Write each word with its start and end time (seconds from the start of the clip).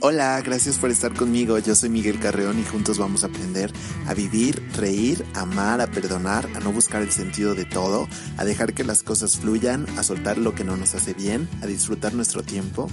Hola, 0.00 0.40
gracias 0.42 0.78
por 0.78 0.92
estar 0.92 1.12
conmigo. 1.12 1.58
Yo 1.58 1.74
soy 1.74 1.88
Miguel 1.88 2.20
Carreón 2.20 2.60
y 2.60 2.62
juntos 2.62 2.98
vamos 2.98 3.24
a 3.24 3.26
aprender 3.26 3.72
a 4.06 4.14
vivir, 4.14 4.62
reír, 4.76 5.24
amar, 5.34 5.80
a 5.80 5.88
perdonar, 5.88 6.48
a 6.54 6.60
no 6.60 6.70
buscar 6.70 7.02
el 7.02 7.10
sentido 7.10 7.56
de 7.56 7.64
todo, 7.64 8.06
a 8.36 8.44
dejar 8.44 8.74
que 8.74 8.84
las 8.84 9.02
cosas 9.02 9.38
fluyan, 9.38 9.86
a 9.98 10.04
soltar 10.04 10.38
lo 10.38 10.54
que 10.54 10.62
no 10.62 10.76
nos 10.76 10.94
hace 10.94 11.14
bien, 11.14 11.48
a 11.62 11.66
disfrutar 11.66 12.14
nuestro 12.14 12.44
tiempo. 12.44 12.88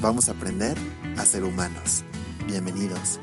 Vamos 0.00 0.28
a 0.28 0.32
aprender 0.32 0.76
a 1.16 1.24
ser 1.24 1.44
humanos. 1.44 2.02
Bienvenidos. 2.48 3.20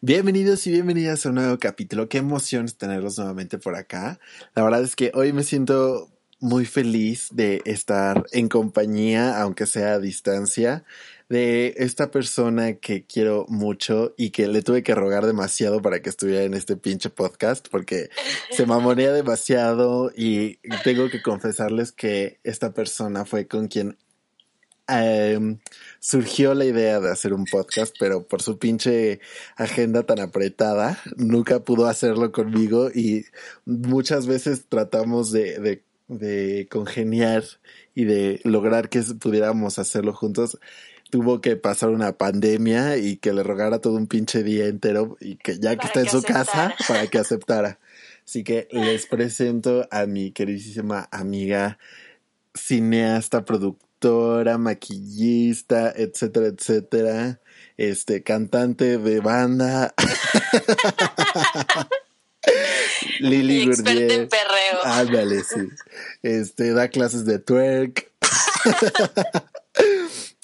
Bienvenidos 0.00 0.66
y 0.66 0.72
bienvenidas 0.72 1.24
a 1.24 1.28
un 1.28 1.36
nuevo 1.36 1.56
capítulo. 1.60 2.08
Qué 2.08 2.18
emoción 2.18 2.66
tenerlos 2.66 3.16
nuevamente 3.18 3.58
por 3.58 3.76
acá. 3.76 4.18
La 4.56 4.64
verdad 4.64 4.82
es 4.82 4.96
que 4.96 5.12
hoy 5.14 5.32
me 5.32 5.44
siento 5.44 6.10
muy 6.42 6.66
feliz 6.66 7.28
de 7.30 7.62
estar 7.64 8.26
en 8.32 8.48
compañía, 8.48 9.40
aunque 9.40 9.64
sea 9.64 9.92
a 9.92 9.98
distancia, 10.00 10.84
de 11.28 11.74
esta 11.78 12.10
persona 12.10 12.74
que 12.74 13.04
quiero 13.06 13.46
mucho 13.48 14.14
y 14.16 14.30
que 14.30 14.48
le 14.48 14.62
tuve 14.62 14.82
que 14.82 14.94
rogar 14.94 15.26
demasiado 15.26 15.80
para 15.80 16.00
que 16.00 16.10
estuviera 16.10 16.42
en 16.42 16.54
este 16.54 16.76
pinche 16.76 17.10
podcast 17.10 17.68
porque 17.70 18.10
se 18.50 18.66
mamonea 18.66 19.12
demasiado 19.12 20.12
y 20.16 20.58
tengo 20.84 21.08
que 21.08 21.22
confesarles 21.22 21.92
que 21.92 22.38
esta 22.44 22.72
persona 22.72 23.24
fue 23.24 23.46
con 23.46 23.68
quien 23.68 23.96
em, 24.88 25.58
surgió 26.00 26.54
la 26.54 26.64
idea 26.64 27.00
de 27.00 27.10
hacer 27.10 27.32
un 27.32 27.44
podcast, 27.44 27.94
pero 27.98 28.26
por 28.26 28.42
su 28.42 28.58
pinche 28.58 29.20
agenda 29.56 30.02
tan 30.02 30.20
apretada, 30.20 30.98
nunca 31.16 31.60
pudo 31.60 31.86
hacerlo 31.86 32.32
conmigo 32.32 32.90
y 32.90 33.24
muchas 33.64 34.26
veces 34.26 34.66
tratamos 34.68 35.32
de, 35.32 35.58
de, 35.60 35.84
de 36.08 36.68
congeniar 36.70 37.44
y 37.94 38.04
de 38.04 38.40
lograr 38.44 38.88
que 38.88 39.02
pudiéramos 39.20 39.78
hacerlo 39.78 40.12
juntos 40.12 40.58
tuvo 41.12 41.42
que 41.42 41.56
pasar 41.56 41.90
una 41.90 42.16
pandemia 42.16 42.96
y 42.96 43.18
que 43.18 43.34
le 43.34 43.42
rogara 43.42 43.80
todo 43.80 43.96
un 43.96 44.06
pinche 44.06 44.42
día 44.42 44.64
entero 44.64 45.18
y 45.20 45.36
que 45.36 45.58
ya 45.58 45.76
que 45.76 45.86
está 45.86 46.00
en 46.00 46.08
su 46.08 46.22
casa 46.22 46.74
para 46.88 47.06
que 47.06 47.18
aceptara. 47.18 47.78
Así 48.26 48.42
que 48.42 48.66
les 48.70 49.04
presento 49.04 49.86
a 49.90 50.06
mi 50.06 50.30
queridísima 50.30 51.10
amiga 51.12 51.78
cineasta, 52.54 53.44
productora, 53.44 54.56
maquillista, 54.56 55.92
etcétera, 55.94 56.46
etcétera, 56.46 57.40
este 57.76 58.22
cantante 58.22 58.96
de 58.96 59.20
banda. 59.20 59.94
Lili 63.20 63.66
Gurdier. 63.66 64.30
Ándale, 64.82 65.44
sí. 65.44 65.68
Este, 66.22 66.72
da 66.72 66.88
clases 66.88 67.26
de 67.26 67.38
twerk. 67.38 68.10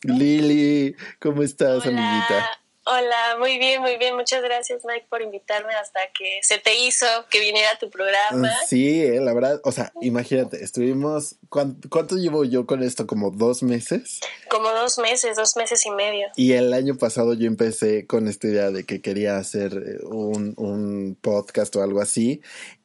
Lili, 0.02 0.94
¿cómo 1.20 1.42
estás, 1.42 1.84
amiguita? 1.86 2.50
Hola, 2.90 3.36
muy 3.38 3.58
bien, 3.58 3.82
muy 3.82 3.98
bien. 3.98 4.16
Muchas 4.16 4.42
gracias, 4.42 4.82
Mike, 4.86 5.08
por 5.10 5.20
invitarme 5.20 5.74
hasta 5.74 6.00
que 6.18 6.38
se 6.40 6.56
te 6.56 6.78
hizo 6.78 7.04
que 7.28 7.38
viniera 7.38 7.72
a 7.72 7.78
tu 7.78 7.90
programa. 7.90 8.50
Sí, 8.66 9.02
eh, 9.02 9.20
la 9.20 9.34
verdad, 9.34 9.60
o 9.64 9.72
sea, 9.72 9.92
imagínate, 10.00 10.64
estuvimos, 10.64 11.36
¿cuánto, 11.50 12.16
llevo 12.16 12.44
yo 12.44 12.64
con 12.64 12.82
esto? 12.82 13.06
¿Como 13.06 13.30
dos 13.30 13.62
meses? 13.62 14.20
Como 14.48 14.70
dos 14.70 14.98
meses, 14.98 15.36
dos 15.36 15.54
meses 15.56 15.84
y 15.84 15.90
medio. 15.90 16.28
Y 16.36 16.52
el 16.52 16.72
año 16.72 16.96
pasado 16.96 17.34
yo 17.34 17.46
empecé 17.46 18.06
con 18.06 18.26
esta 18.26 18.46
idea 18.46 18.70
de 18.70 18.84
que 18.84 19.02
quería 19.02 19.36
hacer 19.36 19.74
eh, 19.74 20.04
un, 20.06 20.54
un 20.56 21.18
podcast 21.20 21.76
o 21.76 21.82
algo 21.82 22.00
así 22.00 22.40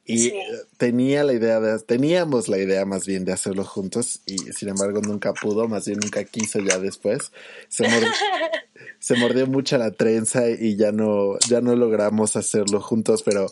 y 0.05 0.33
tenía 0.77 1.23
la 1.23 1.33
idea 1.33 1.61
de, 1.61 1.79
teníamos 1.79 2.49
la 2.49 2.57
idea 2.57 2.85
más 2.85 3.05
bien 3.05 3.23
de 3.23 3.31
hacerlo 3.31 3.63
juntos 3.63 4.19
y 4.25 4.37
sin 4.37 4.69
embargo 4.69 4.99
nunca 5.01 5.33
pudo, 5.33 5.69
más 5.69 5.85
bien 5.85 5.99
nunca 5.99 6.25
quiso 6.25 6.59
ya 6.59 6.77
después. 6.77 7.31
Se, 7.69 7.85
se 8.99 9.15
mordió 9.15 9.47
mucha 9.47 9.77
la 9.77 9.91
trenza 9.91 10.49
y 10.49 10.75
ya 10.75 10.91
no, 10.91 11.39
ya 11.47 11.61
no 11.61 11.75
logramos 11.75 12.35
hacerlo 12.35 12.81
juntos, 12.81 13.23
pero 13.23 13.47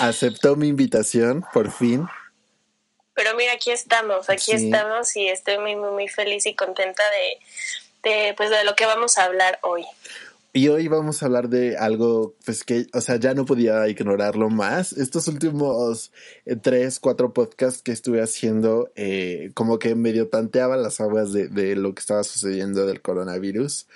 aceptó 0.00 0.56
mi 0.56 0.68
invitación 0.68 1.44
por 1.52 1.70
fin. 1.70 2.06
Pero 3.14 3.36
mira, 3.36 3.52
aquí 3.52 3.70
estamos, 3.70 4.28
aquí 4.28 4.52
estamos 4.52 5.14
y 5.16 5.28
estoy 5.28 5.58
muy, 5.58 5.76
muy, 5.76 5.90
muy 5.90 6.08
feliz 6.08 6.46
y 6.46 6.54
contenta 6.54 7.02
de, 8.02 8.10
de, 8.10 8.34
pues, 8.34 8.50
de 8.50 8.64
lo 8.64 8.74
que 8.74 8.86
vamos 8.86 9.18
a 9.18 9.24
hablar 9.24 9.58
hoy. 9.62 9.84
Y 10.54 10.68
hoy 10.68 10.86
vamos 10.86 11.22
a 11.22 11.26
hablar 11.26 11.48
de 11.48 11.78
algo, 11.78 12.34
pues 12.44 12.62
que, 12.62 12.86
o 12.92 13.00
sea, 13.00 13.16
ya 13.16 13.32
no 13.32 13.46
podía 13.46 13.88
ignorarlo 13.88 14.50
más. 14.50 14.92
Estos 14.92 15.26
últimos 15.28 16.12
eh, 16.44 16.56
tres, 16.56 17.00
cuatro 17.00 17.32
podcasts 17.32 17.80
que 17.80 17.90
estuve 17.90 18.20
haciendo, 18.20 18.90
eh, 18.94 19.50
como 19.54 19.78
que 19.78 19.94
medio 19.94 20.28
tanteaba 20.28 20.76
las 20.76 21.00
aguas 21.00 21.32
de, 21.32 21.48
de, 21.48 21.74
lo 21.74 21.94
que 21.94 22.00
estaba 22.00 22.22
sucediendo 22.22 22.84
del 22.84 23.00
coronavirus. 23.00 23.86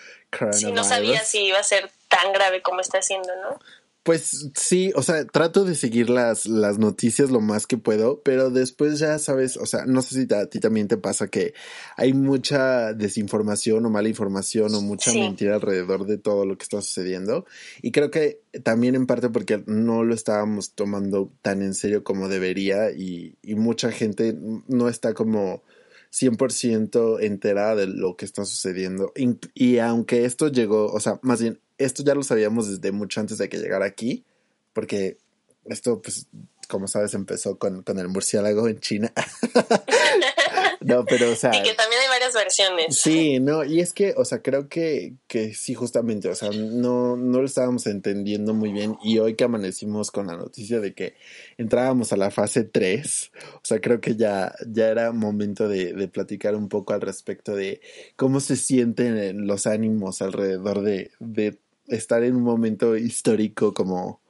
Sí, 0.53 0.73
no 0.73 0.83
sabía 0.83 1.21
si 1.25 1.45
iba 1.45 1.59
a 1.59 1.63
ser 1.63 1.91
tan 2.09 2.33
grave 2.33 2.63
como 2.63 2.81
está 2.81 3.03
siendo, 3.03 3.29
¿no? 3.37 3.59
Pues 4.07 4.53
sí, 4.55 4.93
o 4.95 5.03
sea, 5.03 5.27
trato 5.27 5.65
de 5.65 5.75
seguir 5.75 6.11
las, 6.11 6.47
las 6.47 6.79
noticias 6.79 7.29
lo 7.33 7.41
más 7.41 7.67
que 7.67 7.77
puedo, 7.77 8.23
pero 8.23 8.51
después 8.51 9.01
ya 9.01 9.19
sabes, 9.19 9.57
o 9.57 9.67
sea, 9.67 9.85
no 9.85 10.01
sé 10.01 10.15
si 10.15 10.33
a 10.33 10.47
ti 10.47 10.61
también 10.61 10.87
te 10.87 10.97
pasa 10.97 11.27
que 11.27 11.55
hay 11.97 12.13
mucha 12.13 12.95
desinformación 12.95 13.85
o 13.85 13.91
mala 13.91 14.09
información 14.09 14.73
o 14.77 14.81
mucha 14.81 15.13
mentira 15.13 15.57
alrededor 15.57 16.07
de 16.07 16.19
todo 16.19 16.47
lo 16.47 16.57
que 16.57 16.63
está 16.63 16.81
sucediendo. 16.83 17.47
Y 17.83 17.91
creo 17.91 18.13
que 18.13 18.43
también 18.63 18.95
en 18.95 19.07
parte 19.07 19.29
porque 19.29 19.65
no 19.67 20.05
lo 20.05 20.15
estábamos 20.15 20.75
tomando 20.77 21.33
tan 21.43 21.61
en 21.61 21.75
serio 21.75 22.05
como 22.05 22.29
debería 22.29 22.93
y, 22.93 23.35
y 23.43 23.57
mucha 23.57 23.91
gente 23.91 24.39
no 24.69 24.89
está 24.89 25.15
como 25.15 25.65
100% 26.13 27.25
enterada 27.25 27.75
de 27.75 27.89
lo 27.89 28.17
que 28.17 28.25
está 28.25 28.45
sucediendo. 28.45 29.13
Y, 29.17 29.37
y 29.53 29.79
aunque 29.79 30.27
esto 30.27 30.47
llegó, 30.47 30.93
o 30.93 31.01
sea, 31.01 31.19
más 31.23 31.43
bien 31.43 31.59
esto 31.79 32.03
ya 32.03 32.15
lo 32.15 32.23
sabíamos 32.23 32.69
desde 32.69 32.93
mucho 32.93 33.21
antes 33.21 33.39
de 33.39 33.49
que 33.49 33.59
llegara 33.59 33.87
aquí, 33.87 34.25
porque 34.73 35.19
esto, 35.65 36.01
pues, 36.01 36.29
como 36.69 36.89
sabes, 36.89 37.15
empezó 37.15 37.59
con, 37.59 37.83
con 37.83 37.99
el 37.99 38.09
murciélago 38.09 38.69
en 38.69 38.81
China. 38.81 39.13
no, 40.81 41.05
pero, 41.05 41.31
o 41.31 41.37
sea. 41.37 41.51
Y 41.51 41.63
que 41.63 41.75
también 41.75 42.03
hay 42.03 42.09
varias 42.09 42.35
versiones. 42.35 42.97
Sí, 42.97 43.41
no, 43.41 43.65
y 43.65 43.81
es 43.81 43.93
que, 43.93 44.15
o 44.17 44.25
sea, 44.25 44.43
creo 44.43 44.69
que, 44.69 45.15
que 45.29 45.55
sí, 45.55 45.75
justamente, 45.75 46.29
o 46.29 46.35
sea, 46.35 46.51
no, 46.51 47.17
no 47.17 47.41
lo 47.41 47.47
estábamos 47.47 47.87
entendiendo 47.87 48.55
muy 48.55 48.73
bien. 48.73 48.97
Y 49.03 49.19
hoy 49.19 49.35
que 49.35 49.45
amanecimos 49.45 50.11
con 50.11 50.27
la 50.27 50.37
noticia 50.37 50.81
de 50.81 50.95
que 50.95 51.15
entrábamos 51.57 52.13
a 52.13 52.17
la 52.17 52.31
fase 52.31 52.65
3, 52.65 53.33
o 53.55 53.61
sea, 53.63 53.81
creo 53.81 54.01
que 54.01 54.17
ya, 54.17 54.55
ya 54.67 54.89
era 54.89 55.13
momento 55.13 55.69
de, 55.69 55.93
de 55.93 56.09
platicar 56.09 56.55
un 56.55 56.69
poco 56.69 56.95
al 56.95 57.01
respecto 57.01 57.55
de 57.55 57.81
cómo 58.17 58.41
se 58.41 58.57
sienten 58.57 59.47
los 59.47 59.67
ánimos 59.67 60.21
alrededor 60.23 60.83
de, 60.83 61.11
de 61.21 61.59
estar 61.89 62.23
en 62.23 62.37
un 62.37 62.43
momento 62.43 62.97
histórico 62.97 63.75
como 63.75 64.21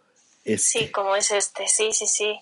este. 0.45 0.79
Sí, 0.79 0.89
como 0.91 1.17
es 1.17 1.31
este, 1.31 1.67
sí, 1.69 1.93
sí, 1.93 2.07
sí. 2.07 2.41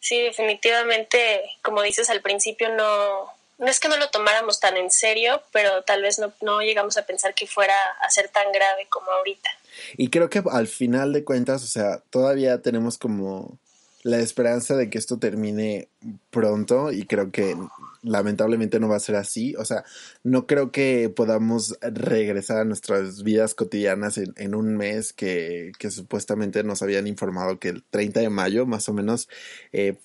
Sí, 0.00 0.20
definitivamente, 0.20 1.42
como 1.62 1.82
dices 1.82 2.10
al 2.10 2.22
principio, 2.22 2.74
no, 2.74 3.26
no 3.58 3.66
es 3.68 3.78
que 3.78 3.88
no 3.88 3.96
lo 3.96 4.10
tomáramos 4.10 4.58
tan 4.58 4.76
en 4.76 4.90
serio, 4.90 5.42
pero 5.52 5.82
tal 5.84 6.02
vez 6.02 6.18
no, 6.18 6.32
no 6.40 6.60
llegamos 6.60 6.96
a 6.96 7.06
pensar 7.06 7.34
que 7.34 7.46
fuera 7.46 7.76
a 8.00 8.10
ser 8.10 8.28
tan 8.28 8.50
grave 8.52 8.86
como 8.88 9.10
ahorita. 9.10 9.48
Y 9.96 10.08
creo 10.08 10.28
que 10.28 10.42
al 10.50 10.66
final 10.66 11.12
de 11.12 11.24
cuentas, 11.24 11.62
o 11.62 11.66
sea, 11.66 12.02
todavía 12.10 12.60
tenemos 12.62 12.98
como 12.98 13.58
la 14.02 14.18
esperanza 14.18 14.76
de 14.76 14.90
que 14.90 14.98
esto 14.98 15.18
termine 15.18 15.88
pronto 16.30 16.90
y 16.90 17.06
creo 17.06 17.30
que 17.30 17.56
lamentablemente 18.02 18.80
no 18.80 18.88
va 18.88 18.96
a 18.96 19.00
ser 19.00 19.16
así. 19.16 19.54
O 19.56 19.64
sea, 19.64 19.84
no 20.22 20.46
creo 20.46 20.70
que 20.70 21.08
podamos 21.08 21.78
regresar 21.80 22.58
a 22.58 22.64
nuestras 22.64 23.22
vidas 23.22 23.54
cotidianas 23.54 24.18
en, 24.18 24.34
en 24.36 24.54
un 24.54 24.76
mes 24.76 25.12
que, 25.12 25.72
que, 25.78 25.90
supuestamente 25.90 26.62
nos 26.64 26.82
habían 26.82 27.06
informado 27.06 27.58
que 27.58 27.68
el 27.70 27.84
30 27.84 28.20
de 28.20 28.30
mayo 28.30 28.66
más 28.66 28.88
o 28.88 28.92
menos 28.92 29.28
eh, 29.72 29.96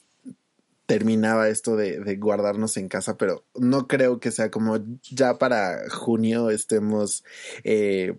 terminaba 0.85 1.49
esto 1.49 1.75
de, 1.75 1.99
de, 1.99 2.15
guardarnos 2.15 2.77
en 2.77 2.87
casa, 2.87 3.17
pero 3.17 3.43
no 3.55 3.87
creo 3.87 4.19
que 4.19 4.31
sea 4.31 4.49
como 4.51 4.77
ya 5.03 5.37
para 5.37 5.89
junio 5.89 6.49
estemos... 6.49 7.23
Eh, 7.63 8.17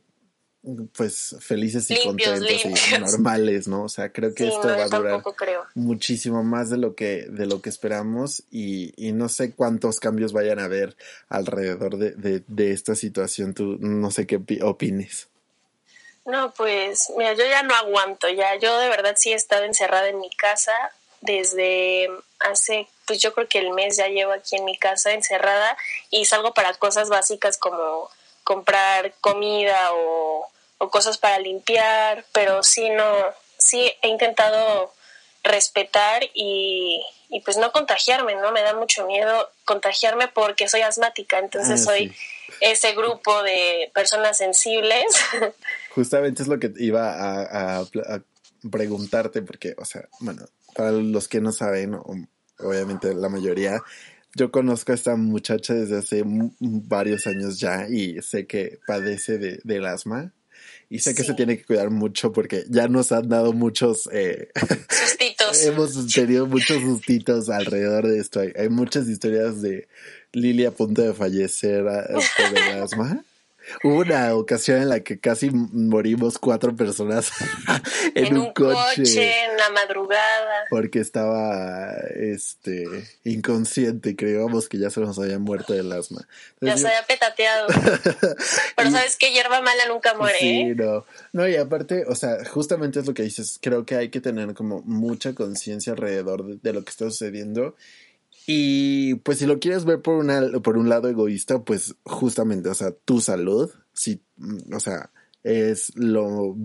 pues 0.96 1.36
felices 1.40 1.90
y 1.90 2.02
contentos 2.02 2.64
y 2.64 2.98
normales, 3.00 3.68
¿no? 3.68 3.84
O 3.84 3.88
sea, 3.88 4.10
creo 4.12 4.34
que 4.34 4.48
esto 4.48 4.68
va 4.68 4.84
a 4.84 4.88
durar 4.88 5.22
muchísimo 5.74 6.42
más 6.42 6.70
de 6.70 6.78
lo 6.78 6.94
que 6.94 7.26
de 7.28 7.46
lo 7.46 7.62
que 7.62 7.68
esperamos 7.68 8.42
y, 8.50 8.92
y, 8.96 9.12
no 9.12 9.28
sé 9.28 9.52
cuántos 9.52 10.00
cambios 10.00 10.32
vayan 10.32 10.58
a 10.58 10.64
haber 10.64 10.96
alrededor 11.28 11.96
de, 11.96 12.12
de, 12.12 12.42
de 12.46 12.72
esta 12.72 12.94
situación. 12.94 13.54
Tú 13.54 13.78
no 13.80 14.10
sé 14.10 14.26
qué 14.26 14.40
opines. 14.62 15.28
No, 16.24 16.52
pues 16.52 17.10
mira, 17.16 17.32
yo 17.32 17.46
ya 17.46 17.62
no 17.62 17.74
aguanto, 17.74 18.28
ya 18.28 18.56
yo 18.56 18.78
de 18.78 18.88
verdad 18.88 19.14
sí 19.16 19.32
he 19.32 19.34
estado 19.34 19.64
encerrada 19.64 20.08
en 20.08 20.20
mi 20.20 20.30
casa 20.30 20.72
desde 21.22 22.10
hace, 22.40 22.86
pues 23.06 23.18
yo 23.20 23.32
creo 23.32 23.48
que 23.48 23.58
el 23.58 23.70
mes 23.70 23.96
ya 23.96 24.08
llevo 24.08 24.32
aquí 24.32 24.56
en 24.56 24.64
mi 24.64 24.76
casa 24.76 25.12
encerrada 25.12 25.76
y 26.10 26.26
salgo 26.26 26.52
para 26.54 26.74
cosas 26.74 27.08
básicas 27.08 27.56
como 27.56 28.10
comprar 28.44 29.14
comida 29.20 29.92
o, 29.92 30.48
cosas 30.78 31.18
para 31.18 31.38
limpiar, 31.38 32.24
pero 32.32 32.62
sí 32.62 32.88
no, 32.90 33.04
sí 33.58 33.92
he 34.02 34.08
intentado 34.08 34.92
respetar 35.42 36.22
y, 36.34 37.02
y, 37.28 37.40
pues 37.40 37.56
no 37.56 37.72
contagiarme, 37.72 38.34
¿no? 38.36 38.52
Me 38.52 38.62
da 38.62 38.74
mucho 38.74 39.06
miedo 39.06 39.50
contagiarme 39.64 40.28
porque 40.28 40.68
soy 40.68 40.82
asmática, 40.82 41.38
entonces 41.38 41.80
ah, 41.82 41.84
soy 41.84 42.14
ese 42.60 42.94
grupo 42.94 43.42
de 43.42 43.90
personas 43.94 44.38
sensibles. 44.38 45.04
Justamente 45.94 46.42
es 46.42 46.48
lo 46.48 46.58
que 46.58 46.72
iba 46.78 47.80
a, 47.80 47.84
preguntarte, 48.70 49.42
porque, 49.42 49.74
o 49.78 49.84
sea, 49.84 50.08
bueno, 50.20 50.44
para 50.74 50.90
los 50.90 51.28
que 51.28 51.40
no 51.40 51.52
saben, 51.52 51.98
obviamente 52.58 53.14
la 53.14 53.28
mayoría, 53.28 53.80
yo 54.34 54.50
conozco 54.50 54.92
a 54.92 54.94
esta 54.94 55.16
muchacha 55.16 55.74
desde 55.74 55.98
hace 55.98 56.22
varios 56.24 57.26
años 57.26 57.58
ya 57.58 57.86
y 57.88 58.20
sé 58.22 58.46
que 58.46 58.78
padece 58.86 59.38
de, 59.38 59.60
del 59.64 59.86
asma. 59.86 60.32
Y 60.90 61.00
sé 61.00 61.14
que 61.14 61.22
se 61.22 61.34
tiene 61.34 61.58
que 61.58 61.64
cuidar 61.64 61.90
mucho 61.90 62.32
porque 62.32 62.64
ya 62.68 62.88
nos 62.88 63.12
han 63.12 63.28
dado 63.28 63.52
muchos... 63.52 64.08
Eh, 64.10 64.48
sustitos. 64.88 65.62
hemos 65.66 66.12
tenido 66.12 66.46
muchos 66.46 66.80
sustitos 66.80 67.50
alrededor 67.50 68.06
de 68.06 68.18
esto. 68.18 68.40
Hay, 68.40 68.68
muchas 68.70 69.06
historias 69.06 69.60
de 69.60 69.86
Lili 70.32 70.64
a 70.64 70.70
punto 70.70 71.02
de 71.02 71.12
fallecer 71.12 71.84
por 71.84 72.58
el 72.58 72.82
asma. 72.82 73.22
Hubo 73.82 74.00
una 74.00 74.34
ocasión 74.34 74.82
en 74.82 74.88
la 74.88 75.00
que 75.00 75.18
casi 75.18 75.50
morimos 75.50 76.38
cuatro 76.38 76.74
personas 76.74 77.30
en, 78.14 78.36
un, 78.36 78.52
coche, 78.52 79.44
en 79.44 79.56
la 79.56 79.70
madrugada. 79.70 80.64
Porque 80.70 81.00
estaba 81.00 81.92
este 82.14 82.86
inconsciente 83.24 84.10
y 84.10 84.16
creíamos 84.16 84.68
que 84.68 84.78
ya 84.78 84.90
se 84.90 85.00
nos 85.00 85.18
había 85.18 85.38
muerto 85.38 85.72
del 85.72 85.92
asma. 85.92 86.26
ya 86.60 86.76
se 86.76 86.86
había 86.86 87.02
petateado. 87.04 87.68
Pero 88.76 88.90
sabes 88.90 89.16
que 89.16 89.32
hierba 89.32 89.60
mala 89.60 89.86
nunca 89.88 90.14
muere. 90.14 90.38
Sí, 90.38 90.60
¿eh? 90.60 90.74
no. 90.74 91.04
No, 91.32 91.48
y 91.48 91.56
aparte, 91.56 92.04
o 92.06 92.14
sea, 92.14 92.44
justamente 92.44 93.00
es 93.00 93.06
lo 93.06 93.14
que 93.14 93.22
dices. 93.22 93.58
Creo 93.60 93.84
que 93.84 93.96
hay 93.96 94.08
que 94.10 94.20
tener 94.20 94.54
como 94.54 94.82
mucha 94.82 95.34
conciencia 95.34 95.92
alrededor 95.92 96.60
de 96.60 96.72
lo 96.72 96.84
que 96.84 96.90
está 96.90 97.04
sucediendo 97.06 97.74
y 98.50 99.16
pues 99.16 99.40
si 99.40 99.44
lo 99.44 99.60
quieres 99.60 99.84
ver 99.84 100.00
por, 100.00 100.14
una, 100.14 100.40
por 100.62 100.78
un 100.78 100.88
lado 100.88 101.06
egoísta, 101.10 101.62
pues 101.64 101.96
justamente, 102.04 102.70
o 102.70 102.74
sea, 102.74 102.92
tu 102.92 103.20
salud, 103.20 103.70
si, 103.92 104.22
mm, 104.38 104.72
o 104.74 104.80
sea, 104.80 105.10
es 105.42 105.94
lo 105.96 106.56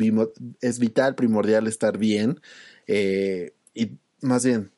es 0.61 0.79
vital, 0.79 1.15
primordial 1.15 1.67
estar 1.67 1.97
bien. 1.97 2.39
Eh, 2.87 3.53
y 3.73 3.97
más 4.21 4.45
bien, 4.45 4.71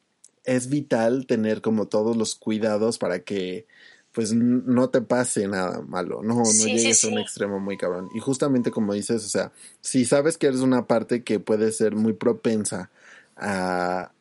es 0.46 0.68
vital 0.68 1.28
tener 1.28 1.62
como 1.62 1.88
todos 1.88 2.18
los 2.18 2.34
cuidados 2.34 2.98
para 2.98 3.19
que 3.19 3.68
pues 4.12 4.34
no 4.34 4.90
te 4.90 5.01
pase 5.01 5.48
nada 5.48 5.81
malo, 5.81 6.24
no, 6.24 6.38
no 6.38 6.66
llegues 6.66 7.04
a 7.04 7.10
un 7.10 7.19
extremo 7.19 7.60
muy 7.60 7.78
cabrón. 7.78 8.10
Y 8.16 8.19
justamente 8.19 8.72
como 8.72 8.96
dices, 8.96 9.24
o 9.24 9.30
sea, 9.30 9.51
si 9.80 10.06
sabes 10.06 10.40
que 10.40 10.48
eres 10.48 10.62
una 10.62 10.88
parte 10.88 11.24
que 11.24 11.40
puede 11.40 11.72
ser 11.72 11.96
muy 11.96 12.13
propensa 12.13 12.90
a, 13.36 14.12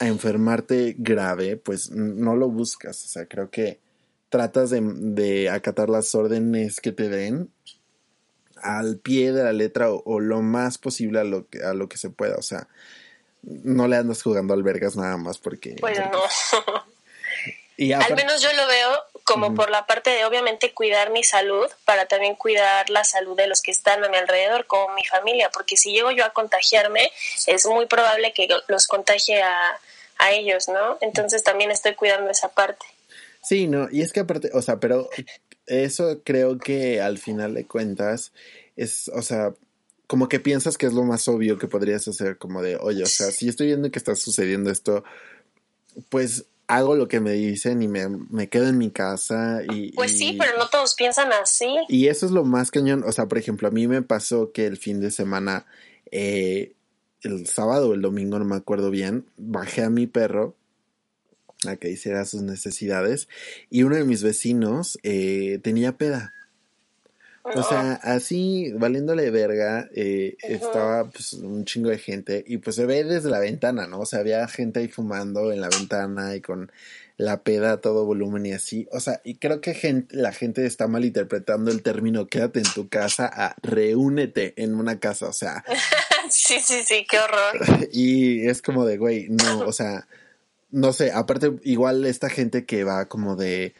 a 0.00 0.08
enfermarte 0.08 0.96
grave, 0.98 1.56
pues 1.56 1.90
no 1.90 2.34
lo 2.34 2.48
buscas. 2.48 3.04
O 3.04 3.08
sea, 3.08 3.26
creo 3.26 3.50
que 3.50 3.78
tratas 4.30 4.70
de, 4.70 5.50
acatar 5.50 5.90
las 5.90 6.14
órdenes 6.14 6.80
que 6.80 6.90
te 6.90 7.08
den 7.08 7.50
al 8.62 8.98
pie 8.98 9.32
de 9.32 9.44
la 9.44 9.52
letra 9.52 9.90
o, 9.90 10.20
lo 10.20 10.42
más 10.42 10.78
posible 10.78 11.20
a 11.20 11.24
lo, 11.24 11.46
que, 11.48 11.62
a 11.62 11.74
lo 11.74 11.88
que 11.88 11.98
se 11.98 12.08
pueda. 12.08 12.36
O 12.36 12.42
sea, 12.42 12.66
no 13.42 13.88
le 13.88 13.96
andas 13.96 14.22
jugando 14.22 14.54
albergas 14.54 14.96
nada 14.96 15.18
más 15.18 15.38
porque... 15.38 15.76
Pues 15.78 15.98
no. 15.98 16.20
al 17.92 18.14
menos 18.14 18.42
yo 18.42 18.52
lo 18.52 18.66
veo 18.66 18.90
como 19.24 19.54
por 19.54 19.70
la 19.70 19.86
parte 19.86 20.10
de 20.10 20.24
obviamente 20.24 20.72
cuidar 20.72 21.10
mi 21.10 21.22
salud 21.22 21.66
para 21.84 22.06
también 22.06 22.34
cuidar 22.34 22.90
la 22.90 23.04
salud 23.04 23.36
de 23.36 23.46
los 23.46 23.62
que 23.62 23.70
están 23.70 24.04
a 24.04 24.08
mi 24.08 24.16
alrededor, 24.16 24.66
como 24.66 24.94
mi 24.94 25.04
familia, 25.04 25.50
porque 25.52 25.76
si 25.76 25.92
llego 25.92 26.10
yo 26.10 26.24
a 26.24 26.30
contagiarme, 26.30 27.10
es 27.46 27.66
muy 27.66 27.86
probable 27.86 28.32
que 28.32 28.48
los 28.66 28.86
contagie 28.86 29.40
a, 29.42 29.78
a 30.18 30.32
ellos, 30.32 30.68
¿no? 30.68 30.98
Entonces 31.00 31.42
también 31.42 31.70
estoy 31.70 31.94
cuidando 31.94 32.30
esa 32.30 32.48
parte. 32.48 32.84
Sí, 33.42 33.66
no, 33.66 33.88
y 33.90 34.02
es 34.02 34.12
que 34.12 34.20
aparte, 34.20 34.50
o 34.52 34.62
sea, 34.62 34.80
pero 34.80 35.08
eso 35.66 36.20
creo 36.24 36.58
que 36.58 37.00
al 37.00 37.18
final 37.18 37.54
de 37.54 37.66
cuentas 37.66 38.32
es, 38.76 39.08
o 39.14 39.22
sea, 39.22 39.54
como 40.06 40.28
que 40.28 40.40
piensas 40.40 40.76
que 40.76 40.86
es 40.86 40.92
lo 40.92 41.04
más 41.04 41.28
obvio 41.28 41.56
que 41.56 41.68
podrías 41.68 42.06
hacer, 42.08 42.36
como 42.36 42.62
de, 42.62 42.76
oye, 42.76 43.04
o 43.04 43.06
sea, 43.06 43.30
si 43.30 43.48
estoy 43.48 43.68
viendo 43.68 43.90
que 43.90 43.98
está 43.98 44.16
sucediendo 44.16 44.70
esto, 44.70 45.04
pues 46.08 46.46
hago 46.70 46.94
lo 46.94 47.08
que 47.08 47.20
me 47.20 47.32
dicen 47.32 47.82
y 47.82 47.88
me, 47.88 48.48
quedo 48.48 48.68
en 48.68 48.78
mi 48.78 48.90
casa 48.90 49.60
y... 49.68 49.92
Pues 49.92 50.16
sí, 50.16 50.36
pero 50.38 50.56
no 50.56 50.68
todos 50.68 50.94
piensan 50.94 51.32
así. 51.32 51.76
Y 51.88 52.06
eso 52.06 52.26
es 52.26 52.32
lo 52.32 52.44
más 52.44 52.70
cañón, 52.70 53.02
o 53.04 53.12
sea, 53.12 53.26
por 53.26 53.38
ejemplo, 53.38 53.66
a 53.66 53.72
mí 53.72 53.88
me 53.88 54.02
pasó 54.02 54.52
que 54.52 54.66
el 54.66 54.76
fin 54.76 55.00
de 55.00 55.10
semana 55.10 55.66
eh, 56.12 56.74
el 57.22 57.46
sábado 57.46 57.90
o 57.90 57.94
el 57.94 58.02
domingo, 58.02 58.38
no 58.38 58.44
me 58.44 58.54
acuerdo 58.54 58.90
bien, 58.90 59.26
bajé 59.36 59.82
a 59.82 59.90
mi 59.90 60.06
perro 60.06 60.54
a 61.66 61.76
que 61.76 61.90
hiciera 61.90 62.24
sus 62.24 62.42
necesidades 62.42 63.28
y 63.68 63.82
uno 63.82 63.96
de 63.96 64.04
mis 64.04 64.22
vecinos 64.22 64.98
eh, 65.02 65.58
tenía 65.62 65.98
peda. 65.98 66.32
O 67.54 67.62
sea, 67.62 67.92
así, 68.02 68.72
valiéndole 68.72 69.30
verga, 69.30 69.88
eh, 69.94 70.36
estaba 70.42 71.08
pues 71.10 71.32
un 71.34 71.64
chingo 71.64 71.90
de 71.90 71.98
gente 71.98 72.44
y 72.46 72.58
pues 72.58 72.76
se 72.76 72.86
ve 72.86 73.04
desde 73.04 73.30
la 73.30 73.38
ventana, 73.38 73.86
¿no? 73.86 74.00
O 74.00 74.06
sea, 74.06 74.20
había 74.20 74.46
gente 74.48 74.80
ahí 74.80 74.88
fumando 74.88 75.52
en 75.52 75.60
la 75.60 75.68
ventana 75.68 76.34
y 76.36 76.40
con 76.40 76.70
la 77.20 77.42
peda 77.42 77.72
a 77.72 77.80
todo 77.80 78.06
volumen 78.06 78.46
y 78.46 78.52
así. 78.52 78.88
O 78.92 79.00
sea, 79.00 79.20
y 79.24 79.34
creo 79.36 79.60
que 79.60 79.74
gente, 79.74 80.16
la 80.16 80.32
gente 80.32 80.64
está 80.64 80.88
malinterpretando 80.88 81.70
el 81.70 81.82
término 81.82 82.26
quédate 82.26 82.60
en 82.60 82.72
tu 82.74 82.88
casa 82.88 83.30
a 83.32 83.54
reúnete 83.62 84.54
en 84.56 84.74
una 84.74 84.98
casa. 84.98 85.28
O 85.28 85.32
sea. 85.32 85.64
sí, 86.30 86.58
sí, 86.64 86.82
sí, 86.84 87.06
qué 87.08 87.18
horror. 87.18 87.88
y 87.92 88.48
es 88.48 88.62
como 88.62 88.86
de, 88.86 88.96
güey, 88.96 89.28
no, 89.28 89.60
o 89.60 89.72
sea, 89.72 90.06
no 90.70 90.92
sé, 90.92 91.12
aparte, 91.12 91.52
igual 91.62 92.04
esta 92.06 92.30
gente 92.30 92.64
que 92.64 92.84
va 92.84 93.06
como 93.06 93.36
de 93.36 93.74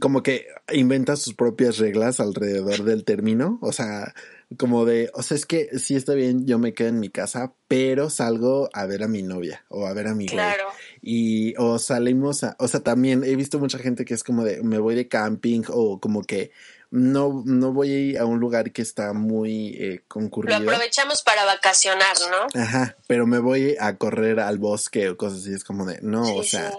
como 0.00 0.22
que 0.22 0.46
inventa 0.72 1.16
sus 1.16 1.34
propias 1.34 1.78
reglas 1.78 2.20
alrededor 2.20 2.84
del 2.84 3.04
término, 3.04 3.58
o 3.62 3.72
sea, 3.72 4.14
como 4.56 4.84
de, 4.84 5.10
o 5.14 5.22
sea, 5.22 5.36
es 5.36 5.46
que 5.46 5.78
sí 5.78 5.94
está 5.94 6.14
bien, 6.14 6.46
yo 6.46 6.58
me 6.58 6.74
quedo 6.74 6.88
en 6.88 7.00
mi 7.00 7.08
casa, 7.08 7.52
pero 7.68 8.10
salgo 8.10 8.68
a 8.72 8.86
ver 8.86 9.02
a 9.02 9.08
mi 9.08 9.22
novia 9.22 9.64
o 9.68 9.86
a 9.86 9.92
ver 9.92 10.08
a 10.08 10.14
mi 10.14 10.26
claro. 10.26 10.64
Y 11.02 11.54
o 11.58 11.78
salimos 11.78 12.44
a, 12.44 12.56
o 12.58 12.68
sea, 12.68 12.80
también 12.80 13.24
he 13.24 13.36
visto 13.36 13.58
mucha 13.58 13.78
gente 13.78 14.04
que 14.04 14.14
es 14.14 14.24
como 14.24 14.44
de, 14.44 14.62
me 14.62 14.78
voy 14.78 14.94
de 14.94 15.08
camping 15.08 15.62
o 15.68 16.00
como 16.00 16.22
que 16.22 16.50
no, 16.90 17.42
no 17.44 17.72
voy 17.72 18.16
a 18.16 18.24
un 18.24 18.38
lugar 18.38 18.70
que 18.70 18.82
está 18.82 19.12
muy 19.12 19.76
eh, 19.80 20.02
concurrido. 20.06 20.60
Lo 20.60 20.70
aprovechamos 20.70 21.22
para 21.22 21.44
vacacionar, 21.44 22.16
¿no? 22.30 22.60
Ajá, 22.60 22.96
pero 23.08 23.26
me 23.26 23.40
voy 23.40 23.76
a 23.80 23.96
correr 23.96 24.38
al 24.38 24.58
bosque 24.58 25.08
o 25.08 25.16
cosas 25.16 25.40
así, 25.40 25.52
es 25.52 25.64
como 25.64 25.86
de, 25.86 25.98
no, 26.02 26.22
o 26.34 26.44
sea, 26.44 26.72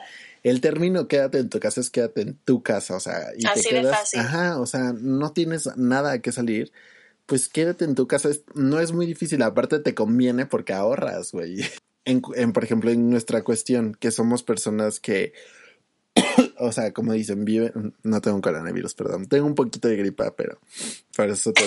el 0.45 0.61
término 0.61 1.07
quédate 1.07 1.39
en 1.39 1.49
tu 1.49 1.59
casa 1.59 1.81
es 1.81 1.89
quédate 1.89 2.21
en 2.21 2.35
tu 2.35 2.61
casa, 2.61 2.95
o 2.95 2.99
sea, 2.99 3.31
y 3.35 3.41
te 3.41 3.67
quedas, 3.67 4.13
ajá, 4.13 4.59
o 4.59 4.67
sea, 4.67 4.93
no 4.95 5.33
tienes 5.33 5.75
nada 5.75 6.21
que 6.21 6.31
salir, 6.31 6.71
pues 7.25 7.49
quédate 7.49 7.83
en 7.83 7.95
tu 7.95 8.07
casa, 8.07 8.29
no 8.53 8.79
es 8.79 8.91
muy 8.91 9.07
difícil, 9.07 9.41
aparte 9.41 9.79
te 9.79 9.95
conviene 9.95 10.45
porque 10.45 10.73
ahorras, 10.73 11.31
güey. 11.31 11.57
En, 12.07 12.21
en, 12.35 12.53
por 12.53 12.63
ejemplo, 12.63 12.91
en 12.91 13.09
nuestra 13.09 13.43
cuestión, 13.43 13.97
que 13.99 14.11
somos 14.11 14.43
personas 14.43 14.99
que, 14.99 15.33
o 16.59 16.71
sea, 16.71 16.93
como 16.93 17.13
dicen, 17.13 17.43
vive, 17.45 17.73
no 18.03 18.21
tengo 18.21 18.39
coronavirus, 18.41 18.93
perdón, 18.93 19.25
tengo 19.25 19.47
un 19.47 19.55
poquito 19.55 19.87
de 19.87 19.95
gripa, 19.95 20.35
pero 20.35 20.59
para 21.17 21.33
eso 21.33 21.51
todo 21.51 21.65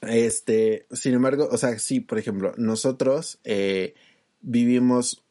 Este, 0.00 0.86
sin 0.92 1.12
embargo, 1.12 1.50
o 1.52 1.58
sea, 1.58 1.78
sí, 1.78 2.00
por 2.00 2.18
ejemplo, 2.18 2.54
nosotros 2.56 3.38
eh, 3.44 3.92
vivimos 4.40 5.22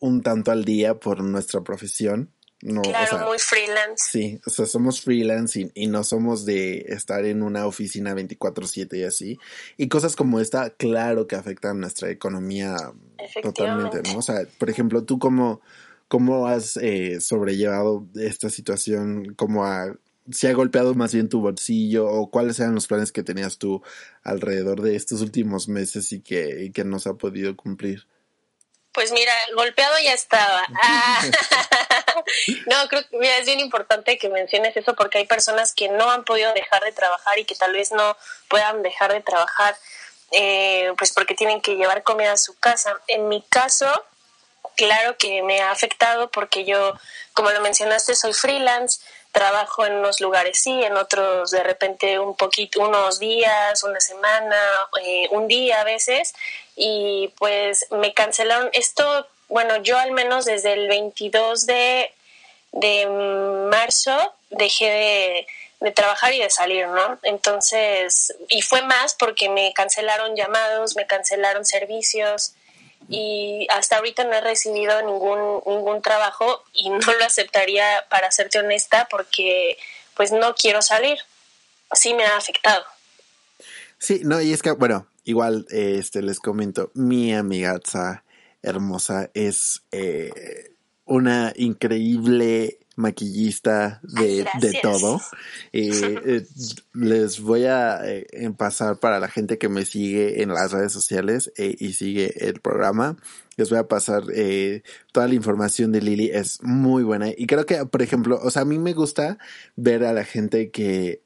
un 0.00 0.22
tanto 0.22 0.50
al 0.50 0.64
día 0.64 0.98
por 0.98 1.22
nuestra 1.22 1.62
profesión. 1.62 2.32
No, 2.60 2.82
claro, 2.82 3.28
muy 3.28 3.38
freelance. 3.38 4.04
Sí, 4.10 4.40
o 4.44 4.50
sea, 4.50 4.66
somos 4.66 5.00
freelance 5.00 5.70
y, 5.72 5.86
no 5.86 6.02
somos 6.02 6.44
de 6.44 6.86
estar 6.88 7.24
en 7.24 7.42
una 7.42 7.66
oficina 7.66 8.14
24/7 8.14 8.98
y 8.98 9.04
así. 9.04 9.38
Y 9.76 9.88
cosas 9.88 10.16
como 10.16 10.40
esta, 10.40 10.70
claro 10.70 11.28
que 11.28 11.36
afectan 11.36 11.78
nuestra 11.78 12.10
economía 12.10 12.76
totalmente, 13.42 14.02
¿no? 14.10 14.18
O 14.18 14.22
sea, 14.22 14.40
por 14.58 14.70
ejemplo, 14.70 15.04
tú 15.04 15.20
cómo, 15.20 15.60
cómo 16.08 16.48
has 16.48 16.76
eh, 16.78 17.20
sobrellevado 17.20 18.08
esta 18.16 18.50
situación, 18.50 19.34
cómo 19.36 19.64
ha 19.64 19.94
si 20.30 20.46
ha 20.46 20.52
golpeado 20.52 20.94
más 20.94 21.14
bien 21.14 21.28
tu 21.28 21.40
bolsillo 21.40 22.06
o 22.06 22.30
cuáles 22.30 22.60
eran 22.60 22.74
los 22.74 22.86
planes 22.86 23.12
que 23.12 23.22
tenías 23.22 23.58
tú 23.58 23.82
alrededor 24.22 24.82
de 24.82 24.96
estos 24.96 25.22
últimos 25.22 25.68
meses 25.68 26.12
y 26.12 26.20
que, 26.20 26.64
y 26.64 26.70
que 26.70 26.84
no 26.84 26.98
se 26.98 27.08
ha 27.08 27.14
podido 27.14 27.56
cumplir. 27.56 28.06
Pues 28.98 29.12
mira, 29.12 29.32
golpeado 29.54 29.96
ya 30.00 30.12
estaba. 30.12 30.66
Ah. 30.82 31.22
no, 32.66 32.88
creo 32.88 33.02
que 33.08 33.38
es 33.38 33.46
bien 33.46 33.60
importante 33.60 34.18
que 34.18 34.28
menciones 34.28 34.76
eso 34.76 34.96
porque 34.96 35.18
hay 35.18 35.24
personas 35.24 35.72
que 35.72 35.88
no 35.88 36.10
han 36.10 36.24
podido 36.24 36.52
dejar 36.52 36.82
de 36.82 36.90
trabajar 36.90 37.38
y 37.38 37.44
que 37.44 37.54
tal 37.54 37.72
vez 37.72 37.92
no 37.92 38.16
puedan 38.48 38.82
dejar 38.82 39.12
de 39.12 39.20
trabajar 39.20 39.76
eh, 40.32 40.92
pues 40.98 41.12
porque 41.12 41.36
tienen 41.36 41.60
que 41.60 41.76
llevar 41.76 42.02
comida 42.02 42.32
a 42.32 42.36
su 42.36 42.58
casa. 42.58 42.98
En 43.06 43.28
mi 43.28 43.40
caso, 43.42 43.86
claro 44.76 45.16
que 45.16 45.42
me 45.44 45.60
ha 45.60 45.70
afectado 45.70 46.28
porque 46.32 46.64
yo, 46.64 46.98
como 47.34 47.52
lo 47.52 47.60
mencionaste, 47.60 48.16
soy 48.16 48.32
freelance, 48.32 49.00
trabajo 49.32 49.86
en 49.86 49.94
unos 49.94 50.20
lugares 50.20 50.60
sí, 50.62 50.82
en 50.82 50.96
otros 50.96 51.50
de 51.50 51.62
repente 51.62 52.18
un 52.18 52.34
poquito, 52.34 52.80
unos 52.80 53.18
días, 53.18 53.82
una 53.84 54.00
semana, 54.00 54.56
eh, 55.02 55.28
un 55.30 55.48
día 55.48 55.80
a 55.80 55.84
veces, 55.84 56.34
y 56.76 57.32
pues 57.38 57.86
me 57.90 58.14
cancelaron. 58.14 58.70
Esto, 58.72 59.26
bueno, 59.48 59.76
yo 59.78 59.98
al 59.98 60.12
menos 60.12 60.44
desde 60.44 60.72
el 60.72 60.88
22 60.88 61.66
de, 61.66 62.12
de 62.72 63.06
marzo 63.70 64.34
dejé 64.50 64.90
de, 64.90 65.46
de 65.80 65.90
trabajar 65.92 66.32
y 66.34 66.40
de 66.40 66.50
salir, 66.50 66.88
¿no? 66.88 67.18
Entonces, 67.22 68.34
y 68.48 68.62
fue 68.62 68.82
más 68.82 69.14
porque 69.14 69.48
me 69.48 69.72
cancelaron 69.74 70.34
llamados, 70.34 70.96
me 70.96 71.06
cancelaron 71.06 71.64
servicios, 71.64 72.54
y 73.08 73.66
hasta 73.70 73.96
ahorita 73.96 74.24
no 74.24 74.34
he 74.34 74.40
recibido 74.40 75.00
ningún 75.02 75.62
ningún 75.66 76.02
trabajo 76.02 76.62
y 76.72 76.90
no 76.90 76.98
lo 76.98 77.24
aceptaría 77.24 78.04
para 78.10 78.30
serte 78.30 78.58
honesta 78.58 79.08
porque 79.10 79.78
pues 80.14 80.32
no 80.32 80.54
quiero 80.54 80.82
salir. 80.82 81.18
Sí 81.92 82.12
me 82.12 82.24
ha 82.24 82.36
afectado. 82.36 82.84
Sí, 83.98 84.20
no, 84.24 84.40
y 84.40 84.52
es 84.52 84.62
que, 84.62 84.72
bueno, 84.72 85.06
igual 85.24 85.66
este 85.70 86.22
les 86.22 86.38
comento, 86.38 86.90
mi 86.94 87.34
amiga 87.34 87.80
hermosa 88.62 89.30
es 89.34 89.82
eh, 89.92 90.72
una 91.04 91.52
increíble 91.56 92.78
maquillista 92.98 94.00
de, 94.02 94.44
de 94.60 94.78
todo. 94.82 95.20
Eh, 95.72 96.20
eh, 96.26 96.46
les 96.94 97.40
voy 97.40 97.64
a 97.64 98.00
eh, 98.04 98.26
pasar 98.56 98.98
para 98.98 99.20
la 99.20 99.28
gente 99.28 99.56
que 99.56 99.68
me 99.68 99.84
sigue 99.84 100.42
en 100.42 100.48
las 100.48 100.72
redes 100.72 100.92
sociales 100.92 101.52
y 101.56 101.92
sigue 101.92 102.48
el 102.48 102.60
programa. 102.60 103.16
Les 103.56 103.70
voy 103.70 103.78
a 103.78 103.86
pasar 103.86 104.24
toda 105.12 105.28
la 105.28 105.34
información 105.34 105.92
de 105.92 106.00
Lili. 106.00 106.30
Es 106.30 106.60
muy 106.62 107.04
buena. 107.04 107.28
Y 107.36 107.46
creo 107.46 107.66
que, 107.66 107.86
por 107.86 108.02
ejemplo, 108.02 108.38
o 108.42 108.50
sea, 108.50 108.62
a 108.62 108.64
mí 108.64 108.78
me 108.78 108.94
gusta 108.94 109.38
ver 109.76 110.04
a 110.04 110.12
la 110.12 110.24
gente 110.24 110.70
que 110.70 111.22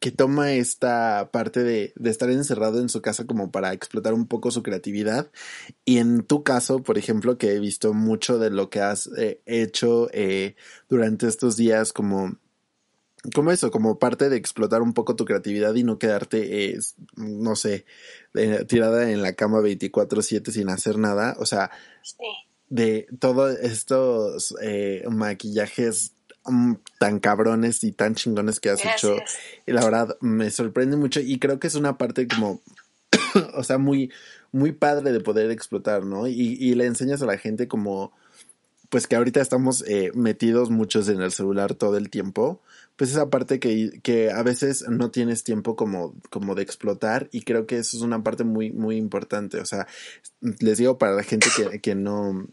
que 0.00 0.10
toma 0.10 0.54
esta 0.54 1.30
parte 1.30 1.62
de, 1.62 1.92
de, 1.94 2.10
estar 2.10 2.30
encerrado 2.30 2.80
en 2.80 2.88
su 2.88 3.02
casa 3.02 3.26
como 3.26 3.50
para 3.50 3.74
explotar 3.74 4.14
un 4.14 4.26
poco 4.26 4.50
su 4.50 4.62
creatividad. 4.62 5.30
Y 5.84 5.98
en 5.98 6.22
tu 6.22 6.42
caso, 6.42 6.82
por 6.82 6.96
ejemplo, 6.96 7.36
que 7.36 7.52
he 7.52 7.60
visto 7.60 7.92
mucho 7.92 8.38
de 8.38 8.48
lo 8.48 8.70
que 8.70 8.80
has 8.80 9.10
eh, 9.18 9.42
hecho 9.44 10.08
eh, 10.12 10.56
durante 10.88 11.28
estos 11.28 11.56
días 11.56 11.92
como... 11.92 12.36
Como 13.34 13.52
eso, 13.52 13.70
como 13.70 13.98
parte 13.98 14.30
de 14.30 14.38
explotar 14.38 14.80
un 14.80 14.94
poco 14.94 15.14
tu 15.14 15.26
creatividad 15.26 15.74
y 15.74 15.84
no 15.84 15.98
quedarte, 15.98 16.70
eh, 16.70 16.78
no 17.16 17.54
sé, 17.54 17.84
tirada 18.66 19.10
en 19.10 19.20
la 19.20 19.34
cama 19.34 19.60
24/7 19.60 20.50
sin 20.50 20.70
hacer 20.70 20.96
nada. 20.96 21.36
O 21.38 21.44
sea, 21.44 21.70
de 22.70 23.06
todos 23.18 23.58
estos 23.58 24.54
maquillajes 25.10 26.14
tan 26.98 27.20
cabrones 27.20 27.84
y 27.84 27.92
tan 27.92 28.14
chingones 28.14 28.60
que 28.60 28.70
has 28.70 28.84
hecho. 28.84 29.16
Y 29.66 29.72
la 29.72 29.84
verdad 29.84 30.16
me 30.20 30.50
sorprende 30.50 30.96
mucho 30.96 31.20
y 31.20 31.38
creo 31.38 31.58
que 31.58 31.66
es 31.66 31.74
una 31.74 31.98
parte 31.98 32.26
como, 32.26 32.60
o 33.54 33.62
sea, 33.62 33.78
muy, 33.78 34.10
muy 34.52 34.72
padre 34.72 35.12
de 35.12 35.20
poder 35.20 35.50
explotar, 35.50 36.04
¿no? 36.04 36.26
Y, 36.26 36.56
y 36.58 36.74
le 36.74 36.86
enseñas 36.86 37.22
a 37.22 37.26
la 37.26 37.38
gente 37.38 37.68
como, 37.68 38.12
pues 38.90 39.06
que 39.06 39.16
ahorita 39.16 39.40
estamos 39.40 39.84
eh, 39.86 40.10
metidos 40.14 40.70
muchos 40.70 41.08
en 41.08 41.22
el 41.22 41.30
celular 41.30 41.74
todo 41.74 41.96
el 41.96 42.10
tiempo, 42.10 42.60
pues 42.96 43.10
esa 43.12 43.30
parte 43.30 43.60
que, 43.60 44.00
que 44.02 44.30
a 44.30 44.42
veces 44.42 44.84
no 44.88 45.10
tienes 45.10 45.44
tiempo 45.44 45.76
como, 45.76 46.14
como 46.28 46.54
de 46.54 46.62
explotar 46.62 47.28
y 47.32 47.42
creo 47.42 47.66
que 47.66 47.78
eso 47.78 47.96
es 47.96 48.02
una 48.02 48.22
parte 48.22 48.44
muy, 48.44 48.72
muy 48.72 48.96
importante. 48.96 49.58
O 49.60 49.64
sea, 49.64 49.86
les 50.40 50.78
digo 50.78 50.98
para 50.98 51.12
la 51.12 51.22
gente 51.22 51.48
que, 51.56 51.80
que 51.80 51.94
no, 51.94 52.46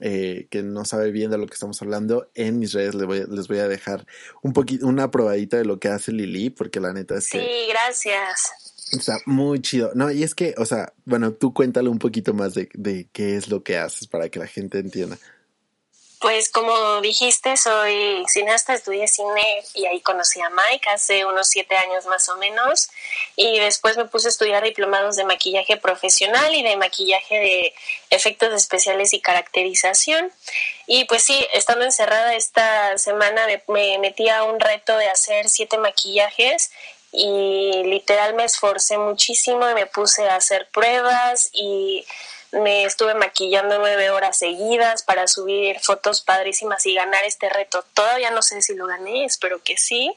eh, 0.00 0.48
que 0.50 0.62
no 0.62 0.84
sabe 0.84 1.10
bien 1.10 1.30
de 1.30 1.38
lo 1.38 1.46
que 1.46 1.54
estamos 1.54 1.80
hablando, 1.82 2.30
en 2.34 2.58
mis 2.58 2.72
redes 2.72 2.94
les 2.94 3.06
voy, 3.06 3.24
les 3.28 3.48
voy 3.48 3.58
a 3.58 3.68
dejar 3.68 4.06
un 4.42 4.52
poquito, 4.52 4.86
una 4.86 5.10
probadita 5.10 5.56
de 5.56 5.64
lo 5.64 5.78
que 5.78 5.88
hace 5.88 6.12
Lili, 6.12 6.50
porque 6.50 6.80
la 6.80 6.92
neta 6.92 7.16
es 7.16 7.28
que. 7.28 7.40
Sí, 7.40 7.68
gracias. 7.68 8.52
Está 8.92 9.18
muy 9.26 9.60
chido. 9.60 9.92
No, 9.94 10.10
y 10.10 10.22
es 10.22 10.34
que, 10.34 10.54
o 10.58 10.64
sea, 10.64 10.92
bueno, 11.04 11.32
tú 11.32 11.54
cuéntale 11.54 11.88
un 11.88 11.98
poquito 11.98 12.34
más 12.34 12.54
de, 12.54 12.68
de 12.74 13.08
qué 13.12 13.36
es 13.36 13.48
lo 13.48 13.62
que 13.62 13.78
haces 13.78 14.08
para 14.08 14.28
que 14.28 14.38
la 14.38 14.46
gente 14.46 14.78
entienda. 14.78 15.18
Pues 16.20 16.50
como 16.50 17.00
dijiste, 17.00 17.56
soy 17.56 18.24
cineasta, 18.28 18.74
estudié 18.74 19.08
cine 19.08 19.64
y 19.72 19.86
ahí 19.86 20.02
conocí 20.02 20.38
a 20.42 20.50
Mike 20.50 20.90
hace 20.90 21.24
unos 21.24 21.48
siete 21.48 21.74
años 21.76 22.04
más 22.04 22.28
o 22.28 22.36
menos. 22.36 22.90
Y 23.36 23.58
después 23.58 23.96
me 23.96 24.04
puse 24.04 24.28
a 24.28 24.30
estudiar 24.30 24.62
diplomados 24.62 25.16
de 25.16 25.24
maquillaje 25.24 25.78
profesional 25.78 26.54
y 26.54 26.62
de 26.62 26.76
maquillaje 26.76 27.36
de 27.36 27.74
efectos 28.10 28.52
especiales 28.52 29.14
y 29.14 29.20
caracterización. 29.20 30.30
Y 30.86 31.06
pues 31.06 31.22
sí, 31.22 31.46
estando 31.54 31.86
encerrada 31.86 32.34
esta 32.34 32.98
semana 32.98 33.46
me, 33.68 33.98
metí 33.98 34.28
a 34.28 34.44
un 34.44 34.60
reto 34.60 34.98
de 34.98 35.08
hacer 35.08 35.48
siete 35.48 35.78
maquillajes 35.78 36.70
y 37.12 37.82
literal 37.84 38.34
me 38.34 38.44
esforcé 38.44 38.98
muchísimo 38.98 39.70
y 39.70 39.74
me 39.74 39.86
puse 39.86 40.28
a 40.28 40.36
hacer 40.36 40.68
pruebas 40.70 41.48
y 41.54 42.04
me 42.52 42.84
estuve 42.84 43.14
maquillando 43.14 43.78
nueve 43.78 44.10
horas 44.10 44.36
seguidas 44.38 45.02
para 45.02 45.28
subir 45.28 45.78
fotos 45.80 46.20
padrísimas 46.20 46.84
y 46.86 46.94
ganar 46.94 47.24
este 47.24 47.48
reto. 47.48 47.84
Todavía 47.94 48.30
no 48.30 48.42
sé 48.42 48.60
si 48.62 48.74
lo 48.74 48.86
gané, 48.86 49.24
espero 49.24 49.62
que 49.62 49.76
sí, 49.76 50.14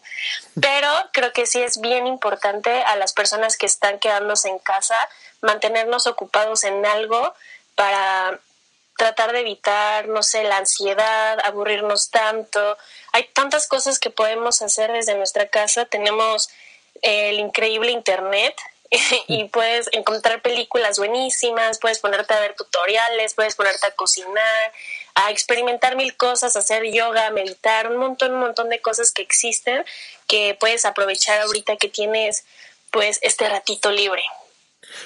pero 0.59 0.89
creo 1.11 1.31
que 1.31 1.45
sí 1.45 1.61
es 1.61 1.79
bien 1.79 2.07
importante 2.07 2.71
a 2.83 2.95
las 2.95 3.13
personas 3.13 3.57
que 3.57 3.65
están 3.65 3.99
quedándose 3.99 4.49
en 4.49 4.59
casa 4.59 4.95
mantenernos 5.41 6.07
ocupados 6.07 6.63
en 6.63 6.85
algo 6.85 7.33
para 7.75 8.39
tratar 8.97 9.31
de 9.33 9.41
evitar, 9.41 10.07
no 10.07 10.23
sé, 10.23 10.43
la 10.43 10.57
ansiedad, 10.57 11.39
aburrirnos 11.43 12.09
tanto. 12.09 12.77
Hay 13.11 13.27
tantas 13.33 13.67
cosas 13.67 13.99
que 13.99 14.09
podemos 14.09 14.61
hacer 14.61 14.91
desde 14.91 15.15
nuestra 15.15 15.47
casa. 15.47 15.85
Tenemos 15.85 16.49
el 17.01 17.39
increíble 17.39 17.91
Internet 17.91 18.55
y 19.27 19.45
puedes 19.45 19.89
encontrar 19.91 20.41
películas 20.41 20.97
buenísimas, 20.97 21.79
puedes 21.79 21.99
ponerte 21.99 22.33
a 22.33 22.39
ver 22.39 22.55
tutoriales, 22.55 23.33
puedes 23.33 23.55
ponerte 23.55 23.87
a 23.87 23.91
cocinar, 23.91 24.71
a 25.15 25.31
experimentar 25.31 25.95
mil 25.95 26.15
cosas, 26.15 26.55
hacer 26.55 26.83
yoga, 26.91 27.29
meditar, 27.31 27.89
un 27.89 27.97
montón, 27.97 28.33
un 28.33 28.39
montón 28.39 28.69
de 28.69 28.81
cosas 28.81 29.11
que 29.11 29.21
existen 29.21 29.83
que 30.27 30.57
puedes 30.59 30.85
aprovechar 30.85 31.41
ahorita 31.41 31.77
que 31.77 31.89
tienes 31.89 32.45
pues 32.91 33.19
este 33.21 33.49
ratito 33.49 33.91
libre. 33.91 34.23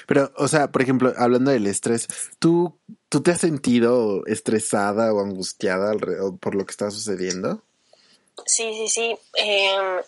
Pero, 0.06 0.32
o 0.36 0.48
sea, 0.48 0.70
por 0.70 0.82
ejemplo, 0.82 1.12
hablando 1.16 1.50
del 1.50 1.66
estrés, 1.66 2.08
¿tú, 2.38 2.78
¿tú 3.08 3.22
te 3.22 3.30
has 3.30 3.40
sentido 3.40 4.24
estresada 4.26 5.12
o 5.12 5.20
angustiada 5.20 5.92
por 6.40 6.54
lo 6.54 6.66
que 6.66 6.70
está 6.70 6.90
sucediendo? 6.90 7.62
Sí, 8.44 8.72
sí, 8.74 8.88
sí. 8.88 9.18
Eh, 9.38 10.00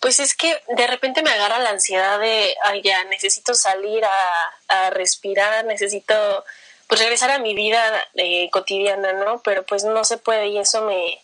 pues 0.00 0.20
es 0.20 0.34
que 0.34 0.60
de 0.68 0.86
repente 0.86 1.22
me 1.22 1.30
agarra 1.30 1.58
la 1.58 1.70
ansiedad 1.70 2.18
de, 2.20 2.56
ay, 2.64 2.82
ya, 2.82 3.04
necesito 3.04 3.54
salir 3.54 4.04
a, 4.04 4.90
respirar, 4.90 5.64
necesito 5.64 6.44
pues 6.86 7.00
regresar 7.00 7.30
a 7.30 7.38
mi 7.38 7.54
vida 7.54 7.80
eh, 8.14 8.48
cotidiana, 8.50 9.12
¿no? 9.12 9.40
Pero 9.42 9.64
pues 9.64 9.84
no 9.84 10.04
se 10.04 10.18
puede 10.18 10.48
y 10.48 10.58
eso 10.58 10.82
me, 10.82 11.20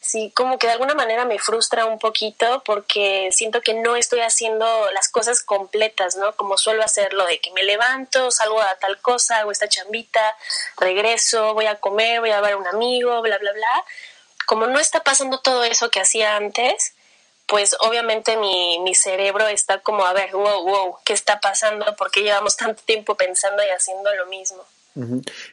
sí, 0.00 0.32
como 0.34 0.58
que 0.58 0.66
de 0.66 0.72
alguna 0.72 0.94
manera 0.94 1.24
me 1.24 1.38
frustra 1.38 1.84
un 1.84 1.98
poquito 1.98 2.62
porque 2.64 3.30
siento 3.32 3.60
que 3.60 3.74
no 3.74 3.96
estoy 3.96 4.20
haciendo 4.20 4.90
las 4.92 5.08
cosas 5.08 5.42
completas, 5.42 6.16
¿no? 6.16 6.34
Como 6.36 6.56
suelo 6.56 6.82
hacerlo, 6.82 7.26
de 7.26 7.40
que 7.40 7.52
me 7.52 7.62
levanto, 7.62 8.30
salgo 8.30 8.60
a 8.60 8.74
tal 8.76 9.00
cosa, 9.00 9.38
hago 9.38 9.52
esta 9.52 9.68
chambita, 9.68 10.36
regreso, 10.78 11.54
voy 11.54 11.66
a 11.66 11.76
comer, 11.76 12.20
voy 12.20 12.30
a 12.30 12.40
ver 12.40 12.54
a 12.54 12.56
un 12.56 12.66
amigo, 12.66 13.20
bla, 13.22 13.38
bla, 13.38 13.52
bla. 13.52 13.84
Como 14.46 14.66
no 14.66 14.80
está 14.80 15.04
pasando 15.04 15.38
todo 15.40 15.64
eso 15.64 15.90
que 15.90 16.00
hacía 16.00 16.36
antes, 16.36 16.94
pues 17.50 17.76
obviamente 17.80 18.36
mi, 18.36 18.78
mi 18.78 18.94
cerebro 18.94 19.46
está 19.48 19.80
como, 19.80 20.04
a 20.04 20.12
ver, 20.12 20.30
wow, 20.32 20.64
wow, 20.64 20.96
¿qué 21.04 21.12
está 21.12 21.40
pasando? 21.40 21.84
¿Por 21.96 22.10
qué 22.10 22.22
llevamos 22.22 22.56
tanto 22.56 22.80
tiempo 22.84 23.16
pensando 23.16 23.62
y 23.62 23.70
haciendo 23.74 24.08
lo 24.14 24.26
mismo? 24.26 24.62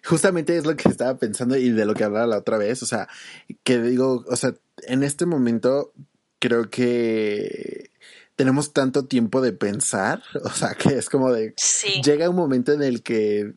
Justamente 0.04 0.58
es 0.58 0.66
lo 0.66 0.76
que 0.76 0.90
estaba 0.90 1.18
pensando 1.18 1.58
y 1.58 1.70
de 1.70 1.86
lo 1.86 1.94
que 1.94 2.04
hablaba 2.04 2.28
la 2.28 2.38
otra 2.38 2.58
vez, 2.58 2.84
o 2.84 2.86
sea, 2.86 3.08
que 3.64 3.80
digo, 3.80 4.24
o 4.28 4.36
sea, 4.36 4.54
en 4.84 5.04
este 5.04 5.26
momento 5.26 5.92
creo 6.40 6.70
que 6.70 7.92
tenemos 8.36 8.74
tanto 8.74 9.06
tiempo 9.06 9.42
de 9.42 9.54
pensar, 9.54 10.22
o 10.44 10.52
sea, 10.52 10.76
que 10.76 10.98
es 10.98 11.10
como 11.10 11.32
de... 11.32 11.56
Llega 12.04 12.30
un 12.30 12.36
momento 12.36 12.72
en 12.72 12.84
el 12.84 13.04
que 13.04 13.54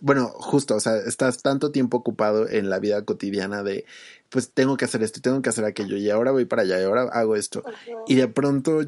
bueno, 0.00 0.28
justo, 0.28 0.76
o 0.76 0.80
sea, 0.80 0.96
estás 0.96 1.42
tanto 1.42 1.72
tiempo 1.72 1.98
ocupado 1.98 2.48
en 2.48 2.70
la 2.70 2.78
vida 2.78 3.04
cotidiana 3.04 3.62
de, 3.62 3.84
pues 4.28 4.52
tengo 4.52 4.76
que 4.76 4.84
hacer 4.84 5.02
esto, 5.02 5.20
tengo 5.20 5.42
que 5.42 5.48
hacer 5.48 5.64
aquello, 5.64 5.96
y 5.96 6.10
ahora 6.10 6.32
voy 6.32 6.44
para 6.44 6.62
allá, 6.62 6.80
y 6.80 6.84
ahora 6.84 7.02
hago 7.12 7.36
esto. 7.36 7.62
Y 8.06 8.14
de 8.14 8.28
pronto, 8.28 8.80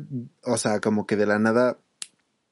o 0.44 0.56
sea, 0.56 0.80
como 0.80 1.06
que 1.06 1.16
de 1.16 1.26
la 1.26 1.38
nada 1.38 1.78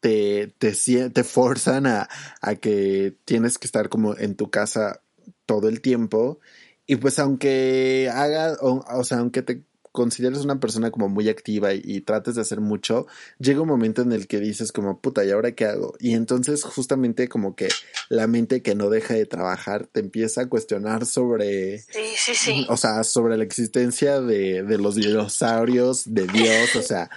te, 0.01 0.55
te, 0.59 0.73
te 1.11 1.25
forzan 1.25 1.87
a, 1.87 2.09
a 2.41 2.55
que 2.55 3.17
tienes 3.25 3.59
que 3.59 3.67
estar 3.67 3.89
como 3.89 4.17
en 4.17 4.37
tu 4.37 4.51
casa 4.51 5.03
todo 5.47 5.69
el 5.69 5.81
tiempo. 5.81 6.41
Y 6.87 6.97
pues 6.97 7.19
aunque 7.19 8.11
haga, 8.13 8.57
o, 8.61 8.85
o 8.89 9.05
sea, 9.05 9.19
aunque 9.19 9.43
te 9.43 9.65
consideres 9.93 10.41
una 10.41 10.61
persona 10.61 10.91
como 10.91 11.09
muy 11.09 11.29
activa 11.29 11.75
y, 11.75 12.01
trates 12.01 12.37
de 12.37 12.41
hacer 12.41 12.61
mucho, 12.61 13.07
llega 13.39 13.61
un 13.61 13.69
momento 13.69 14.03
en 14.03 14.13
el 14.13 14.27
que 14.27 14.41
dices 14.41 14.73
como, 14.73 15.01
puta, 15.01 15.25
¿y 15.25 15.31
ahora 15.31 15.53
qué 15.53 15.67
hago? 15.67 15.95
Y 15.99 16.15
entonces 16.15 16.65
justamente 16.65 17.29
como 17.29 17.55
que 17.55 17.69
la 18.09 18.27
mente 18.27 18.63
que 18.63 18.75
no 18.75 18.91
deja 18.91 19.15
de 19.15 19.27
trabajar 19.27 19.87
te 19.87 20.01
empieza 20.01 20.43
a 20.43 20.49
cuestionar 20.49 21.07
sobre, 21.07 21.81
sí, 21.81 22.15
sí, 22.17 22.35
sí. 22.35 22.67
o 22.69 22.77
sea, 22.77 23.05
sobre 23.05 23.37
la 23.37 23.45
existencia 23.45 24.21
de, 24.21 24.63
de 24.63 24.79
los 24.79 24.95
dinosaurios, 24.95 26.03
de 26.07 26.27
Dios, 26.27 26.77
o 26.77 26.83
sea, 26.83 27.11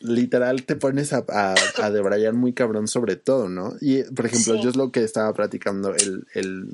literal 0.00 0.64
te 0.64 0.76
pones 0.76 1.12
a, 1.12 1.24
a, 1.28 1.90
debrayar 1.90 2.34
muy 2.34 2.52
cabrón 2.52 2.88
sobre 2.88 3.16
todo, 3.16 3.48
¿no? 3.48 3.74
Y, 3.80 4.02
por 4.04 4.26
ejemplo, 4.26 4.60
yo 4.60 4.70
es 4.70 4.76
lo 4.76 4.92
que 4.92 5.04
estaba 5.04 5.32
platicando 5.32 5.94
el, 5.94 6.26
el 6.34 6.68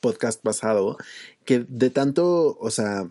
podcast 0.00 0.42
pasado, 0.42 0.96
que 1.44 1.64
de 1.68 1.90
tanto, 1.90 2.56
o 2.58 2.70
sea, 2.70 3.08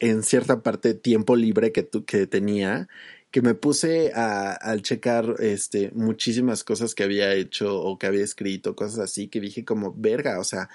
en 0.00 0.22
cierta 0.22 0.62
parte 0.62 0.94
tiempo 0.94 1.36
libre 1.36 1.72
que, 1.72 1.82
tu, 1.82 2.04
que 2.04 2.26
tenía, 2.26 2.88
que 3.30 3.42
me 3.42 3.54
puse 3.54 4.12
a, 4.14 4.58
a, 4.60 4.78
checar 4.80 5.36
este, 5.40 5.90
muchísimas 5.94 6.64
cosas 6.64 6.94
que 6.94 7.04
había 7.04 7.34
hecho 7.34 7.80
o 7.82 7.98
que 7.98 8.06
había 8.06 8.24
escrito, 8.24 8.76
cosas 8.76 8.98
así, 8.98 9.28
que 9.28 9.40
dije 9.40 9.64
como, 9.64 9.94
verga, 9.94 10.38
o 10.38 10.44
sea, 10.44 10.68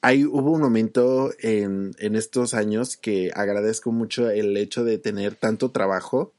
hay, 0.00 0.24
hubo 0.24 0.52
un 0.52 0.60
momento 0.60 1.32
en, 1.40 1.92
en 1.98 2.16
estos 2.16 2.54
años 2.54 2.96
que 2.96 3.30
agradezco 3.34 3.92
mucho 3.92 4.30
el 4.30 4.56
hecho 4.56 4.84
de 4.84 4.98
tener 4.98 5.34
tanto 5.36 5.70
trabajo 5.70 6.32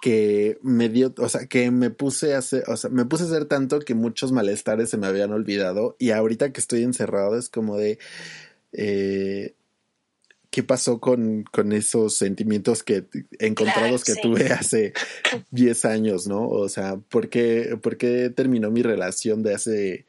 que 0.00 0.58
me 0.62 0.88
dio, 0.88 1.14
o 1.18 1.28
sea, 1.28 1.46
que 1.46 1.70
me 1.70 1.90
puse 1.90 2.34
a 2.34 2.38
hacer, 2.38 2.64
o 2.68 2.76
sea, 2.76 2.90
me 2.90 3.04
puse 3.04 3.24
a 3.24 3.26
hacer 3.26 3.46
tanto 3.46 3.80
que 3.80 3.94
muchos 3.94 4.32
malestares 4.32 4.90
se 4.90 4.96
me 4.96 5.06
habían 5.08 5.32
olvidado 5.32 5.96
y 5.98 6.10
ahorita 6.10 6.52
que 6.52 6.60
estoy 6.60 6.84
encerrado 6.84 7.36
es 7.36 7.48
como 7.48 7.76
de, 7.76 7.98
eh, 8.72 9.54
qué 10.58 10.64
pasó 10.64 10.98
con, 10.98 11.44
con 11.44 11.72
esos 11.72 12.16
sentimientos 12.16 12.82
que 12.82 13.04
encontrados 13.38 14.02
que 14.02 14.16
tuve 14.16 14.48
hace 14.52 14.92
10 15.52 15.84
años, 15.84 16.26
¿no? 16.26 16.48
O 16.48 16.68
sea, 16.68 16.96
¿por 16.96 17.28
qué, 17.28 17.78
¿por 17.80 17.96
qué 17.96 18.28
terminó 18.28 18.68
mi 18.68 18.82
relación 18.82 19.44
de 19.44 19.54
hace 19.54 20.06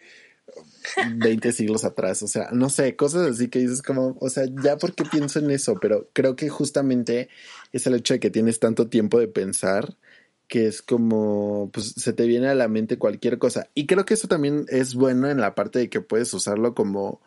20 1.18 1.52
siglos 1.52 1.86
atrás? 1.86 2.24
O 2.24 2.28
sea, 2.28 2.50
no 2.52 2.72
sé, 2.72 2.96
cosas 2.96 3.30
así 3.30 3.50
que 3.50 3.60
dices 3.60 3.84
como, 3.84 4.18
o 4.20 4.28
sea, 4.32 4.46
ya 4.64 4.76
porque 4.78 5.04
pienso 5.04 5.38
en 5.38 5.52
eso, 5.52 5.78
pero 5.80 6.10
creo 6.14 6.36
que 6.36 6.50
justamente 6.50 7.30
es 7.72 7.86
el 7.86 7.94
hecho 7.94 8.16
de 8.16 8.20
que 8.20 8.32
tienes 8.32 8.60
tanto 8.60 8.88
tiempo 8.88 9.20
de 9.20 9.28
pensar 9.28 9.98
que 10.48 10.66
es 10.66 10.82
como, 10.82 11.70
pues 11.72 11.94
se 11.96 12.12
te 12.12 12.26
viene 12.26 12.48
a 12.48 12.56
la 12.56 12.68
mente 12.68 12.98
cualquier 12.98 13.38
cosa. 13.38 13.70
Y 13.76 13.86
creo 13.86 14.04
que 14.04 14.16
eso 14.16 14.28
también 14.28 14.66
es 14.70 14.96
bueno 14.96 15.30
en 15.30 15.40
la 15.40 15.54
parte 15.54 15.78
de 15.78 15.90
que 15.92 16.02
puedes 16.02 16.34
usarlo 16.34 16.74
como 16.74 17.22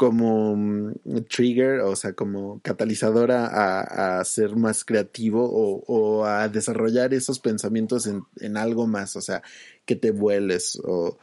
como 0.00 0.56
mm, 0.56 1.24
trigger, 1.28 1.80
o 1.80 1.94
sea, 1.94 2.14
como 2.14 2.58
catalizadora 2.62 3.44
a, 3.44 4.20
a 4.20 4.24
ser 4.24 4.56
más 4.56 4.82
creativo 4.82 5.44
o, 5.44 5.84
o, 5.86 6.24
a 6.24 6.48
desarrollar 6.48 7.12
esos 7.12 7.38
pensamientos 7.38 8.06
en, 8.06 8.22
en, 8.40 8.56
algo 8.56 8.86
más, 8.86 9.14
o 9.16 9.20
sea, 9.20 9.42
que 9.84 9.96
te 9.96 10.10
vueles 10.10 10.80
o, 10.84 11.18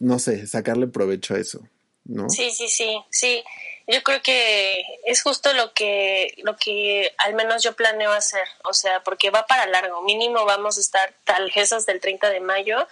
no 0.00 0.18
sé, 0.18 0.46
sacarle 0.46 0.86
provecho 0.86 1.34
a 1.34 1.38
eso, 1.40 1.60
¿no? 2.06 2.30
Sí, 2.30 2.50
sí, 2.52 2.68
sí, 2.68 2.96
sí. 3.10 3.44
Yo 3.86 4.02
creo 4.02 4.22
que 4.22 4.82
es 5.04 5.20
justo 5.20 5.52
lo 5.52 5.74
que, 5.74 6.32
lo 6.42 6.56
que 6.56 7.12
al 7.18 7.34
menos 7.34 7.62
yo 7.62 7.76
planeo 7.76 8.12
hacer, 8.12 8.48
o 8.66 8.72
sea, 8.72 9.04
porque 9.04 9.28
va 9.28 9.46
para 9.46 9.66
largo, 9.66 10.00
mínimo 10.00 10.46
vamos 10.46 10.78
a 10.78 10.80
estar 10.80 11.14
tal 11.24 11.50
tal 11.50 11.84
del 11.84 12.00
30 12.00 12.30
de 12.30 12.40
mayo 12.40 12.88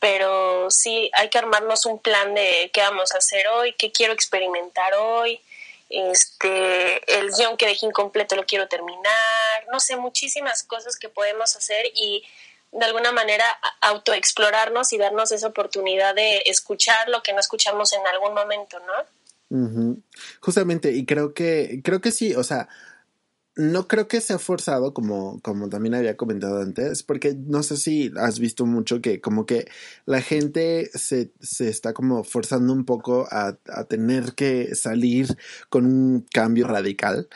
pero 0.00 0.70
sí 0.70 1.10
hay 1.14 1.28
que 1.28 1.38
armarnos 1.38 1.86
un 1.86 1.98
plan 1.98 2.34
de 2.34 2.70
qué 2.72 2.80
vamos 2.80 3.12
a 3.14 3.18
hacer 3.18 3.46
hoy, 3.48 3.74
qué 3.78 3.90
quiero 3.92 4.12
experimentar 4.12 4.94
hoy, 4.94 5.40
este, 5.90 7.18
el 7.18 7.30
guion 7.30 7.56
que 7.56 7.66
dejé 7.66 7.86
incompleto 7.86 8.36
lo 8.36 8.44
quiero 8.44 8.68
terminar, 8.68 9.66
no 9.72 9.80
sé, 9.80 9.96
muchísimas 9.96 10.62
cosas 10.62 10.96
que 10.96 11.08
podemos 11.08 11.56
hacer 11.56 11.86
y 11.94 12.24
de 12.72 12.84
alguna 12.84 13.12
manera 13.12 13.44
autoexplorarnos 13.80 14.92
y 14.92 14.98
darnos 14.98 15.32
esa 15.32 15.46
oportunidad 15.46 16.14
de 16.14 16.42
escuchar 16.46 17.08
lo 17.08 17.22
que 17.22 17.32
no 17.32 17.40
escuchamos 17.40 17.92
en 17.94 18.06
algún 18.06 18.34
momento, 18.34 18.78
¿no? 18.80 19.96
Justamente, 20.40 20.92
y 20.92 21.06
creo 21.06 21.32
que, 21.32 21.80
creo 21.82 22.02
que 22.02 22.12
sí, 22.12 22.34
o 22.34 22.44
sea, 22.44 22.68
no 23.58 23.88
creo 23.88 24.06
que 24.06 24.20
sea 24.20 24.38
forzado, 24.38 24.94
como, 24.94 25.40
como 25.40 25.68
también 25.68 25.96
había 25.96 26.16
comentado 26.16 26.62
antes, 26.62 27.02
porque 27.02 27.34
no 27.34 27.64
sé 27.64 27.76
si 27.76 28.12
has 28.16 28.38
visto 28.38 28.66
mucho 28.66 29.02
que 29.02 29.20
como 29.20 29.46
que 29.46 29.68
la 30.06 30.22
gente 30.22 30.88
se, 30.94 31.32
se 31.40 31.68
está 31.68 31.92
como 31.92 32.22
forzando 32.22 32.72
un 32.72 32.84
poco 32.84 33.26
a, 33.32 33.58
a 33.68 33.84
tener 33.84 34.34
que 34.34 34.76
salir 34.76 35.36
con 35.70 35.86
un 35.86 36.24
cambio 36.32 36.68
radical 36.68 37.28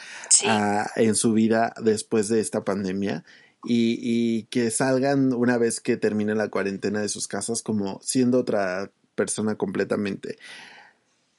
en 0.94 1.16
su 1.16 1.32
vida 1.32 1.74
después 1.82 2.28
de 2.28 2.38
esta 2.38 2.62
pandemia. 2.62 3.24
Y, 3.64 3.98
y 4.00 4.42
que 4.44 4.70
salgan 4.70 5.32
una 5.32 5.56
vez 5.56 5.80
que 5.80 5.96
termine 5.96 6.34
la 6.34 6.48
cuarentena 6.48 7.00
de 7.00 7.08
sus 7.08 7.28
casas 7.28 7.62
como 7.62 8.00
siendo 8.02 8.38
otra 8.38 8.90
persona 9.14 9.56
completamente. 9.56 10.36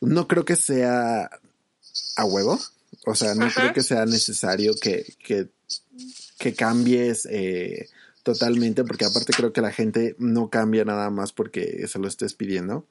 No 0.02 0.28
creo 0.28 0.46
que 0.46 0.56
sea 0.56 1.30
a 2.16 2.26
huevo, 2.26 2.60
o 3.06 3.16
sea, 3.16 3.36
no 3.36 3.50
creo 3.50 3.74
que 3.74 3.84
sea 3.84 4.06
necesario 4.06 4.74
que, 4.76 5.14
que, 5.20 5.50
que 6.40 6.54
cambies 6.54 7.28
eh, 7.30 7.88
totalmente, 8.24 8.84
porque 8.84 9.06
aparte 9.06 9.34
creo 9.36 9.52
que 9.52 9.62
la 9.62 9.72
gente 9.72 10.16
no 10.20 10.50
cambia 10.50 10.86
nada 10.86 11.10
más 11.10 11.34
porque 11.34 11.88
se 11.88 12.00
lo 12.00 12.08
estés 12.08 12.34
pidiendo, 12.34 12.88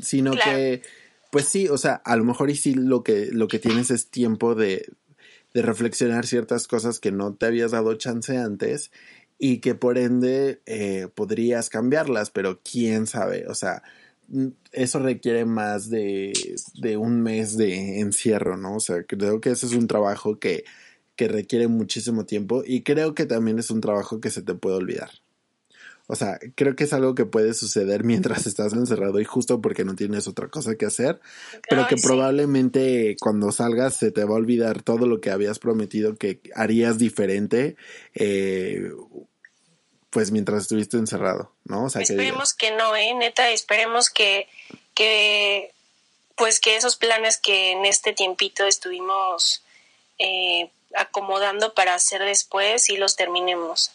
sino 0.00 0.32
que, 0.32 0.82
pues 1.30 1.48
sí, 1.48 1.68
o 1.68 1.78
sea, 1.78 1.94
a 2.04 2.16
lo 2.16 2.24
mejor 2.24 2.50
y 2.50 2.56
sí 2.56 2.74
lo 2.74 3.02
que, 3.02 3.28
lo 3.32 3.48
que 3.48 3.58
tienes 3.58 3.90
es 3.90 4.08
tiempo 4.08 4.54
de, 4.54 4.86
de 5.54 5.62
reflexionar 5.62 6.26
ciertas 6.26 6.66
cosas 6.66 7.00
que 7.00 7.12
no 7.12 7.34
te 7.34 7.46
habías 7.46 7.70
dado 7.70 7.94
chance 7.94 8.36
antes 8.36 8.90
y 9.38 9.58
que 9.58 9.74
por 9.74 9.98
ende 9.98 10.60
eh, 10.66 11.08
podrías 11.14 11.70
cambiarlas, 11.70 12.30
pero 12.30 12.60
quién 12.62 13.06
sabe, 13.06 13.46
o 13.48 13.54
sea, 13.54 13.82
eso 14.72 14.98
requiere 14.98 15.44
más 15.44 15.90
de, 15.90 16.32
de, 16.74 16.96
un 16.96 17.22
mes 17.22 17.56
de 17.56 18.00
encierro, 18.00 18.56
¿no? 18.56 18.76
O 18.76 18.80
sea, 18.80 19.04
creo 19.04 19.40
que 19.40 19.50
ese 19.50 19.66
es 19.66 19.72
un 19.74 19.86
trabajo 19.86 20.38
que, 20.38 20.64
que 21.16 21.28
requiere 21.28 21.68
muchísimo 21.68 22.24
tiempo 22.24 22.62
y 22.66 22.82
creo 22.82 23.14
que 23.14 23.26
también 23.26 23.58
es 23.58 23.70
un 23.70 23.80
trabajo 23.80 24.20
que 24.20 24.30
se 24.30 24.42
te 24.42 24.54
puede 24.54 24.76
olvidar. 24.76 25.10
O 26.06 26.16
sea, 26.16 26.38
creo 26.54 26.76
que 26.76 26.84
es 26.84 26.92
algo 26.92 27.14
que 27.14 27.24
puede 27.24 27.54
suceder 27.54 28.04
mientras 28.04 28.46
estás 28.46 28.72
encerrado 28.72 29.20
y 29.20 29.24
justo 29.24 29.60
porque 29.60 29.84
no 29.84 29.94
tienes 29.94 30.28
otra 30.28 30.48
cosa 30.48 30.74
que 30.74 30.86
hacer, 30.86 31.20
pero 31.68 31.86
que 31.88 31.96
probablemente 31.96 33.16
cuando 33.20 33.52
salgas 33.52 33.96
se 33.96 34.10
te 34.10 34.24
va 34.24 34.32
a 34.32 34.38
olvidar 34.38 34.82
todo 34.82 35.06
lo 35.06 35.20
que 35.20 35.30
habías 35.30 35.58
prometido 35.58 36.16
que 36.16 36.40
harías 36.54 36.98
diferente 36.98 37.76
eh, 38.14 38.90
pues 40.14 40.30
mientras 40.30 40.62
estuviste 40.62 40.96
encerrado, 40.96 41.50
¿no? 41.64 41.88
Esperemos 41.88 42.54
que, 42.54 42.70
no, 42.70 42.94
¿eh? 42.94 43.12
Neta, 43.14 43.50
esperemos 43.50 44.10
que, 44.10 44.48
que, 44.94 45.74
pues 46.36 46.60
que 46.60 46.76
esos 46.76 46.94
planes 46.94 47.36
que 47.36 47.72
en 47.72 47.84
este 47.84 48.12
tiempito 48.12 48.64
estuvimos 48.64 49.64
eh, 50.20 50.70
acomodando 50.94 51.74
para 51.74 51.96
hacer 51.96 52.22
después 52.22 52.90
y 52.90 52.96
los 52.96 53.16
terminemos. 53.16 53.90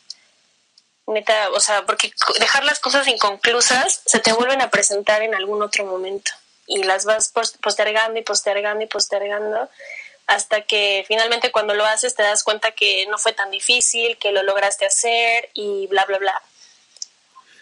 Neta, 1.08 1.52
o 1.52 1.62
sea, 1.62 1.86
porque 1.86 2.12
dejar 2.38 2.66
las 2.66 2.80
cosas 2.80 3.08
inconclusas 3.08 4.02
se 4.06 4.20
te 4.20 4.34
vuelven 4.34 4.62
a 4.62 4.70
presentar 4.70 5.22
en 5.22 5.34
algún 5.34 5.62
otro 5.62 5.86
momento 5.86 6.34
y 6.68 6.84
las 6.84 7.06
vas 7.06 7.32
postergando 7.62 8.20
y 8.20 8.24
postergando 8.24 8.84
y 8.84 8.88
postergando 8.88 9.70
hasta 10.30 10.62
que 10.62 11.04
finalmente 11.08 11.52
cuando 11.52 11.74
lo 11.74 11.84
haces 11.86 12.16
te 12.16 12.24
das 12.24 12.44
cuenta 12.44 12.72
que 12.72 13.08
no 13.08 13.18
fue 13.18 13.34
tan 13.34 13.50
difícil, 13.50 14.18
que 14.18 14.32
lo 14.32 14.44
lograste 14.44 14.86
hacer 14.86 15.50
y 15.54 15.88
bla, 15.88 16.06
bla, 16.06 16.20
bla. 16.20 16.42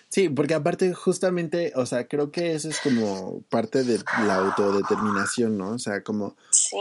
Sí, 0.09 0.29
porque 0.29 0.53
aparte 0.53 0.93
justamente, 0.93 1.71
o 1.75 1.85
sea, 1.85 2.07
creo 2.07 2.31
que 2.31 2.53
eso 2.53 2.69
es 2.69 2.79
como 2.79 3.41
parte 3.49 3.83
de 3.83 3.99
la 4.25 4.35
autodeterminación, 4.35 5.57
¿no? 5.57 5.71
O 5.71 5.79
sea, 5.79 6.03
como... 6.03 6.35
Sí. 6.51 6.77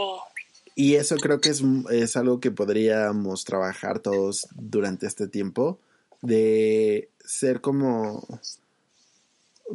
Y 0.75 0.95
eso 0.95 1.15
creo 1.15 1.41
que 1.41 1.49
es, 1.49 1.61
es 1.89 2.15
algo 2.15 2.39
que 2.39 2.51
podríamos 2.51 3.45
trabajar 3.45 3.99
todos 3.99 4.47
durante 4.55 5.07
este 5.07 5.27
tiempo, 5.27 5.79
de 6.21 7.09
ser 7.25 7.61
como... 7.61 8.25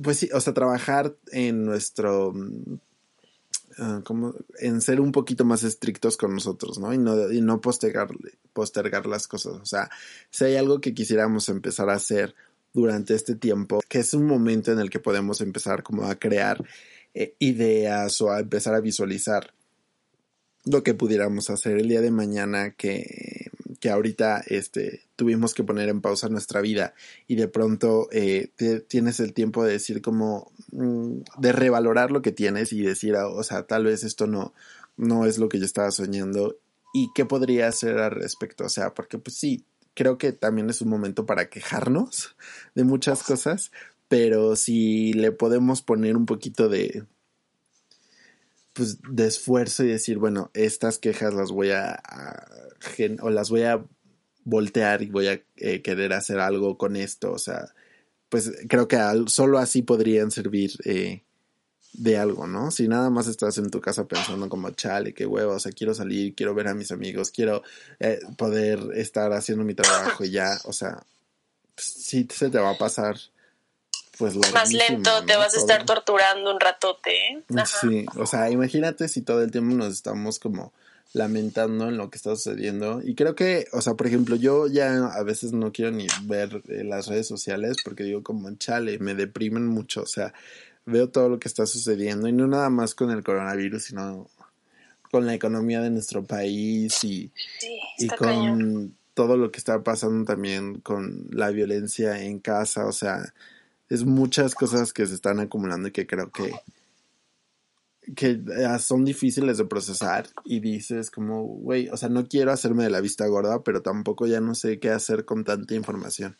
Pues 0.03 0.19
sí, 0.19 0.31
o 0.33 0.41
sea, 0.41 0.55
trabajar 0.55 1.15
en 1.33 1.65
nuestro 1.67 2.33
Ah, 3.79 4.01
como 4.05 4.35
en 4.59 4.81
ser 4.81 5.01
un 5.01 5.13
poquito 5.13 5.45
más 5.45 5.63
estrictos 5.63 6.17
con 6.17 6.35
nosotros, 6.35 6.79
¿no? 6.79 6.93
Y 6.93 6.99
no, 6.99 7.31
y 7.31 7.41
no 7.41 7.61
postergar, 7.61 8.09
postergar 8.53 9.07
las 9.07 9.27
cosas. 9.27 9.55
O 9.55 9.65
sea, 9.65 9.89
si 10.31 10.45
hay 10.45 10.57
algo 10.57 10.81
que 10.81 10.95
quisiéramos 10.95 11.49
empezar 11.49 11.89
a 11.89 11.95
hacer 11.95 12.35
durante 12.75 13.15
este 13.15 13.35
tiempo, 13.35 13.81
que 13.89 14.01
es 14.01 14.15
un 14.15 14.27
momento 14.27 14.73
en 14.73 14.79
el 14.79 14.91
que 14.91 14.99
podemos 14.99 15.41
empezar 15.41 15.83
como 15.83 16.05
a 16.05 16.17
crear 16.17 16.63
eh, 17.15 17.35
ideas 17.39 18.21
o 18.21 18.31
a 18.31 18.41
empezar 18.41 18.75
a 18.75 18.81
visualizar 18.81 19.53
lo 20.65 20.83
que 20.83 20.95
pudiéramos 20.95 21.51
hacer 21.51 21.79
el 21.79 21.89
día 21.89 22.01
de 22.01 22.11
mañana 22.11 22.73
que, 22.73 23.51
que 23.83 23.91
ahorita 23.91 24.45
este, 24.47 25.03
tuvimos 25.17 25.55
que 25.55 25.65
poner 25.65 25.89
en 25.89 26.01
pausa 26.01 26.29
nuestra 26.29 26.61
vida 26.61 26.95
y 27.27 27.35
de 27.35 27.49
pronto 27.49 28.07
eh, 28.13 28.53
tienes 28.87 29.19
el 29.19 29.33
tiempo 29.33 29.65
de 29.65 29.73
decir 29.73 30.01
como 30.01 30.53
mm, 30.71 31.23
de 31.39 31.51
revalorar 31.51 32.13
lo 32.13 32.23
que 32.23 32.31
tienes 32.31 32.73
y 32.73 32.83
decir, 32.83 33.17
ah, 33.17 33.27
o 33.27 33.43
sea, 33.43 33.67
tal 33.67 33.87
vez 33.87 34.05
esto 34.05 34.29
no, 34.29 34.55
no 34.97 35.27
es 35.27 35.39
lo 35.39 35.49
que 35.49 35.59
yo 35.59 35.65
estaba 35.65 35.91
soñando 35.91 36.59
y 36.95 37.09
qué 37.13 37.25
podría 37.25 37.67
hacer 37.67 37.99
al 37.99 38.13
respecto, 38.13 38.67
o 38.67 38.69
sea, 38.69 38.95
porque 38.95 39.19
pues 39.19 39.37
sí, 39.37 39.65
creo 39.95 40.17
que 40.17 40.31
también 40.31 40.71
es 40.71 40.81
un 40.81 40.89
momento 40.89 41.27
para 41.27 41.51
quejarnos 41.51 42.37
de 42.77 42.85
muchas 42.85 43.25
cosas, 43.25 43.73
pero 44.07 44.55
si 44.55 45.13
le 45.13 45.33
podemos 45.33 45.83
poner 45.83 46.17
un 46.17 46.27
poquito 46.27 46.69
de, 46.69 47.05
pues, 48.75 48.99
de 49.03 49.27
esfuerzo 49.27 49.83
y 49.83 49.89
decir, 49.89 50.19
bueno, 50.19 50.53
estas 50.55 51.01
quejas 51.01 51.35
las 51.35 51.51
voy 51.51 51.73
a, 51.73 52.01
o 53.21 53.31
las 53.31 53.51
voy 53.51 53.63
a 53.63 53.85
voltear 54.45 55.03
y 55.03 55.07
voy 55.07 55.29
a 55.29 55.41
eh, 55.57 55.83
querer 55.83 56.13
hacer 56.13 56.39
algo 56.41 56.77
con 56.77 56.97
esto, 56.97 57.33
o 57.33 57.39
sea, 57.39 57.73
pues 58.29 58.51
creo 58.69 58.89
que 58.89 58.99
solo 59.27 59.59
así 59.59 59.83
podrían 59.83 60.31
servir 60.31 60.73
eh, 60.85 61.23
de 61.93 62.17
algo, 62.17 62.47
¿no? 62.47 62.71
Si 62.71 62.89
nada 62.89 63.11
más 63.11 63.27
estás 63.27 63.59
en 63.59 63.71
tu 63.71 63.81
casa 63.81 64.07
pensando 64.07 64.49
como, 64.49 64.71
chale, 64.71 65.13
qué 65.13 65.27
huevo, 65.27 65.53
o 65.53 65.61
sea, 65.61 65.73
quiero 65.73 65.95
salir, 65.95 66.35
quiero 66.35 66.55
ver 66.55 66.69
a 66.69 66.75
mis 66.75 66.91
amigos, 66.91 67.31
quiero 67.31 67.63
eh, 68.01 68.21
poder 68.37 68.81
estar 68.95 69.33
haciendo 69.33 69.65
mi 69.65 69.75
trabajo 69.75 70.25
y 70.25 70.31
ya, 70.31 70.59
o 70.65 70.73
sea, 70.73 71.03
pues, 71.75 71.87
sí 71.87 72.27
se 72.33 72.49
te 72.49 72.59
va 72.59 72.71
a 72.71 72.79
pasar 72.79 73.17
pues 74.19 74.37
más 74.53 74.73
lento, 74.73 75.25
te 75.25 75.37
vas 75.37 75.55
a 75.55 75.59
estar 75.59 75.85
torturando 75.85 76.53
un 76.53 76.61
ratote. 76.61 77.11
¿eh? 77.11 77.45
Sí, 77.81 78.07
o 78.17 78.27
sea, 78.27 78.51
imagínate 78.51 79.09
si 79.09 79.23
todo 79.23 79.43
el 79.43 79.51
tiempo 79.51 79.75
nos 79.75 79.93
estamos 79.93 80.39
como 80.39 80.73
lamentando 81.13 81.89
en 81.89 81.97
lo 81.97 82.11
que 82.11 82.17
está 82.17 82.35
sucediendo. 82.35 83.01
Y 83.03 83.15
creo 83.15 83.35
que, 83.35 83.67
o 83.73 83.81
sea, 83.81 83.95
por 83.95 84.07
ejemplo, 84.07 84.37
yo 84.37 84.67
ya 84.67 85.07
a 85.07 85.23
veces 85.23 85.53
no 85.53 85.73
quiero 85.73 85.91
ni 85.91 86.07
ver 86.25 86.63
eh, 86.69 86.85
las 86.85 87.07
redes 87.07 87.27
sociales 87.27 87.77
porque 87.85 88.05
digo 88.05 88.23
como, 88.23 88.51
chale, 88.57 88.99
me 88.99 89.15
deprimen 89.15 89.67
mucho, 89.67 90.03
o 90.03 90.07
sea, 90.07 90.33
veo 90.87 91.09
todo 91.11 91.29
lo 91.29 91.39
que 91.39 91.49
está 91.49 91.67
sucediendo 91.67 92.29
y 92.29 92.33
no 92.33 92.47
nada 92.47 92.71
más 92.71 92.95
con 92.95 93.11
el 93.11 93.23
coronavirus, 93.23 93.85
sino 93.85 94.29
con 95.11 95.27
la 95.27 95.35
economía 95.35 95.81
de 95.81 95.91
nuestro 95.91 96.25
país 96.25 97.05
y, 97.05 97.31
y 97.99 98.09
con 98.09 98.95
todo 99.15 99.37
lo 99.37 99.53
que 99.53 99.59
está 99.59 99.83
pasando 99.83 100.25
también 100.25 100.81
con 100.81 101.27
la 101.31 101.51
violencia 101.51 102.23
en 102.23 102.39
casa, 102.39 102.87
o 102.87 102.93
sea, 102.93 103.35
es 103.91 104.05
muchas 104.05 104.55
cosas 104.55 104.95
que 104.95 105.07
se 105.07 105.15
están 105.15 105.39
acumulando 105.39 105.89
y 105.89 105.93
que 105.93 106.07
creo 106.07 106.31
que 106.31 106.51
que 108.17 108.31
eh, 108.31 108.79
son 108.81 109.05
difíciles 109.05 109.59
de 109.59 109.65
procesar 109.65 110.29
y 110.45 110.61
dices 110.61 111.11
como, 111.11 111.43
güey, 111.43 111.89
o 111.89 111.97
sea, 111.97 112.09
no 112.09 112.27
quiero 112.27 112.53
hacerme 112.53 112.85
de 112.85 112.91
la 112.91 113.01
vista 113.01 113.27
gorda, 113.27 113.63
pero 113.63 113.83
tampoco 113.83 114.27
ya 114.27 114.41
no 114.41 114.55
sé 114.55 114.81
qué 114.81 114.91
hacer 114.91 115.25
con 115.25 115.45
tanta 115.45 115.75
información. 115.75 116.37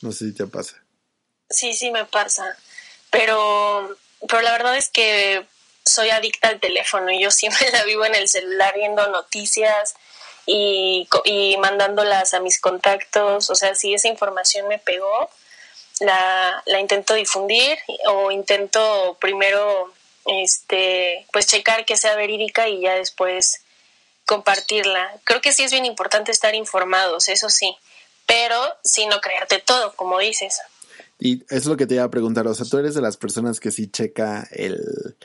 No 0.00 0.10
sé 0.10 0.26
si 0.26 0.34
te 0.34 0.46
pasa. 0.46 0.82
Sí, 1.48 1.74
sí 1.74 1.90
me 1.90 2.04
pasa, 2.04 2.56
pero, 3.10 3.96
pero 4.28 4.42
la 4.42 4.52
verdad 4.52 4.76
es 4.76 4.88
que 4.88 5.46
soy 5.84 6.10
adicta 6.10 6.48
al 6.48 6.60
teléfono 6.60 7.12
y 7.12 7.22
yo 7.22 7.30
siempre 7.32 7.70
la 7.70 7.84
vivo 7.84 8.04
en 8.04 8.14
el 8.14 8.28
celular 8.28 8.74
viendo 8.74 9.06
noticias 9.08 9.94
y, 10.46 11.08
y 11.24 11.56
mandándolas 11.58 12.34
a 12.34 12.40
mis 12.40 12.60
contactos, 12.60 13.50
o 13.50 13.54
sea, 13.54 13.76
si 13.76 13.94
esa 13.94 14.08
información 14.08 14.66
me 14.66 14.78
pegó, 14.78 15.30
la, 16.00 16.62
la 16.66 16.80
intento 16.80 17.14
difundir 17.14 17.78
o 18.08 18.32
intento 18.32 19.16
primero 19.20 19.92
este 20.26 21.26
pues 21.32 21.46
checar 21.46 21.84
que 21.84 21.96
sea 21.96 22.16
verídica 22.16 22.68
y 22.68 22.80
ya 22.80 22.94
después 22.94 23.62
compartirla. 24.26 25.10
Creo 25.24 25.40
que 25.40 25.52
sí 25.52 25.62
es 25.62 25.72
bien 25.72 25.84
importante 25.84 26.30
estar 26.30 26.54
informados, 26.54 27.28
eso 27.28 27.50
sí, 27.50 27.76
pero 28.26 28.56
sin 28.84 29.08
no 29.08 29.20
creerte 29.20 29.58
todo, 29.58 29.94
como 29.94 30.18
dices. 30.18 30.60
Y 31.18 31.42
es 31.50 31.66
lo 31.66 31.76
que 31.76 31.86
te 31.86 31.94
iba 31.94 32.04
a 32.04 32.10
preguntar, 32.10 32.46
o 32.46 32.54
sea, 32.54 32.66
tú 32.66 32.78
eres 32.78 32.94
de 32.94 33.00
las 33.00 33.16
personas 33.16 33.60
que 33.60 33.70
sí 33.70 33.88
checa 33.88 34.48
el 34.50 35.16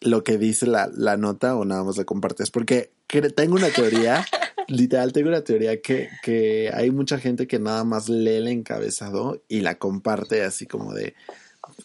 lo 0.00 0.22
que 0.22 0.38
dice 0.38 0.66
la, 0.66 0.88
la 0.94 1.16
nota 1.16 1.56
o 1.56 1.64
nada 1.64 1.82
más 1.82 1.96
la 1.96 2.04
compartes, 2.04 2.52
porque 2.52 2.92
tengo 3.34 3.56
una 3.56 3.68
teoría 3.70 4.24
literal 4.68 5.12
tengo 5.12 5.28
una 5.28 5.42
teoría 5.42 5.80
que, 5.80 6.10
que 6.22 6.70
hay 6.72 6.90
mucha 6.90 7.18
gente 7.18 7.46
que 7.46 7.58
nada 7.58 7.84
más 7.84 8.08
lee 8.08 8.36
el 8.36 8.48
encabezado 8.48 9.42
y 9.48 9.60
la 9.60 9.78
comparte 9.78 10.44
así 10.44 10.66
como 10.66 10.92
de... 10.92 11.14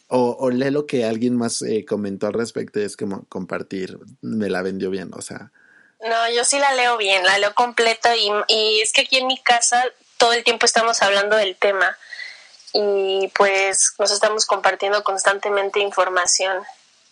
O, 0.07 0.37
o 0.39 0.49
lee 0.49 0.69
lo 0.69 0.85
que 0.85 1.05
alguien 1.05 1.35
más 1.37 1.61
eh, 1.61 1.85
comentó 1.85 2.27
al 2.27 2.33
respecto 2.33 2.79
y 2.79 2.83
es 2.83 2.97
como 2.97 3.25
compartir, 3.29 3.97
me 4.21 4.49
la 4.49 4.61
vendió 4.61 4.89
bien, 4.89 5.11
o 5.13 5.21
sea... 5.21 5.51
No, 6.01 6.29
yo 6.35 6.43
sí 6.43 6.59
la 6.59 6.73
leo 6.73 6.97
bien, 6.97 7.23
la 7.23 7.37
leo 7.37 7.55
completa 7.55 8.15
y, 8.15 8.29
y 8.49 8.81
es 8.81 8.91
que 8.91 9.01
aquí 9.01 9.17
en 9.17 9.27
mi 9.27 9.41
casa 9.41 9.83
todo 10.17 10.33
el 10.33 10.43
tiempo 10.43 10.65
estamos 10.65 11.01
hablando 11.01 11.37
del 11.37 11.55
tema 11.55 11.97
y 12.73 13.31
pues 13.35 13.93
nos 13.99 14.11
estamos 14.11 14.45
compartiendo 14.45 15.03
constantemente 15.03 15.79
información. 15.79 16.63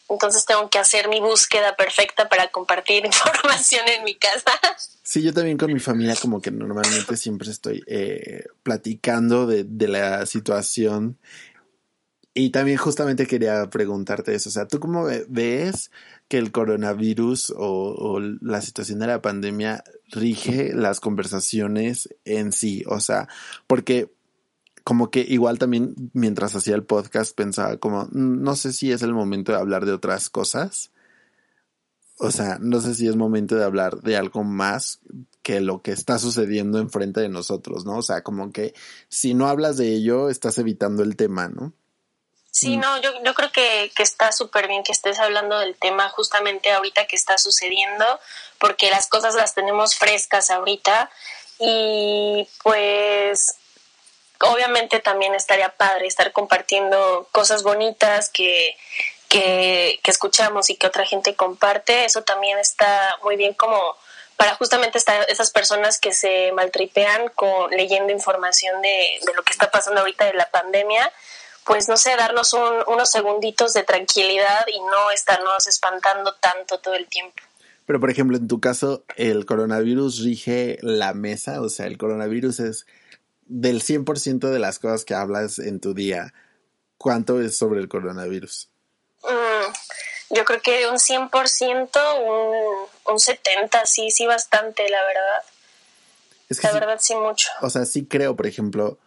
Entonces 0.10 0.45
tengo 0.45 0.69
que 0.69 0.80
hacer 0.80 1.08
mi 1.08 1.21
búsqueda 1.21 1.75
perfecta 1.75 2.27
para 2.27 2.49
compartir 2.49 3.06
información 3.06 3.88
en 3.88 4.04
mi 4.04 4.15
casa. 4.15 4.51
Sí, 5.04 5.21
yo 5.21 5.34
también 5.34 5.58
con 5.58 5.71
mi 5.71 5.80
familia 5.80 6.15
como 6.21 6.41
que 6.41 6.51
normalmente 6.51 7.15
siempre 7.15 7.49
estoy 7.49 7.84
eh, 7.88 8.45
platicando 8.63 9.45
de, 9.45 9.63
de, 9.63 9.88
la 9.88 10.25
situación. 10.25 11.17
Y 12.33 12.51
también 12.51 12.77
justamente 12.77 13.27
quería 13.27 13.69
preguntarte 13.69 14.33
eso, 14.33 14.47
o 14.49 14.51
sea, 14.53 14.65
¿tú 14.65 14.79
cómo 14.79 15.05
ves 15.27 15.91
que 16.29 16.37
el 16.37 16.53
coronavirus 16.53 17.53
o, 17.57 18.21
la 18.21 18.61
situación 18.61 18.99
de 18.99 19.07
la 19.07 19.21
pandemia 19.21 19.83
rige 20.11 20.73
las 20.73 21.01
conversaciones 21.01 22.07
en 22.23 22.53
sí? 22.53 22.83
O 22.87 23.01
sea, 23.01 23.27
porque 23.67 24.13
como 24.85 25.11
que 25.11 25.21
igual 25.21 25.59
también 25.59 25.93
mientras 26.13 26.55
hacía 26.55 26.75
el 26.75 26.85
podcast 26.85 27.35
pensaba 27.35 27.77
como, 27.77 28.07
no 28.13 28.55
sé 28.55 28.71
si 28.71 28.93
es 28.93 29.01
el 29.01 29.13
momento 29.13 29.51
de 29.51 29.59
hablar 29.59 29.85
de 29.85 29.91
otras 29.91 30.29
cosas. 30.29 30.91
O 32.17 32.31
sea, 32.31 32.59
no 32.61 32.79
sé 32.81 32.95
si 32.95 33.07
es 33.07 33.15
momento 33.15 33.55
de 33.55 33.63
hablar 33.63 34.01
de 34.01 34.15
algo 34.15 34.43
más 34.43 35.01
que 35.41 35.59
lo 35.59 35.81
que 35.81 35.91
está 35.91 36.19
sucediendo 36.19 36.79
enfrente 36.79 37.19
de 37.19 37.29
nosotros, 37.29 37.85
¿no? 37.85 37.97
O 37.97 38.01
sea, 38.03 38.23
como 38.23 38.51
que 38.51 38.73
si 39.09 39.33
no 39.33 39.47
hablas 39.47 39.77
de 39.77 39.93
ello, 39.93 40.29
estás 40.29 40.57
evitando 40.59 41.03
el 41.03 41.15
tema, 41.15 41.49
¿no? 41.49 41.73
Sí, 42.51 42.77
mm. 42.77 42.79
no, 42.81 43.01
yo, 43.01 43.23
yo 43.23 43.33
creo 43.33 43.51
que, 43.51 43.91
que 43.95 44.03
está 44.03 44.31
súper 44.31 44.67
bien 44.67 44.83
que 44.83 44.91
estés 44.91 45.19
hablando 45.19 45.57
del 45.59 45.75
tema 45.75 46.09
justamente 46.09 46.71
ahorita 46.71 47.07
que 47.07 47.15
está 47.15 47.37
sucediendo, 47.37 48.19
porque 48.59 48.89
las 48.89 49.07
cosas 49.07 49.35
las 49.35 49.55
tenemos 49.55 49.95
frescas 49.95 50.51
ahorita 50.51 51.09
y 51.59 52.47
pues 52.63 53.55
obviamente 54.41 54.99
también 54.99 55.35
estaría 55.35 55.69
padre 55.69 56.07
estar 56.07 56.31
compartiendo 56.31 57.27
cosas 57.31 57.63
bonitas 57.63 58.29
que, 58.29 58.75
que, 59.29 59.99
escuchamos 60.05 60.69
y 60.69 60.75
que 60.75 60.87
otra 60.87 61.05
gente 61.05 61.35
comparte. 61.35 62.05
Eso 62.05 62.23
también 62.23 62.57
está 62.57 63.17
muy 63.23 63.35
bien 63.35 63.53
como 63.53 63.95
para 64.35 64.55
justamente 64.55 64.97
estar 64.97 65.29
esas 65.29 65.51
personas 65.51 65.99
que 65.99 66.13
se 66.13 66.51
maltripean 66.53 67.29
con 67.29 67.69
leyendo 67.71 68.11
información 68.11 68.81
de, 68.81 69.19
de, 69.23 69.33
lo 69.35 69.43
que 69.43 69.51
está 69.51 69.69
pasando 69.69 70.01
ahorita 70.01 70.25
de 70.25 70.33
la 70.33 70.49
pandemia, 70.49 71.11
pues 71.71 71.88
no 71.88 71.95
sé, 71.95 72.13
darnos 72.17 72.53
unos 72.53 73.10
segunditos 73.10 73.71
de 73.71 73.84
tranquilidad 73.84 74.65
y 74.67 74.77
no 74.81 75.10
estarnos 75.12 75.67
espantando 75.67 76.34
tanto 76.34 76.79
todo 76.79 76.95
el 76.95 77.07
tiempo. 77.07 77.41
Pero 77.86 77.97
por 78.01 78.10
ejemplo, 78.10 78.36
en 78.36 78.49
tu 78.49 78.60
caso, 78.60 79.05
el 79.15 79.45
coronavirus 79.45 80.21
rige 80.21 80.79
la 80.81 81.13
mesa, 81.13 81.62
o 81.62 81.69
sea, 81.69 81.88
el 81.88 81.97
coronavirus 81.97 82.60
es 82.60 82.86
del 83.45 83.81
100% 83.81 84.49
de 84.49 84.60
las 84.60 84.79
cosas 84.79 85.05
que 85.05 85.13
hablas 85.13 85.60
en 85.60 85.79
tu 85.79 85.93
día, 85.93 86.34
¿cuánto 86.97 87.41
es 87.41 87.57
sobre 87.57 87.79
el 87.79 87.88
coronavirus? 87.88 88.67
Mm, 89.23 90.36
yo 90.36 90.43
creo 90.43 90.62
que 90.62 90.89
un 90.89 90.97
100%, 90.97 91.89
un, 92.19 93.13
un 93.13 93.17
70%, 93.17 93.86
sí, 93.86 94.12
sí, 94.12 94.25
bastante, 94.25 94.89
la 94.89 94.99
verdad. 95.05 96.63
la 96.63 96.71
verdad, 96.73 96.99
sí, 96.99 97.15
mucho. 97.15 97.47
O 97.62 97.69
sea, 97.69 97.86
sí 97.86 98.05
creo, 98.05 98.36
por 98.36 98.45
ejemplo, 98.45 98.97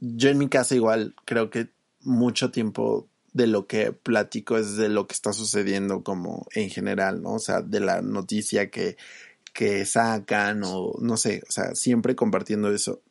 yo 0.00 0.30
en 0.30 0.38
mi 0.38 0.48
casa 0.48 0.74
igual 0.74 1.14
creo 1.24 1.50
que 1.50 1.68
mucho 2.00 2.50
tiempo 2.50 3.08
de 3.32 3.46
lo 3.46 3.66
que 3.66 3.92
platico 3.92 4.56
es 4.56 4.76
de 4.76 4.88
lo 4.88 5.06
que 5.06 5.14
está 5.14 5.32
sucediendo 5.32 6.02
como 6.02 6.46
en 6.54 6.70
general, 6.70 7.22
¿no? 7.22 7.34
O 7.34 7.38
sea, 7.38 7.60
de 7.60 7.80
la 7.80 8.00
noticia 8.00 8.70
que, 8.70 8.96
que 9.52 9.84
sacan 9.84 10.62
o 10.64 10.94
no 11.00 11.16
sé, 11.16 11.42
o 11.48 11.52
sea, 11.52 11.74
siempre 11.74 12.16
compartiendo 12.16 12.72
eso 12.72 13.02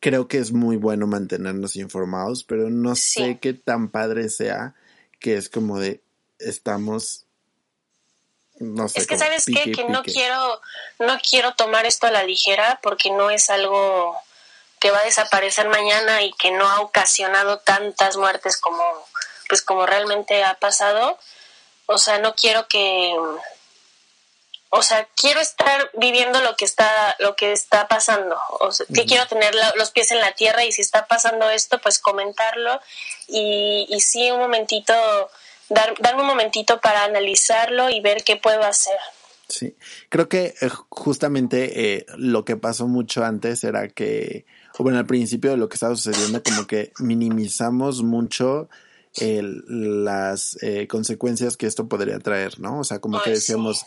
creo 0.00 0.28
que 0.28 0.38
es 0.38 0.52
muy 0.52 0.76
bueno 0.76 1.06
mantenernos 1.06 1.76
informados, 1.76 2.44
pero 2.44 2.70
no 2.70 2.94
sé 2.96 3.38
qué 3.40 3.54
tan 3.54 3.90
padre 3.90 4.28
sea 4.28 4.74
que 5.20 5.36
es 5.36 5.48
como 5.48 5.78
de 5.78 6.02
estamos 6.38 7.24
no 8.58 8.88
sé. 8.88 9.00
Es 9.00 9.06
que 9.06 9.18
sabes 9.18 9.44
que 9.44 9.84
no 9.88 10.02
quiero 10.02 10.60
no 10.98 11.18
quiero 11.28 11.54
tomar 11.54 11.86
esto 11.86 12.06
a 12.06 12.10
la 12.10 12.24
ligera 12.24 12.80
porque 12.82 13.10
no 13.10 13.30
es 13.30 13.50
algo 13.50 14.16
que 14.78 14.90
va 14.90 15.00
a 15.00 15.04
desaparecer 15.04 15.68
mañana 15.68 16.22
y 16.22 16.32
que 16.32 16.50
no 16.50 16.68
ha 16.68 16.80
ocasionado 16.80 17.58
tantas 17.58 18.16
muertes 18.16 18.56
como 18.58 18.82
pues 19.48 19.62
como 19.62 19.86
realmente 19.86 20.42
ha 20.44 20.54
pasado. 20.54 21.18
O 21.86 21.98
sea, 21.98 22.18
no 22.18 22.34
quiero 22.34 22.66
que 22.68 23.14
o 24.70 24.82
sea, 24.82 25.08
quiero 25.16 25.40
estar 25.40 25.90
viviendo 25.94 26.40
lo 26.40 26.56
que 26.56 26.64
está, 26.64 27.16
lo 27.20 27.36
que 27.36 27.52
está 27.52 27.88
pasando. 27.88 28.36
O 28.60 28.72
sea, 28.72 28.84
que 28.92 29.06
quiero 29.06 29.26
tener 29.26 29.54
los 29.76 29.90
pies 29.90 30.10
en 30.10 30.20
la 30.20 30.32
tierra 30.32 30.64
y 30.64 30.72
si 30.72 30.82
está 30.82 31.06
pasando 31.06 31.48
esto, 31.50 31.80
pues 31.80 31.98
comentarlo 31.98 32.80
y, 33.28 33.86
y 33.88 34.00
sí 34.00 34.30
un 34.30 34.40
momentito, 34.40 34.92
dar, 35.68 35.94
darme 36.00 36.22
un 36.22 36.28
momentito 36.28 36.80
para 36.80 37.04
analizarlo 37.04 37.90
y 37.90 38.00
ver 38.00 38.24
qué 38.24 38.36
puedo 38.36 38.64
hacer. 38.64 38.98
Sí, 39.48 39.76
creo 40.08 40.28
que 40.28 40.54
eh, 40.60 40.68
justamente 40.88 41.94
eh, 41.94 42.06
lo 42.16 42.44
que 42.44 42.56
pasó 42.56 42.88
mucho 42.88 43.24
antes 43.24 43.62
era 43.62 43.88
que, 43.88 44.44
bueno, 44.84 44.98
al 44.98 45.06
principio 45.06 45.50
de 45.50 45.56
lo 45.56 45.68
que 45.68 45.74
estaba 45.74 45.96
sucediendo, 45.96 46.42
como 46.42 46.66
que 46.66 46.92
minimizamos 46.98 48.02
mucho 48.02 48.68
las 49.18 50.62
eh, 50.62 50.86
consecuencias 50.86 51.56
que 51.56 51.66
esto 51.66 51.88
podría 51.88 52.18
traer, 52.18 52.60
¿no? 52.60 52.80
O 52.80 52.84
sea, 52.84 52.98
como 52.98 53.22
que 53.22 53.30
decíamos, 53.30 53.84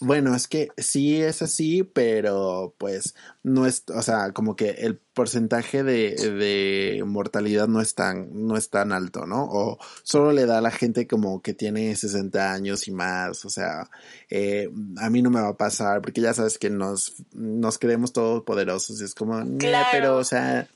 bueno, 0.00 0.34
es 0.34 0.48
que 0.48 0.68
sí 0.78 1.20
es 1.20 1.42
así, 1.42 1.82
pero 1.82 2.74
pues 2.78 3.14
no 3.42 3.66
es, 3.66 3.84
o 3.94 4.00
sea, 4.00 4.32
como 4.32 4.56
que 4.56 4.70
el 4.70 4.96
porcentaje 4.96 5.82
de, 5.82 6.14
de, 6.14 7.04
mortalidad 7.04 7.68
no 7.68 7.82
es 7.82 7.94
tan, 7.94 8.30
no 8.46 8.56
es 8.56 8.70
tan 8.70 8.92
alto, 8.92 9.26
¿no? 9.26 9.44
O 9.44 9.78
solo 10.02 10.32
le 10.32 10.46
da 10.46 10.58
a 10.58 10.62
la 10.62 10.70
gente 10.70 11.06
como 11.06 11.42
que 11.42 11.52
tiene 11.52 11.94
60 11.94 12.52
años 12.52 12.88
y 12.88 12.92
más, 12.92 13.44
o 13.44 13.50
sea, 13.50 13.90
eh, 14.30 14.70
a 14.96 15.10
mí 15.10 15.20
no 15.20 15.28
me 15.28 15.42
va 15.42 15.48
a 15.48 15.56
pasar, 15.56 16.00
porque 16.00 16.22
ya 16.22 16.32
sabes 16.32 16.58
que 16.58 16.70
nos, 16.70 17.16
nos 17.32 17.78
creemos 17.78 18.14
todos 18.14 18.42
poderosos 18.44 19.00
y 19.02 19.04
es 19.04 19.14
como, 19.14 19.44
pero, 19.92 20.16
o 20.16 20.24
sea, 20.24 20.66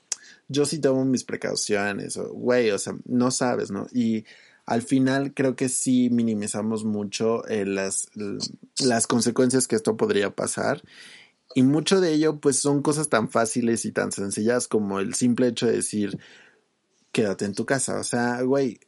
yo 0.49 0.67
sí 0.67 0.79
tomo 0.79 1.05
mis 1.07 1.25
precauciones, 1.25 2.19
o, 2.19 2.31
güey, 2.31 2.71
o 2.71 2.79
sea, 2.79 2.95
no 3.07 3.31
sabes, 3.31 3.71
¿no? 3.71 3.87
Y 3.93 4.25
al 4.67 4.83
final 4.83 5.35
creo 5.35 5.57
que 5.57 5.69
sí 5.69 6.09
minimizamos 6.11 6.85
mucho 6.85 7.47
eh, 7.49 7.67
las, 7.67 8.09
las 8.79 9.07
consecuencias 9.07 9.69
que 9.69 9.77
esto 9.77 9.97
podría 9.97 10.31
pasar. 10.31 10.83
Y 11.55 11.63
mucho 11.63 12.01
de 12.01 12.13
ello, 12.13 12.41
pues 12.41 12.61
son 12.61 12.83
cosas 12.83 13.09
tan 13.09 13.31
fáciles 13.31 13.85
y 13.85 13.93
tan 13.93 14.11
sencillas 14.11 14.67
como 14.67 15.01
el 15.01 15.15
simple 15.15 15.49
hecho 15.49 15.67
de 15.67 15.73
decir, 15.73 16.19
quédate 17.13 17.45
en 17.45 17.55
tu 17.55 17.67
casa. 17.67 17.99
O 17.99 18.05
sea, 18.05 18.41
güey. 18.43 18.81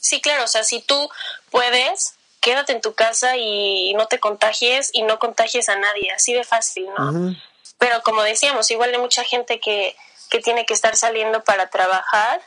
Sí, 0.00 0.20
claro, 0.20 0.44
o 0.44 0.48
sea, 0.48 0.64
si 0.64 0.82
tú 0.82 1.08
puedes, 1.50 2.14
quédate 2.40 2.72
en 2.72 2.80
tu 2.80 2.94
casa 2.94 3.36
y 3.36 3.94
no 3.94 4.06
te 4.06 4.18
contagies 4.18 4.90
y 4.92 5.02
no 5.02 5.18
contagies 5.18 5.68
a 5.68 5.76
nadie, 5.76 6.10
así 6.10 6.32
de 6.32 6.44
fácil, 6.44 6.86
¿no? 6.98 7.36
Pero 7.78 8.02
como 8.02 8.22
decíamos, 8.22 8.70
igual 8.70 8.92
hay 8.92 9.00
mucha 9.00 9.24
gente 9.24 9.60
que, 9.60 9.94
que 10.28 10.40
tiene 10.40 10.66
que 10.66 10.74
estar 10.74 10.96
saliendo 10.96 11.44
para 11.44 11.70
trabajar 11.70 12.42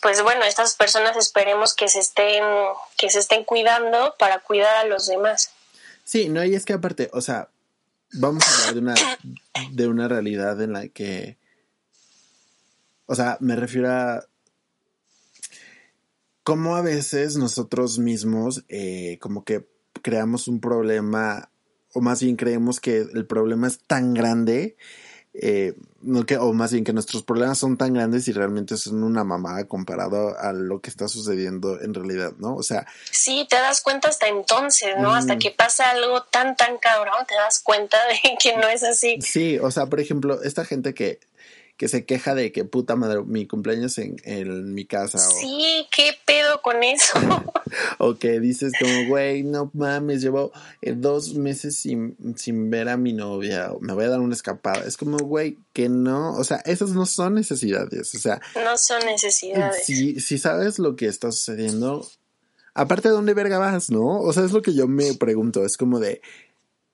pues 0.00 0.22
bueno, 0.22 0.44
estas 0.44 0.76
personas 0.76 1.16
esperemos 1.16 1.74
que 1.74 1.88
se 1.88 2.00
estén, 2.00 2.44
que 2.96 3.10
se 3.10 3.18
estén 3.18 3.44
cuidando 3.44 4.14
para 4.18 4.40
cuidar 4.40 4.76
a 4.76 4.84
los 4.84 5.06
demás. 5.06 5.50
Sí, 6.04 6.28
no, 6.28 6.44
y 6.44 6.54
es 6.54 6.64
que 6.64 6.72
aparte, 6.72 7.10
o 7.12 7.20
sea, 7.20 7.48
vamos 8.12 8.44
a 8.46 8.68
hablar 8.68 8.74
de 8.74 8.80
una, 8.80 8.94
de 9.72 9.88
una 9.88 10.08
realidad 10.08 10.60
en 10.62 10.72
la 10.72 10.88
que, 10.88 11.36
o 13.06 13.14
sea, 13.14 13.36
me 13.40 13.56
refiero 13.56 13.90
a 13.90 14.24
cómo 16.44 16.76
a 16.76 16.82
veces 16.82 17.36
nosotros 17.36 17.98
mismos, 17.98 18.64
eh, 18.68 19.18
como 19.20 19.44
que 19.44 19.68
creamos 20.00 20.48
un 20.48 20.60
problema, 20.60 21.50
o 21.92 22.00
más 22.00 22.22
bien 22.22 22.36
creemos 22.36 22.80
que 22.80 22.98
el 22.98 23.26
problema 23.26 23.66
es 23.66 23.80
tan 23.80 24.14
grande 24.14 24.76
eh, 25.34 25.74
no 26.00 26.24
que, 26.26 26.36
o 26.36 26.52
más 26.52 26.72
bien 26.72 26.84
que 26.84 26.92
nuestros 26.92 27.22
problemas 27.22 27.58
son 27.58 27.76
tan 27.76 27.92
grandes 27.92 28.28
y 28.28 28.32
realmente 28.32 28.76
son 28.76 29.02
una 29.02 29.24
mamada 29.24 29.66
comparado 29.66 30.38
a 30.38 30.52
lo 30.52 30.80
que 30.80 30.90
está 30.90 31.08
sucediendo 31.08 31.80
en 31.80 31.92
realidad, 31.92 32.32
¿no? 32.38 32.54
O 32.54 32.62
sea. 32.62 32.86
Sí, 33.10 33.46
te 33.50 33.56
das 33.56 33.80
cuenta 33.80 34.08
hasta 34.08 34.28
entonces, 34.28 34.94
¿no? 34.98 35.14
Hasta 35.14 35.34
mm. 35.34 35.38
que 35.38 35.50
pasa 35.50 35.90
algo 35.90 36.22
tan, 36.22 36.56
tan 36.56 36.78
cabrón, 36.78 37.26
te 37.26 37.34
das 37.34 37.60
cuenta 37.60 37.96
de 38.06 38.36
que 38.42 38.56
no 38.56 38.68
es 38.68 38.84
así. 38.84 39.18
Sí, 39.20 39.58
o 39.58 39.70
sea, 39.70 39.86
por 39.86 40.00
ejemplo, 40.00 40.42
esta 40.42 40.64
gente 40.64 40.94
que 40.94 41.20
que 41.78 41.86
se 41.86 42.04
queja 42.04 42.34
de 42.34 42.50
que 42.50 42.64
puta 42.64 42.96
madre, 42.96 43.22
mi 43.24 43.46
cumpleaños 43.46 43.96
en, 43.98 44.16
en 44.24 44.74
mi 44.74 44.84
casa. 44.84 45.18
Sí, 45.18 45.86
qué 45.94 46.10
pedo 46.26 46.60
con 46.60 46.82
eso. 46.82 47.14
o 47.98 48.16
que 48.16 48.40
dices 48.40 48.72
como, 48.78 49.06
güey, 49.06 49.44
no 49.44 49.70
mames, 49.74 50.20
llevo 50.20 50.50
eh, 50.82 50.94
dos 50.96 51.34
meses 51.34 51.76
sin, 51.76 52.16
sin 52.36 52.68
ver 52.68 52.88
a 52.88 52.96
mi 52.96 53.12
novia, 53.12 53.70
me 53.80 53.92
voy 53.92 54.06
a 54.06 54.08
dar 54.08 54.18
una 54.18 54.34
escapada. 54.34 54.82
Es 54.86 54.96
como, 54.96 55.18
güey, 55.18 55.58
que 55.72 55.88
no, 55.88 56.34
o 56.34 56.42
sea, 56.42 56.56
esas 56.64 56.90
no 56.90 57.06
son 57.06 57.34
necesidades, 57.34 58.12
o 58.12 58.18
sea. 58.18 58.40
No 58.56 58.76
son 58.76 59.06
necesidades. 59.06 59.86
Si, 59.86 60.18
si 60.18 60.36
sabes 60.36 60.80
lo 60.80 60.96
que 60.96 61.06
está 61.06 61.30
sucediendo, 61.30 62.04
aparte 62.74 63.06
de 63.06 63.14
dónde 63.14 63.34
verga 63.34 63.58
vas, 63.58 63.88
¿no? 63.88 64.20
O 64.20 64.32
sea, 64.32 64.44
es 64.44 64.50
lo 64.50 64.62
que 64.62 64.74
yo 64.74 64.88
me 64.88 65.14
pregunto, 65.14 65.64
es 65.64 65.76
como 65.76 66.00
de, 66.00 66.22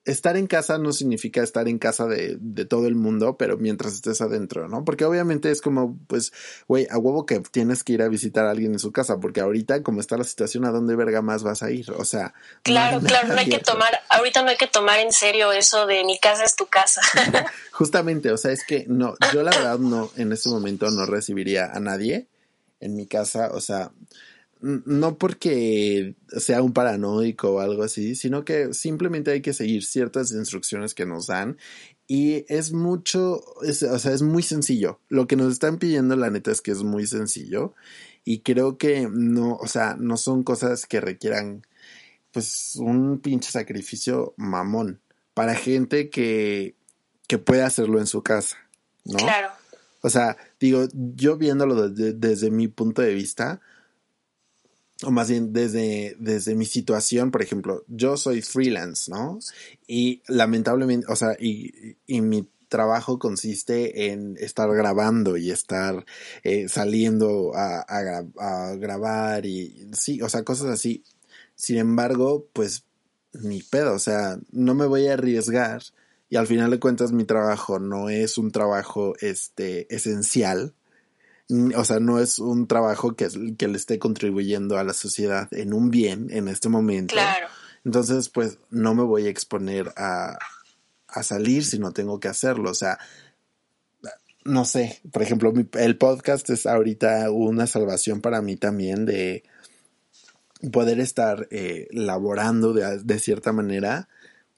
estar 0.05 0.37
en 0.37 0.47
casa 0.47 0.77
no 0.77 0.93
significa 0.93 1.41
estar 1.41 1.67
en 1.67 1.79
casa 1.79 2.05
de, 2.05 2.37
de, 2.39 2.65
todo 2.65 2.87
el 2.87 2.95
mundo, 2.95 3.37
pero 3.37 3.57
mientras 3.57 3.93
estés 3.93 4.21
adentro, 4.21 4.67
¿no? 4.67 4.85
Porque 4.85 5.03
obviamente 5.03 5.49
es 5.49 5.61
como, 5.61 5.97
pues, 6.07 6.31
güey, 6.67 6.87
a 6.91 6.97
huevo 6.97 7.25
que 7.25 7.39
tienes 7.39 7.83
que 7.83 7.93
ir 7.93 8.03
a 8.03 8.07
visitar 8.07 8.45
a 8.45 8.51
alguien 8.51 8.73
en 8.73 8.79
su 8.79 8.91
casa, 8.91 9.19
porque 9.19 9.41
ahorita, 9.41 9.81
como 9.81 9.99
está 9.99 10.15
la 10.17 10.23
situación, 10.23 10.65
¿a 10.65 10.71
dónde 10.71 10.95
verga 10.95 11.21
más 11.21 11.43
vas 11.43 11.63
a 11.63 11.71
ir? 11.71 11.91
O 11.91 12.05
sea. 12.05 12.33
Claro, 12.61 13.01
claro, 13.01 13.29
no 13.29 13.39
hay 13.39 13.49
que 13.49 13.59
tomar, 13.59 13.99
ahorita 14.09 14.43
no 14.43 14.49
hay 14.49 14.57
que 14.57 14.67
tomar 14.67 14.99
en 14.99 15.11
serio 15.11 15.51
eso 15.51 15.87
de 15.87 16.03
mi 16.03 16.19
casa 16.19 16.43
es 16.43 16.55
tu 16.55 16.67
casa. 16.67 17.01
Justamente, 17.71 18.31
o 18.31 18.37
sea, 18.37 18.51
es 18.51 18.63
que 18.63 18.85
no, 18.87 19.15
yo 19.33 19.41
la 19.41 19.51
verdad 19.51 19.79
no, 19.79 20.11
en 20.17 20.31
este 20.31 20.49
momento 20.49 20.89
no 20.91 21.05
recibiría 21.05 21.71
a 21.73 21.79
nadie 21.79 22.27
en 22.79 22.95
mi 22.95 23.07
casa, 23.07 23.49
o 23.53 23.61
sea, 23.61 23.91
no 24.61 25.17
porque 25.17 26.15
sea 26.27 26.61
un 26.61 26.73
paranoico 26.73 27.51
o 27.51 27.59
algo 27.59 27.83
así, 27.83 28.15
sino 28.15 28.45
que 28.45 28.73
simplemente 28.73 29.31
hay 29.31 29.41
que 29.41 29.53
seguir 29.53 29.85
ciertas 29.85 30.31
instrucciones 30.31 30.93
que 30.95 31.05
nos 31.05 31.27
dan 31.27 31.57
y 32.07 32.45
es 32.53 32.71
mucho, 32.71 33.43
o 33.57 33.73
sea, 33.73 34.13
es 34.13 34.21
muy 34.21 34.43
sencillo. 34.43 34.99
Lo 35.09 35.27
que 35.27 35.35
nos 35.35 35.51
están 35.51 35.77
pidiendo, 35.77 36.15
la 36.15 36.29
neta, 36.29 36.51
es 36.51 36.61
que 36.61 36.71
es 36.71 36.83
muy 36.83 37.07
sencillo 37.07 37.73
y 38.23 38.39
creo 38.39 38.77
que 38.77 39.09
no, 39.11 39.55
o 39.55 39.67
sea, 39.67 39.95
no 39.99 40.17
son 40.17 40.43
cosas 40.43 40.85
que 40.85 41.01
requieran 41.01 41.65
pues 42.31 42.75
un 42.75 43.19
pinche 43.19 43.51
sacrificio 43.51 44.33
mamón 44.37 44.99
para 45.33 45.55
gente 45.55 46.09
que, 46.09 46.75
que 47.27 47.37
puede 47.37 47.63
hacerlo 47.63 47.99
en 47.99 48.07
su 48.07 48.23
casa, 48.23 48.57
¿no? 49.03 49.17
Claro. 49.17 49.49
O 50.01 50.09
sea, 50.09 50.37
digo, 50.59 50.87
yo 50.93 51.37
viéndolo 51.37 51.89
desde 51.89 52.51
mi 52.51 52.67
punto 52.67 53.01
de 53.01 53.13
vista, 53.13 53.61
o 55.03 55.11
más 55.11 55.29
bien 55.29 55.51
desde, 55.51 56.15
desde 56.19 56.55
mi 56.55 56.65
situación, 56.65 57.31
por 57.31 57.41
ejemplo, 57.41 57.83
yo 57.87 58.17
soy 58.17 58.41
freelance, 58.41 59.11
¿no? 59.11 59.39
Y 59.87 60.21
lamentablemente, 60.27 61.07
o 61.09 61.15
sea, 61.15 61.35
y, 61.39 61.97
y 62.07 62.21
mi 62.21 62.47
trabajo 62.75 63.19
consiste 63.19 64.11
en 64.11 64.35
estar 64.37 64.69
grabando 64.73 65.37
y 65.37 65.51
estar 65.51 66.05
eh, 66.43 66.67
saliendo 66.67 67.53
a, 67.55 68.23
grabar 68.77 69.45
y 69.45 69.89
sí, 69.93 70.21
o 70.21 70.29
sea, 70.29 70.43
cosas 70.43 70.67
así. 70.67 71.03
Sin 71.55 71.77
embargo, 71.77 72.47
pues 72.53 72.83
ni 73.33 73.61
pedo, 73.61 73.93
o 73.93 73.99
sea, 73.99 74.37
no 74.51 74.75
me 74.75 74.85
voy 74.85 75.07
a 75.07 75.13
arriesgar 75.13 75.83
y 76.29 76.37
al 76.37 76.47
final 76.47 76.71
de 76.71 76.79
cuentas 76.79 77.11
mi 77.11 77.23
trabajo 77.23 77.79
no 77.79 78.09
es 78.09 78.37
un 78.37 78.51
trabajo 78.51 79.13
este 79.19 79.93
esencial 79.93 80.73
o 81.49 81.85
sea, 81.85 81.99
no 81.99 82.19
es 82.19 82.39
un 82.39 82.67
trabajo 82.67 83.15
que, 83.15 83.27
que 83.57 83.67
le 83.67 83.77
esté 83.77 83.99
contribuyendo 83.99 84.77
a 84.77 84.83
la 84.83 84.93
sociedad 84.93 85.47
en 85.51 85.73
un 85.73 85.91
bien 85.91 86.27
en 86.31 86.47
este 86.47 86.69
momento. 86.69 87.13
Claro. 87.13 87.47
Entonces, 87.83 88.29
pues 88.29 88.57
no 88.71 88.95
me 88.95 89.03
voy 89.03 89.27
a 89.27 89.29
exponer 89.29 89.93
a, 89.95 90.37
a 91.07 91.23
salir 91.23 91.63
si 91.63 91.77
no 91.77 91.91
tengo 91.91 92.19
que 92.19 92.27
hacerlo. 92.27 92.71
O 92.71 92.73
sea, 92.73 92.97
no 94.43 94.65
sé, 94.65 95.01
por 95.11 95.21
ejemplo, 95.21 95.53
el 95.73 95.97
podcast 95.97 96.49
es 96.49 96.65
ahorita 96.65 97.29
una 97.31 97.67
salvación 97.67 98.21
para 98.21 98.41
mí 98.41 98.55
también 98.55 99.05
de 99.05 99.43
poder 100.71 100.99
estar 100.99 101.47
eh, 101.51 101.87
laborando 101.91 102.73
de, 102.73 102.99
de, 103.03 103.19
cierta 103.19 103.51
manera 103.51 104.07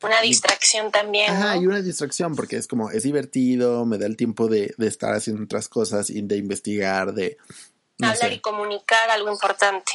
una 0.01 0.21
distracción 0.21 0.91
también. 0.91 1.31
Ajá, 1.31 1.57
y 1.57 1.65
una 1.65 1.81
distracción 1.81 2.35
porque 2.35 2.57
es 2.57 2.67
como, 2.67 2.91
es 2.91 3.03
divertido, 3.03 3.85
me 3.85 3.97
da 3.97 4.05
el 4.05 4.17
tiempo 4.17 4.47
de, 4.47 4.73
de 4.77 4.87
estar 4.87 5.13
haciendo 5.13 5.43
otras 5.43 5.67
cosas 5.69 6.09
y 6.09 6.21
de 6.21 6.37
investigar, 6.37 7.13
de... 7.13 7.37
Hablar 7.99 8.31
y 8.31 8.39
comunicar 8.39 9.09
algo 9.09 9.31
importante. 9.31 9.91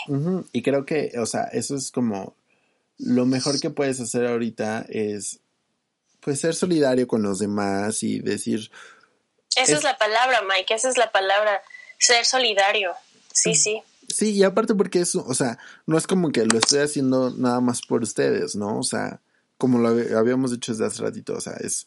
Y 0.52 0.62
creo 0.62 0.84
que, 0.84 1.12
o 1.20 1.26
sea, 1.26 1.44
eso 1.44 1.76
es 1.76 1.92
como 1.92 2.34
lo 2.98 3.26
mejor 3.26 3.60
que 3.60 3.70
puedes 3.70 4.00
hacer 4.00 4.26
ahorita 4.26 4.86
es, 4.88 5.38
pues, 6.18 6.40
ser 6.40 6.56
solidario 6.56 7.06
con 7.06 7.22
los 7.22 7.38
demás 7.38 8.02
y 8.02 8.18
decir... 8.18 8.72
Esa 9.54 9.76
es, 9.76 9.84
la 9.84 9.98
palabra, 9.98 10.40
Mike, 10.48 10.74
esa 10.74 10.88
es 10.88 10.98
la 10.98 11.12
palabra, 11.12 11.62
ser 11.98 12.24
solidario. 12.24 12.92
Sí, 13.32 13.54
sí. 13.54 13.82
Sí, 14.08 14.32
y 14.32 14.42
aparte 14.42 14.74
porque 14.74 15.00
eso, 15.00 15.24
o 15.26 15.34
sea, 15.34 15.58
no 15.86 15.96
es 15.96 16.06
como 16.06 16.32
que 16.32 16.44
lo 16.44 16.58
estoy 16.58 16.80
haciendo 16.80 17.30
nada 17.30 17.60
más 17.60 17.82
por 17.82 18.02
ustedes, 18.02 18.56
¿no? 18.56 18.78
O 18.78 18.82
sea, 18.82 19.20
como 19.62 19.78
lo 19.78 19.90
habíamos 20.18 20.50
dicho 20.50 20.72
desde 20.72 20.86
hace 20.86 21.04
ratito, 21.04 21.34
o 21.34 21.40
sea, 21.40 21.52
es 21.60 21.86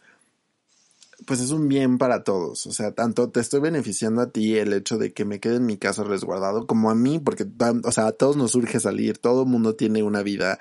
pues 1.27 1.41
es 1.41 1.51
un 1.51 1.67
bien 1.67 1.97
para 1.97 2.23
todos. 2.23 2.65
O 2.67 2.71
sea, 2.71 2.93
tanto 2.93 3.29
te 3.31 3.41
estoy 3.41 3.59
beneficiando 3.59 4.21
a 4.21 4.29
ti 4.29 4.55
el 4.55 4.71
hecho 4.71 4.97
de 4.97 5.11
que 5.11 5.25
me 5.25 5.41
quede 5.41 5.57
en 5.57 5.65
mi 5.65 5.75
casa 5.75 6.05
resguardado, 6.05 6.67
como 6.67 6.89
a 6.89 6.95
mí, 6.95 7.19
porque, 7.19 7.45
o 7.83 7.91
sea, 7.91 8.07
a 8.07 8.11
todos 8.13 8.37
nos 8.37 8.51
surge 8.51 8.79
salir, 8.79 9.17
todo 9.17 9.43
el 9.43 9.49
mundo 9.49 9.75
tiene 9.75 10.03
una 10.03 10.23
vida 10.23 10.57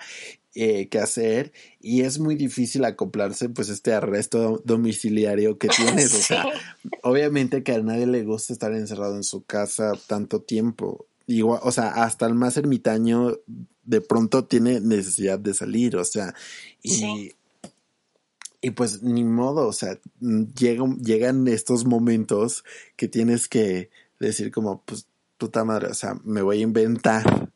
eh, 0.57 0.89
que 0.89 0.99
hacer 0.99 1.53
y 1.81 2.01
es 2.01 2.19
muy 2.19 2.35
difícil 2.35 2.85
acoplarse 2.85 3.49
pues 3.49 3.69
este 3.69 3.93
arresto 3.93 4.61
domiciliario 4.65 5.57
que 5.57 5.69
tienes. 5.77 6.15
O 6.15 6.23
sea, 6.23 6.45
obviamente 7.05 7.63
que 7.63 7.75
a 7.75 7.81
nadie 7.81 8.09
le 8.09 8.25
gusta 8.25 8.53
estar 8.53 8.73
encerrado 8.73 9.15
en 9.15 9.23
su 9.23 9.45
casa 9.45 9.93
tanto 10.09 10.43
tiempo. 10.43 11.07
Igual, 11.27 11.61
o 11.63 11.73
sea, 11.73 11.89
hasta 11.89 12.27
el 12.27 12.35
más 12.35 12.57
ermitaño 12.57 13.39
de 13.83 14.01
pronto 14.01 14.45
tiene 14.45 14.81
necesidad 14.81 15.39
de 15.39 15.55
salir, 15.55 15.97
o 15.97 16.05
sea, 16.05 16.35
y, 16.83 17.33
y 18.61 18.71
pues 18.71 19.03
ni 19.03 19.25
modo, 19.25 19.67
o 19.67 19.73
sea, 19.73 19.99
llegan, 20.21 20.99
llegan 20.99 21.49
estos 21.49 21.85
momentos 21.85 22.65
que 22.97 23.09
tienes 23.09 23.49
que 23.49 23.91
decir 24.21 24.51
como, 24.51 24.83
pues, 24.85 25.07
puta 25.39 25.65
madre, 25.65 25.89
o 25.89 25.95
sea, 25.95 26.19
me 26.25 26.43
voy 26.43 26.59
a 26.59 26.63
inventar 26.63 27.51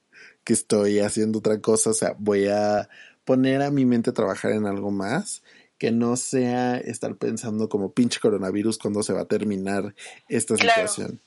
que 0.44 0.52
estoy 0.52 1.00
haciendo 1.00 1.38
otra 1.38 1.60
cosa, 1.60 1.90
o 1.90 1.94
sea, 1.94 2.14
voy 2.18 2.48
a 2.48 2.88
poner 3.24 3.62
a 3.62 3.70
mi 3.70 3.84
mente 3.84 4.10
a 4.10 4.14
trabajar 4.14 4.52
en 4.52 4.66
algo 4.66 4.90
más 4.90 5.42
que 5.78 5.92
no 5.92 6.16
sea 6.16 6.76
estar 6.76 7.16
pensando 7.16 7.68
como 7.68 7.92
pinche 7.92 8.20
coronavirus 8.20 8.78
cuando 8.78 9.02
se 9.02 9.12
va 9.12 9.20
a 9.20 9.28
terminar 9.28 9.94
esta 10.28 10.56
situación. 10.56 11.20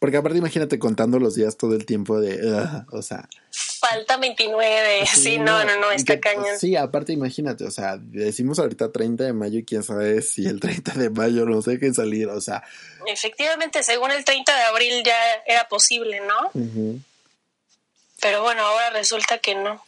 Porque 0.00 0.16
aparte 0.16 0.38
imagínate 0.38 0.78
contando 0.78 1.18
los 1.18 1.34
días 1.34 1.58
todo 1.58 1.74
el 1.74 1.84
tiempo 1.84 2.18
de, 2.18 2.40
o 2.90 3.02
sea, 3.02 3.28
falta 3.50 4.16
29. 4.16 5.04
Sí, 5.06 5.36
no, 5.36 5.62
no, 5.62 5.78
no, 5.78 5.92
está 5.92 6.18
cañón. 6.18 6.58
Sí, 6.58 6.74
aparte 6.74 7.12
imagínate, 7.12 7.64
o 7.64 7.70
sea, 7.70 7.98
decimos 7.98 8.58
ahorita 8.58 8.92
30 8.92 9.24
de 9.24 9.32
mayo 9.34 9.58
y 9.58 9.64
quién 9.64 9.82
sabe 9.82 10.22
si 10.22 10.46
el 10.46 10.58
30 10.58 10.94
de 10.94 11.10
mayo 11.10 11.44
nos 11.44 11.66
dejen 11.66 11.92
salir, 11.92 12.28
o 12.28 12.40
sea. 12.40 12.64
Efectivamente, 13.06 13.82
según 13.82 14.10
el 14.10 14.24
30 14.24 14.56
de 14.56 14.62
abril 14.62 15.02
ya 15.04 15.18
era 15.46 15.68
posible, 15.68 16.20
¿no? 16.20 16.50
Pero 18.22 18.42
bueno, 18.42 18.62
ahora 18.62 18.88
resulta 18.90 19.36
que 19.36 19.54
no. 19.54 19.84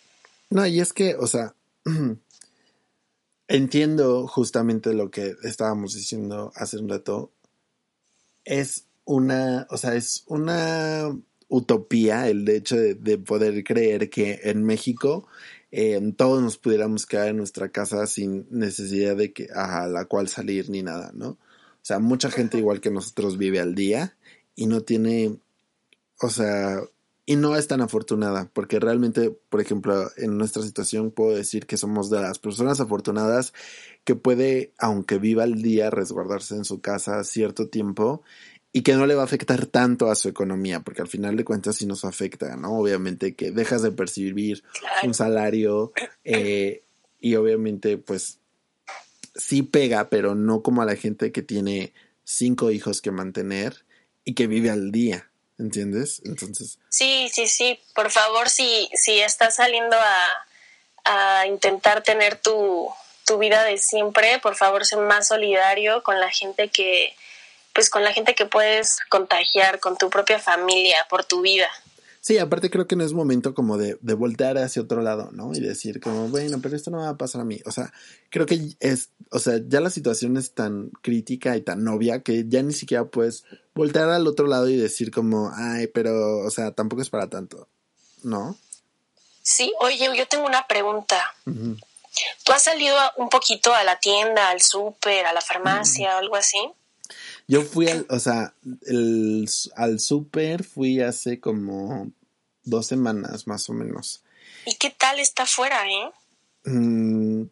No, 0.50 0.66
y 0.66 0.80
es 0.80 0.92
que, 0.92 1.14
o 1.14 1.26
sea, 1.26 1.54
entiendo 3.48 4.28
justamente 4.28 4.92
lo 4.92 5.10
que 5.10 5.36
estábamos 5.42 5.94
diciendo 5.94 6.52
hace 6.54 6.76
un 6.76 6.90
rato. 6.90 7.30
Es 8.44 8.84
una, 9.04 9.66
o 9.70 9.76
sea, 9.76 9.94
es 9.94 10.24
una 10.26 11.10
utopía 11.48 12.28
el 12.28 12.48
hecho 12.48 12.76
de, 12.76 13.18
poder 13.18 13.62
creer 13.62 14.08
que 14.08 14.40
en 14.44 14.64
México 14.64 15.28
eh, 15.70 16.00
todos 16.16 16.42
nos 16.42 16.56
pudiéramos 16.56 17.06
quedar 17.06 17.28
en 17.28 17.36
nuestra 17.36 17.68
casa 17.68 18.06
sin 18.06 18.46
necesidad 18.50 19.16
de 19.16 19.32
que 19.32 19.48
a 19.54 19.86
la 19.86 20.06
cual 20.06 20.28
salir 20.28 20.70
ni 20.70 20.82
nada, 20.82 21.12
¿no? 21.14 21.28
O 21.28 21.84
sea, 21.84 21.98
mucha 21.98 22.30
gente 22.30 22.58
igual 22.58 22.80
que 22.80 22.90
nosotros 22.90 23.38
vive 23.38 23.60
al 23.60 23.74
día 23.74 24.16
y 24.54 24.66
no 24.66 24.82
tiene, 24.82 25.36
o 26.20 26.30
sea, 26.30 26.80
y 27.26 27.36
no 27.36 27.56
es 27.56 27.68
tan 27.68 27.80
afortunada, 27.80 28.50
porque 28.52 28.80
realmente, 28.80 29.30
por 29.48 29.60
ejemplo, 29.60 30.10
en 30.16 30.38
nuestra 30.38 30.62
situación 30.62 31.10
puedo 31.10 31.36
decir 31.36 31.66
que 31.66 31.76
somos 31.76 32.10
de 32.10 32.20
las 32.20 32.38
personas 32.38 32.80
afortunadas 32.80 33.52
que 34.04 34.16
puede, 34.16 34.72
aunque 34.78 35.18
viva 35.18 35.44
al 35.44 35.62
día, 35.62 35.90
resguardarse 35.90 36.56
en 36.56 36.64
su 36.64 36.80
casa 36.80 37.22
cierto 37.24 37.68
tiempo 37.68 38.22
y 38.72 38.82
que 38.82 38.94
no 38.94 39.06
le 39.06 39.14
va 39.14 39.22
a 39.22 39.26
afectar 39.26 39.66
tanto 39.66 40.10
a 40.10 40.14
su 40.14 40.28
economía, 40.28 40.80
porque 40.80 41.02
al 41.02 41.08
final 41.08 41.36
de 41.36 41.44
cuentas 41.44 41.76
sí 41.76 41.86
nos 41.86 42.04
afecta, 42.04 42.56
¿no? 42.56 42.78
Obviamente 42.78 43.34
que 43.34 43.50
dejas 43.50 43.82
de 43.82 43.92
percibir 43.92 44.64
un 45.02 45.12
salario 45.12 45.92
eh, 46.24 46.82
y 47.20 47.34
obviamente 47.36 47.98
pues 47.98 48.38
sí 49.34 49.62
pega, 49.62 50.08
pero 50.08 50.34
no 50.34 50.62
como 50.62 50.80
a 50.80 50.86
la 50.86 50.96
gente 50.96 51.32
que 51.32 51.42
tiene 51.42 51.92
cinco 52.24 52.70
hijos 52.70 53.02
que 53.02 53.10
mantener 53.10 53.84
y 54.24 54.34
que 54.34 54.46
vive 54.46 54.70
al 54.70 54.90
día, 54.90 55.30
¿entiendes? 55.58 56.22
Entonces... 56.24 56.78
Sí, 56.88 57.28
sí, 57.32 57.46
sí, 57.48 57.78
por 57.94 58.10
favor, 58.10 58.48
si, 58.48 58.88
si 58.94 59.20
estás 59.20 59.56
saliendo 59.56 59.96
a, 59.96 61.40
a 61.40 61.46
intentar 61.46 62.02
tener 62.02 62.36
tu, 62.36 62.88
tu 63.26 63.38
vida 63.38 63.64
de 63.64 63.76
siempre, 63.76 64.38
por 64.38 64.56
favor, 64.56 64.86
sé 64.86 64.96
más 64.96 65.28
solidario 65.28 66.02
con 66.02 66.20
la 66.20 66.30
gente 66.30 66.68
que 66.68 67.14
pues 67.74 67.90
con 67.90 68.04
la 68.04 68.12
gente 68.12 68.34
que 68.34 68.46
puedes 68.46 68.98
contagiar, 69.08 69.80
con 69.80 69.96
tu 69.96 70.10
propia 70.10 70.38
familia, 70.38 71.06
por 71.08 71.24
tu 71.24 71.40
vida. 71.40 71.68
Sí, 72.22 72.38
aparte 72.38 72.70
creo 72.70 72.86
que 72.86 72.94
no 72.94 73.02
es 73.02 73.12
momento 73.12 73.52
como 73.52 73.76
de, 73.78 73.98
de 74.00 74.14
voltear 74.14 74.56
hacia 74.56 74.80
otro 74.80 75.02
lado, 75.02 75.30
¿no? 75.32 75.52
Y 75.54 75.60
decir 75.60 76.00
como, 76.00 76.28
bueno, 76.28 76.60
pero 76.62 76.76
esto 76.76 76.92
no 76.92 76.98
va 76.98 77.08
a 77.08 77.16
pasar 77.16 77.40
a 77.40 77.44
mí. 77.44 77.60
O 77.66 77.72
sea, 77.72 77.92
creo 78.30 78.46
que 78.46 78.60
es, 78.78 79.08
o 79.32 79.40
sea, 79.40 79.54
ya 79.66 79.80
la 79.80 79.90
situación 79.90 80.36
es 80.36 80.52
tan 80.52 80.90
crítica 81.02 81.56
y 81.56 81.62
tan 81.62 81.86
obvia 81.88 82.22
que 82.22 82.44
ya 82.46 82.62
ni 82.62 82.72
siquiera 82.72 83.06
puedes 83.06 83.44
voltear 83.74 84.08
al 84.08 84.28
otro 84.28 84.46
lado 84.46 84.68
y 84.68 84.76
decir 84.76 85.10
como, 85.10 85.50
ay, 85.52 85.88
pero, 85.88 86.38
o 86.46 86.50
sea, 86.50 86.70
tampoco 86.70 87.02
es 87.02 87.10
para 87.10 87.28
tanto, 87.28 87.66
¿no? 88.22 88.56
Sí, 89.42 89.72
oye, 89.80 90.08
yo 90.16 90.28
tengo 90.28 90.46
una 90.46 90.68
pregunta. 90.68 91.34
¿Tú 91.44 92.52
has 92.52 92.62
salido 92.62 92.96
un 93.16 93.30
poquito 93.30 93.74
a 93.74 93.82
la 93.82 93.98
tienda, 93.98 94.50
al 94.50 94.62
súper, 94.62 95.26
a 95.26 95.32
la 95.32 95.40
farmacia, 95.40 96.14
o 96.14 96.18
algo 96.18 96.36
así? 96.36 96.58
Yo 97.48 97.62
fui 97.62 97.88
al, 97.88 98.06
o 98.08 98.18
sea, 98.18 98.54
el, 98.82 99.48
al 99.76 100.00
súper 100.00 100.64
fui 100.64 101.00
hace 101.00 101.40
como 101.40 102.10
dos 102.64 102.86
semanas 102.86 103.46
más 103.46 103.68
o 103.68 103.72
menos. 103.72 104.24
¿Y 104.66 104.76
qué 104.76 104.94
tal 104.96 105.18
está 105.18 105.42
afuera, 105.42 105.82
eh? 105.88 106.70
Mm, 106.70 107.44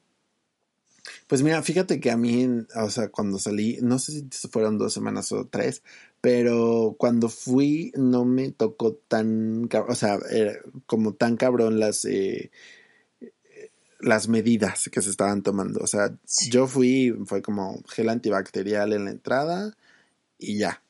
pues 1.27 1.43
mira, 1.43 1.63
fíjate 1.63 2.01
que 2.01 2.11
a 2.11 2.17
mí, 2.17 2.47
o 2.77 2.91
sea, 2.91 3.09
cuando 3.09 3.39
salí, 3.39 3.79
no 3.83 3.99
sé 3.99 4.25
si 4.31 4.49
fueron 4.49 4.79
dos 4.79 4.93
semanas 4.93 5.33
o 5.33 5.47
tres, 5.47 5.83
pero 6.21 6.97
cuando 6.99 7.29
fui 7.29 7.93
no 7.97 8.25
me 8.25 8.51
tocó 8.51 8.95
tan, 8.95 9.69
o 9.89 9.95
sea, 9.95 10.19
como 10.87 11.15
tan 11.15 11.37
cabrón 11.37 11.81
las, 11.81 12.05
eh, 12.05 12.51
las 14.01 14.29
medidas 14.29 14.89
que 14.91 15.03
se 15.03 15.11
estaban 15.11 15.43
tomando. 15.43 15.81
O 15.81 15.87
sea, 15.87 16.15
yo 16.49 16.67
fui, 16.67 17.15
fue 17.27 17.43
como 17.43 17.83
gel 17.89 18.09
antibacterial 18.09 18.93
en 18.93 19.05
la 19.05 19.11
entrada 19.11 19.77
y 20.39 20.59
ya. 20.59 20.83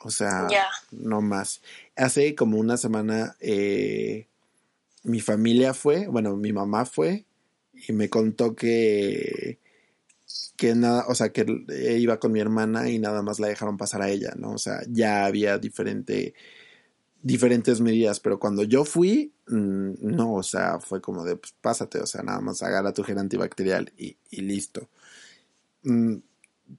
O 0.00 0.10
sea, 0.10 0.46
no 0.90 1.22
más. 1.22 1.62
Hace 1.96 2.34
como 2.34 2.58
una 2.58 2.76
semana 2.76 3.36
eh, 3.40 4.26
mi 5.02 5.20
familia 5.20 5.72
fue, 5.74 6.06
bueno, 6.08 6.36
mi 6.36 6.52
mamá 6.52 6.84
fue 6.84 7.24
y 7.72 7.92
me 7.92 8.08
contó 8.08 8.54
que 8.54 9.58
que 10.56 10.74
nada, 10.74 11.04
o 11.08 11.14
sea, 11.14 11.30
que 11.30 11.44
iba 11.98 12.18
con 12.18 12.32
mi 12.32 12.40
hermana 12.40 12.88
y 12.88 12.98
nada 12.98 13.22
más 13.22 13.40
la 13.40 13.48
dejaron 13.48 13.76
pasar 13.76 14.02
a 14.02 14.08
ella, 14.08 14.32
¿no? 14.36 14.52
O 14.52 14.58
sea, 14.58 14.80
ya 14.88 15.24
había 15.26 15.58
diferente 15.58 16.34
diferentes 17.24 17.80
medidas, 17.80 18.20
pero 18.20 18.38
cuando 18.38 18.64
yo 18.64 18.84
fui, 18.84 19.32
mm, 19.48 19.92
no, 20.02 20.34
o 20.34 20.42
sea, 20.42 20.78
fue 20.78 21.00
como 21.00 21.24
de, 21.24 21.36
pues 21.36 21.54
pásate, 21.58 21.98
o 21.98 22.06
sea, 22.06 22.22
nada 22.22 22.40
más 22.40 22.62
agarra 22.62 22.92
tu 22.92 23.02
gel 23.02 23.18
antibacterial 23.18 23.90
y, 23.96 24.18
y 24.30 24.42
listo. 24.42 24.90
Mm, 25.84 26.16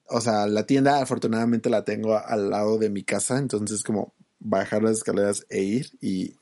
o 0.08 0.22
sea, 0.22 0.46
la 0.46 0.68
tienda 0.68 1.02
afortunadamente 1.02 1.72
la 1.72 1.84
tengo 1.84 2.16
al 2.16 2.52
lado 2.52 2.78
de 2.78 2.92
mi 2.92 3.04
casa, 3.04 3.40
entonces 3.40 3.84
como 3.84 4.14
bajar 4.38 4.84
las 4.84 4.98
escaleras 4.98 5.48
e 5.50 5.64
ir 5.64 5.90
y, 6.00 6.36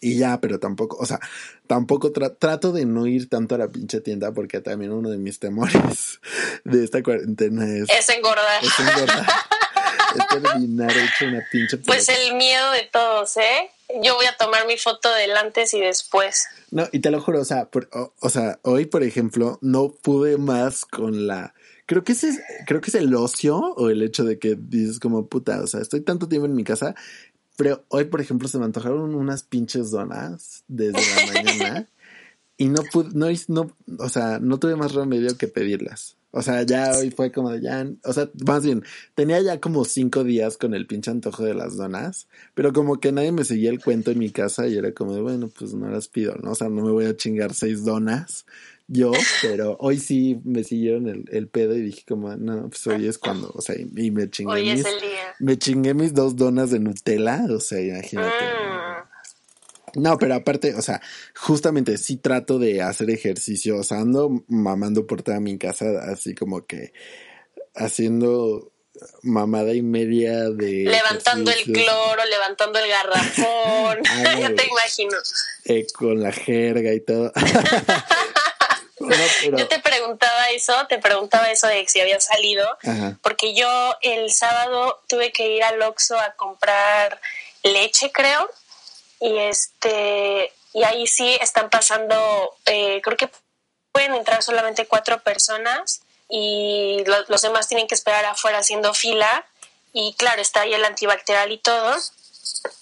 y 0.00 0.16
ya, 0.16 0.40
pero 0.40 0.58
tampoco, 0.58 0.96
o 0.96 1.04
sea, 1.04 1.20
tampoco 1.66 2.10
trato 2.10 2.72
de 2.72 2.86
no 2.86 3.06
ir 3.06 3.28
tanto 3.28 3.54
a 3.54 3.58
la 3.58 3.68
pinche 3.68 4.00
tienda 4.00 4.32
porque 4.32 4.62
también 4.62 4.92
uno 4.92 5.10
de 5.10 5.18
mis 5.18 5.38
temores 5.38 6.20
de 6.64 6.84
esta 6.84 7.02
cuarentena 7.02 7.66
es... 7.66 7.90
Es 7.90 8.08
engordar. 8.08 8.64
Es 8.64 8.80
engordar. 8.80 9.26
Pues 11.86 12.08
el 12.08 12.34
miedo 12.36 12.70
de 12.72 12.88
todos, 12.92 13.36
¿eh? 13.36 13.70
Yo 14.02 14.14
voy 14.14 14.26
a 14.26 14.36
tomar 14.36 14.66
mi 14.66 14.76
foto 14.78 15.12
del 15.12 15.36
antes 15.36 15.74
y 15.74 15.80
después. 15.80 16.44
No, 16.70 16.88
y 16.92 17.00
te 17.00 17.10
lo 17.10 17.20
juro, 17.20 17.40
o 17.40 17.44
sea, 17.44 17.68
o, 18.20 18.28
sea, 18.30 18.58
hoy, 18.62 18.86
por 18.86 19.02
ejemplo, 19.02 19.58
no 19.60 19.90
pude 19.90 20.38
más 20.38 20.84
con 20.84 21.26
la... 21.26 21.54
Creo 21.86 22.04
que, 22.04 22.12
ese 22.12 22.28
es, 22.28 22.40
creo 22.66 22.80
que 22.80 22.90
es 22.90 22.94
el 22.94 23.14
ocio 23.14 23.58
o 23.58 23.90
el 23.90 24.02
hecho 24.02 24.24
de 24.24 24.38
que 24.38 24.56
dices 24.56 24.98
como 24.98 25.26
puta, 25.26 25.60
o 25.60 25.66
sea, 25.66 25.80
estoy 25.80 26.00
tanto 26.00 26.28
tiempo 26.28 26.46
en 26.46 26.54
mi 26.54 26.64
casa, 26.64 26.94
pero 27.56 27.84
hoy, 27.88 28.04
por 28.04 28.20
ejemplo, 28.20 28.48
se 28.48 28.58
me 28.58 28.64
antojaron 28.64 29.14
unas 29.14 29.42
pinches 29.42 29.90
donas 29.90 30.64
desde 30.68 31.00
la 31.00 31.32
mañana 31.32 31.88
y 32.56 32.68
no 32.68 32.82
pude, 32.92 33.10
no, 33.14 33.26
no, 33.48 33.76
o 33.98 34.08
sea, 34.08 34.38
no 34.40 34.58
tuve 34.58 34.76
más 34.76 34.92
remedio 34.92 35.36
que 35.36 35.48
pedirlas. 35.48 36.16
O 36.34 36.40
sea, 36.40 36.62
ya 36.62 36.96
hoy 36.96 37.10
fue 37.10 37.30
como 37.30 37.50
de 37.50 37.60
ya, 37.60 37.86
o 38.04 38.12
sea, 38.14 38.30
más 38.46 38.64
bien, 38.64 38.82
tenía 39.14 39.38
ya 39.42 39.60
como 39.60 39.84
cinco 39.84 40.24
días 40.24 40.56
con 40.56 40.72
el 40.72 40.86
pinche 40.86 41.10
antojo 41.10 41.44
de 41.44 41.52
las 41.52 41.76
donas, 41.76 42.26
pero 42.54 42.72
como 42.72 43.00
que 43.00 43.12
nadie 43.12 43.32
me 43.32 43.44
seguía 43.44 43.68
el 43.68 43.82
cuento 43.82 44.10
en 44.10 44.18
mi 44.18 44.30
casa 44.30 44.66
y 44.66 44.78
era 44.78 44.92
como 44.92 45.14
de, 45.14 45.20
bueno, 45.20 45.50
pues 45.56 45.74
no 45.74 45.90
las 45.90 46.08
pido, 46.08 46.34
¿no? 46.42 46.52
O 46.52 46.54
sea, 46.54 46.70
no 46.70 46.82
me 46.82 46.90
voy 46.90 47.04
a 47.04 47.16
chingar 47.16 47.52
seis 47.52 47.84
donas 47.84 48.46
yo, 48.88 49.12
pero 49.42 49.76
hoy 49.80 49.98
sí 49.98 50.40
me 50.44 50.64
siguieron 50.64 51.08
el, 51.08 51.24
el 51.30 51.48
pedo 51.48 51.74
y 51.74 51.80
dije 51.80 52.02
como, 52.06 52.36
no, 52.36 52.68
pues 52.68 52.86
hoy 52.86 53.06
es 53.06 53.16
cuando, 53.16 53.50
o 53.54 53.62
sea, 53.62 53.74
y, 53.78 54.10
me 54.10 54.28
chingué 54.28 54.74
mis, 54.74 54.84
me 55.38 55.56
chingué 55.56 55.94
mis 55.94 56.12
dos 56.12 56.36
donas 56.36 56.70
de 56.70 56.78
Nutella, 56.78 57.46
o 57.48 57.60
sea, 57.60 57.80
imagínate. 57.80 58.28
Mm. 58.28 58.61
No, 59.94 60.18
pero 60.18 60.34
aparte, 60.34 60.74
o 60.74 60.82
sea, 60.82 61.00
justamente 61.34 61.98
sí 61.98 62.16
trato 62.16 62.58
de 62.58 62.82
hacer 62.82 63.10
ejercicio, 63.10 63.78
o 63.78 63.82
sea, 63.82 63.98
ando 63.98 64.44
mamando 64.48 65.06
por 65.06 65.22
toda 65.22 65.40
mi 65.40 65.58
casa, 65.58 65.86
así 66.10 66.34
como 66.34 66.66
que 66.66 66.92
haciendo 67.74 68.72
mamada 69.22 69.72
y 69.74 69.82
media 69.82 70.50
de... 70.50 70.84
Levantando 70.84 71.50
el 71.50 71.62
cloro, 71.64 72.24
levantando 72.24 72.78
el 72.78 72.88
garrafón, 72.88 74.02
ya 74.40 74.54
te 74.54 74.66
imagino. 74.66 75.16
Eh, 75.64 75.86
con 75.94 76.22
la 76.22 76.32
jerga 76.32 76.92
y 76.92 77.00
todo. 77.00 77.32
Yo 79.58 79.68
te 79.68 79.80
preguntaba 79.80 80.50
eso, 80.50 80.86
te 80.88 80.98
preguntaba 80.98 81.50
eso 81.50 81.66
de 81.66 81.84
si 81.88 82.00
había 82.00 82.20
salido, 82.20 82.64
porque 83.20 83.52
yo 83.52 83.96
el 84.00 84.30
sábado 84.30 85.02
tuve 85.08 85.32
que 85.32 85.48
ir 85.56 85.64
al 85.64 85.82
Oxxo 85.82 86.16
a 86.16 86.34
comprar 86.34 87.20
leche, 87.64 88.12
creo, 88.12 88.48
y 89.22 89.38
este 89.38 90.52
y 90.74 90.82
ahí 90.84 91.06
sí 91.06 91.38
están 91.40 91.70
pasando, 91.70 92.56
eh, 92.66 93.00
creo 93.02 93.16
que 93.16 93.30
pueden 93.92 94.14
entrar 94.14 94.42
solamente 94.42 94.86
cuatro 94.86 95.22
personas 95.22 96.02
y 96.28 97.04
los 97.28 97.42
demás 97.42 97.68
tienen 97.68 97.86
que 97.86 97.94
esperar 97.94 98.24
afuera 98.24 98.58
haciendo 98.58 98.94
fila 98.94 99.44
y 99.92 100.14
claro, 100.14 100.40
está 100.40 100.62
ahí 100.62 100.72
el 100.72 100.84
antibacterial 100.84 101.52
y 101.52 101.58
todo. 101.58 101.94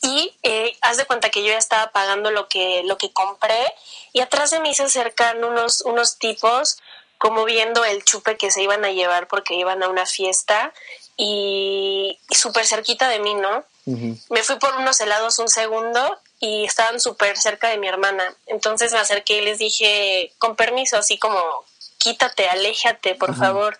Y 0.03 0.35
eh, 0.43 0.77
haz 0.83 0.99
de 0.99 1.05
cuenta 1.05 1.31
que 1.31 1.43
yo 1.43 1.49
ya 1.49 1.59
estaba 1.59 1.91
pagando 1.91 2.31
lo 2.31 2.49
que, 2.49 2.83
lo 2.85 2.97
que 2.97 3.13
compré 3.13 3.75
y 4.13 4.21
atrás 4.21 4.51
de 4.51 4.61
mí 4.61 4.73
se 4.75 4.85
acercan 4.85 5.43
unos, 5.43 5.81
unos 5.81 6.19
tipos 6.19 6.79
como 7.19 7.45
viendo 7.45 7.85
el 7.85 8.05
chupe 8.05 8.37
que 8.37 8.51
se 8.51 8.63
iban 8.63 8.85
a 8.85 8.93
llevar 8.93 9.27
porque 9.27 9.55
iban 9.55 9.83
a 9.83 9.89
una 9.89 10.07
fiesta 10.07 10.73
y, 11.17 12.19
súper 12.31 12.67
cerquita 12.67 13.09
de 13.09 13.19
mí, 13.19 13.35
¿no? 13.35 13.65
Me 13.85 14.43
fui 14.43 14.57
por 14.57 14.77
unos 14.77 15.01
helados 15.01 15.39
un 15.39 15.49
segundo 15.49 16.19
y 16.41 16.65
estaban 16.65 16.99
súper 16.99 17.37
cerca 17.37 17.69
de 17.69 17.79
mi 17.79 17.87
hermana. 17.87 18.35
Entonces 18.47 18.93
me 18.93 18.99
acerqué 18.99 19.39
y 19.39 19.45
les 19.45 19.59
dije, 19.59 20.33
con 20.39 20.57
permiso, 20.57 20.97
así 20.97 21.19
como 21.19 21.39
quítate, 22.01 22.49
aléjate, 22.49 23.15
por 23.15 23.37
favor. 23.37 23.79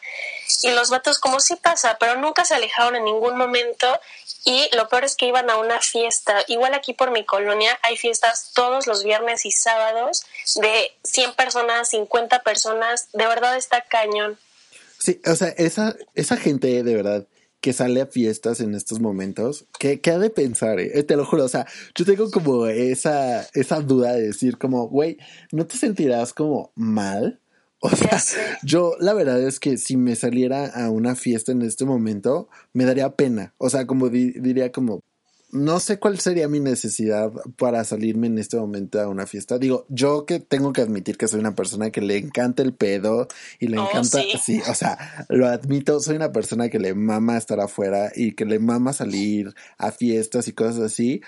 Y 0.63 0.71
los 0.71 0.91
vatos, 0.91 1.19
como 1.19 1.41
sí 1.41 1.57
pasa, 1.57 1.97
pero 1.99 2.17
nunca 2.17 2.45
se 2.45 2.55
alejaron 2.55 2.95
en 2.97 3.05
ningún 3.05 3.37
momento. 3.37 3.99
Y 4.45 4.69
lo 4.77 4.89
peor 4.89 5.05
es 5.05 5.17
que 5.17 5.27
iban 5.27 5.49
a 5.49 5.57
una 5.57 5.81
fiesta. 5.81 6.45
Igual 6.47 6.75
aquí 6.75 6.93
por 6.93 7.11
mi 7.11 7.25
colonia 7.25 7.79
hay 7.83 7.97
fiestas 7.97 8.51
todos 8.55 8.87
los 8.87 9.05
viernes 9.05 9.47
y 9.47 9.51
sábados 9.51 10.25
de 10.57 10.93
100 11.05 11.35
personas, 11.35 11.89
50 11.89 12.43
personas. 12.43 13.09
De 13.13 13.27
verdad 13.27 13.57
está 13.57 13.83
cañón. 13.83 14.39
Sí, 14.99 15.21
o 15.25 15.35
sea, 15.35 15.49
esa, 15.57 15.97
esa 16.15 16.37
gente 16.37 16.83
de 16.83 16.95
verdad 16.95 17.25
que 17.61 17.73
sale 17.73 18.01
a 18.01 18.07
fiestas 18.07 18.61
en 18.61 18.75
estos 18.75 19.01
momentos, 19.01 19.67
¿qué, 19.79 20.01
qué 20.01 20.13
ha 20.13 20.19
de 20.19 20.31
pensar? 20.31 20.81
Eh? 20.81 21.03
Te 21.03 21.17
lo 21.17 21.25
juro, 21.25 21.45
o 21.45 21.49
sea, 21.49 21.67
yo 21.95 22.05
tengo 22.05 22.31
como 22.31 22.67
esa, 22.67 23.43
esa 23.55 23.81
duda 23.81 24.15
de 24.15 24.29
decir 24.29 24.59
como, 24.59 24.89
güey, 24.89 25.19
¿no 25.53 25.67
te 25.67 25.77
sentirás 25.77 26.33
como 26.33 26.73
mal? 26.75 27.41
O 27.83 27.89
sea, 27.89 28.21
yo 28.63 28.95
la 29.01 29.15
verdad 29.15 29.41
es 29.41 29.59
que 29.59 29.79
si 29.79 29.97
me 29.97 30.15
saliera 30.15 30.67
a 30.67 30.91
una 30.91 31.17
fiesta 31.17 31.53
en 31.53 31.63
este 31.63 31.87
momento, 31.87 32.49
me 32.75 32.85
daría 32.85 33.17
pena. 33.17 33.55
O 33.57 33.71
sea, 33.71 33.87
como 33.87 34.11
diría 34.11 34.71
como, 34.71 35.01
no 35.53 35.81
sé 35.81 35.99
cuál 35.99 36.21
sería 36.21 36.49
mi 36.49 36.61
necesidad 36.61 37.33
para 37.57 37.85
salirme 37.85 38.29
en 38.29 38.39
este 38.39 38.57
momento 38.57 39.01
a 39.01 39.09
una 39.09 39.27
fiesta. 39.27 39.59
Digo, 39.59 39.87
yo 39.89 40.25
que 40.25 40.41
tengo 40.41 40.73
que 40.73 40.81
admitir 40.81 41.17
que 41.17 41.29
soy 41.29 41.41
una 41.41 41.55
persona 41.55 41.91
que 41.91 42.01
le 42.01 42.17
encanta 42.17 42.63
el 42.63 42.73
pedo 42.73 43.29
y 43.59 43.69
le 43.69 43.79
oh, 43.79 43.89
encanta, 43.89 44.21
sí. 44.43 44.61
o 44.69 44.75
sea, 44.75 45.27
lo 45.29 45.47
admito, 45.47 46.01
soy 46.01 46.17
una 46.17 46.33
persona 46.33 46.69
que 46.69 46.79
le 46.79 46.95
mama 46.95 47.37
estar 47.37 47.61
afuera 47.61 48.13
y 48.15 48.33
que 48.33 48.45
le 48.45 48.59
mama 48.59 48.93
salir 48.93 49.55
a 49.79 49.91
fiestas 49.91 50.49
y 50.49 50.53
cosas 50.53 50.79
así 50.79 51.21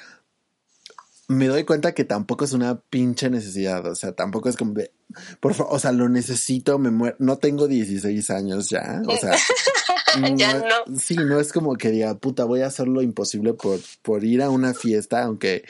me 1.29 1.47
doy 1.47 1.65
cuenta 1.65 1.93
que 1.93 2.05
tampoco 2.05 2.45
es 2.45 2.53
una 2.53 2.81
pinche 2.81 3.31
necesidad, 3.31 3.87
o 3.87 3.95
sea, 3.95 4.13
tampoco 4.13 4.49
es 4.49 4.57
como 4.57 4.75
de, 4.75 4.93
por 5.41 5.55
favor, 5.55 5.75
o 5.75 5.79
sea, 5.79 5.93
lo 5.93 6.09
necesito, 6.09 6.79
me 6.79 6.91
muero, 6.91 7.17
no 7.19 7.39
tengo 7.39 7.69
16 7.69 8.31
años 8.31 8.69
ya, 8.71 9.03
o 9.07 9.17
sea, 9.17 9.37
ya 10.37 10.55
no. 10.55 10.99
Sí, 10.99 11.17
no 11.17 11.41
es 11.41 11.53
como 11.53 11.77
que 11.77 11.91
diga, 11.91 12.15
puta, 12.17 12.45
voy 12.45 12.61
a 12.61 12.67
hacer 12.67 12.89
lo 12.89 13.03
imposible 13.03 13.55
por, 13.55 13.81
por 14.03 14.25
ir 14.25 14.43
a 14.43 14.51
una 14.51 14.75
fiesta, 14.75 15.23
aunque 15.23 15.65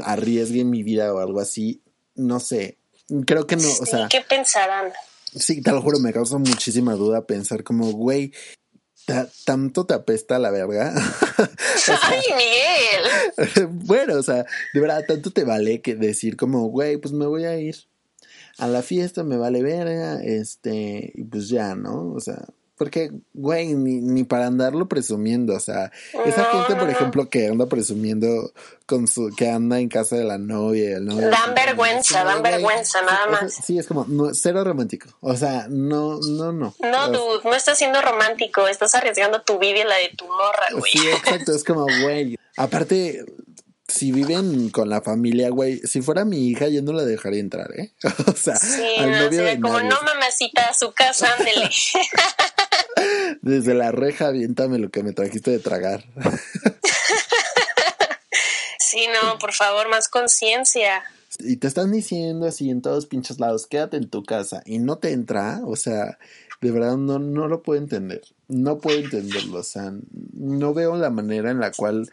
arriesgue 0.00 0.64
mi 0.64 0.82
vida 0.82 1.12
o 1.12 1.18
algo 1.18 1.40
así, 1.40 1.82
no 2.14 2.40
sé, 2.40 2.78
creo 3.26 3.46
que 3.46 3.56
no, 3.56 3.68
o 3.68 3.86
sea. 3.86 4.08
¿Qué 4.08 4.20
pensarán? 4.20 4.92
Sí, 5.34 5.62
te 5.62 5.70
lo 5.70 5.80
juro, 5.80 5.98
me 5.98 6.12
causa 6.12 6.36
muchísima 6.38 6.94
duda 6.94 7.26
pensar 7.26 7.64
como, 7.64 7.90
güey, 7.92 8.32
tanto 9.44 9.86
te 9.86 9.94
apesta 9.94 10.38
la 10.38 10.50
verga. 10.50 10.92
¡Ay, 12.02 12.22
Miguel! 12.36 13.68
bueno, 13.86 14.16
o 14.16 14.22
sea, 14.22 14.44
de 14.72 14.80
verdad, 14.80 15.04
tanto 15.06 15.30
te 15.30 15.44
vale 15.44 15.80
que 15.80 15.94
decir 15.94 16.36
como, 16.36 16.66
güey, 16.66 16.96
pues 16.98 17.12
me 17.12 17.26
voy 17.26 17.44
a 17.44 17.56
ir 17.58 17.76
a 18.58 18.66
la 18.66 18.82
fiesta, 18.82 19.24
me 19.24 19.36
vale 19.36 19.62
verga, 19.62 20.22
este, 20.22 21.12
y 21.14 21.24
pues 21.24 21.48
ya, 21.48 21.74
¿no? 21.74 22.12
O 22.12 22.20
sea, 22.20 22.44
porque, 22.82 23.12
güey, 23.32 23.74
ni, 23.74 24.00
ni 24.00 24.24
para 24.24 24.48
andarlo 24.48 24.88
presumiendo, 24.88 25.54
o 25.54 25.60
sea, 25.60 25.92
esa 26.24 26.46
gente, 26.46 26.74
por 26.74 26.90
ejemplo, 26.90 27.28
que 27.28 27.46
anda 27.46 27.66
presumiendo 27.66 28.52
con 28.86 29.06
su, 29.06 29.32
que 29.36 29.48
anda 29.48 29.78
en 29.78 29.88
casa 29.88 30.16
de 30.16 30.24
la 30.24 30.36
novia, 30.36 30.96
el 30.96 31.04
novio. 31.04 31.28
Dan 31.30 31.54
vergüenza, 31.54 32.24
dan 32.24 32.42
vergüenza, 32.42 33.00
nada 33.02 33.26
más. 33.28 33.54
Sí, 33.54 33.78
es 33.78 33.86
como, 33.86 34.04
no, 34.08 34.34
cero 34.34 34.64
romántico, 34.64 35.10
o 35.20 35.36
sea, 35.36 35.66
no, 35.68 36.18
no, 36.18 36.50
no. 36.52 36.74
No, 36.80 37.08
dude, 37.08 37.44
no 37.44 37.54
estás 37.54 37.78
siendo 37.78 38.02
romántico, 38.02 38.66
estás 38.66 38.96
arriesgando 38.96 39.42
tu 39.42 39.60
vida 39.60 39.78
y 39.78 39.84
la 39.84 39.96
de 39.98 40.08
tu 40.16 40.26
morra, 40.26 40.66
güey. 40.72 40.90
Sí, 40.90 41.06
exacto, 41.06 41.54
es 41.54 41.62
como, 41.62 41.84
güey, 41.84 42.36
aparte, 42.56 43.24
si 43.92 44.10
viven 44.10 44.70
con 44.70 44.88
la 44.88 45.02
familia, 45.02 45.50
güey, 45.50 45.78
si 45.80 46.00
fuera 46.00 46.24
mi 46.24 46.48
hija, 46.48 46.68
yo 46.68 46.80
no 46.82 46.92
la 46.92 47.04
dejaría 47.04 47.40
entrar, 47.40 47.70
¿eh? 47.78 47.92
o 48.26 48.34
sea, 48.34 48.58
al 48.98 49.12
novio 49.12 49.44
de 49.44 49.60
como 49.60 49.80
no 49.80 49.96
mamacita 50.02 50.68
a 50.68 50.74
su 50.74 50.92
casa, 50.92 51.28
ándele. 51.38 51.70
Desde 53.42 53.74
la 53.74 53.92
reja, 53.92 54.28
aviéntame 54.28 54.78
lo 54.78 54.90
que 54.90 55.02
me 55.02 55.12
trajiste 55.12 55.50
de 55.50 55.58
tragar. 55.58 56.04
sí, 58.78 59.06
no, 59.22 59.38
por 59.38 59.52
favor, 59.52 59.90
más 59.90 60.08
conciencia. 60.08 61.02
Y 61.40 61.56
te 61.56 61.66
están 61.66 61.92
diciendo 61.92 62.46
así 62.46 62.70
en 62.70 62.80
todos 62.80 63.06
pinches 63.06 63.40
lados, 63.40 63.66
quédate 63.66 63.98
en 63.98 64.08
tu 64.08 64.22
casa 64.22 64.62
y 64.64 64.78
no 64.78 64.98
te 64.98 65.12
entra, 65.12 65.60
o 65.66 65.76
sea, 65.76 66.18
de 66.62 66.70
verdad 66.70 66.96
no, 66.96 67.18
no 67.18 67.46
lo 67.46 67.62
puedo 67.62 67.78
entender. 67.78 68.22
No 68.48 68.78
puedo 68.78 68.98
entenderlo, 68.98 69.58
o 69.58 69.64
sea, 69.64 69.92
no 70.32 70.72
veo 70.72 70.96
la 70.96 71.10
manera 71.10 71.50
en 71.50 71.60
la 71.60 71.72
cual 71.72 72.08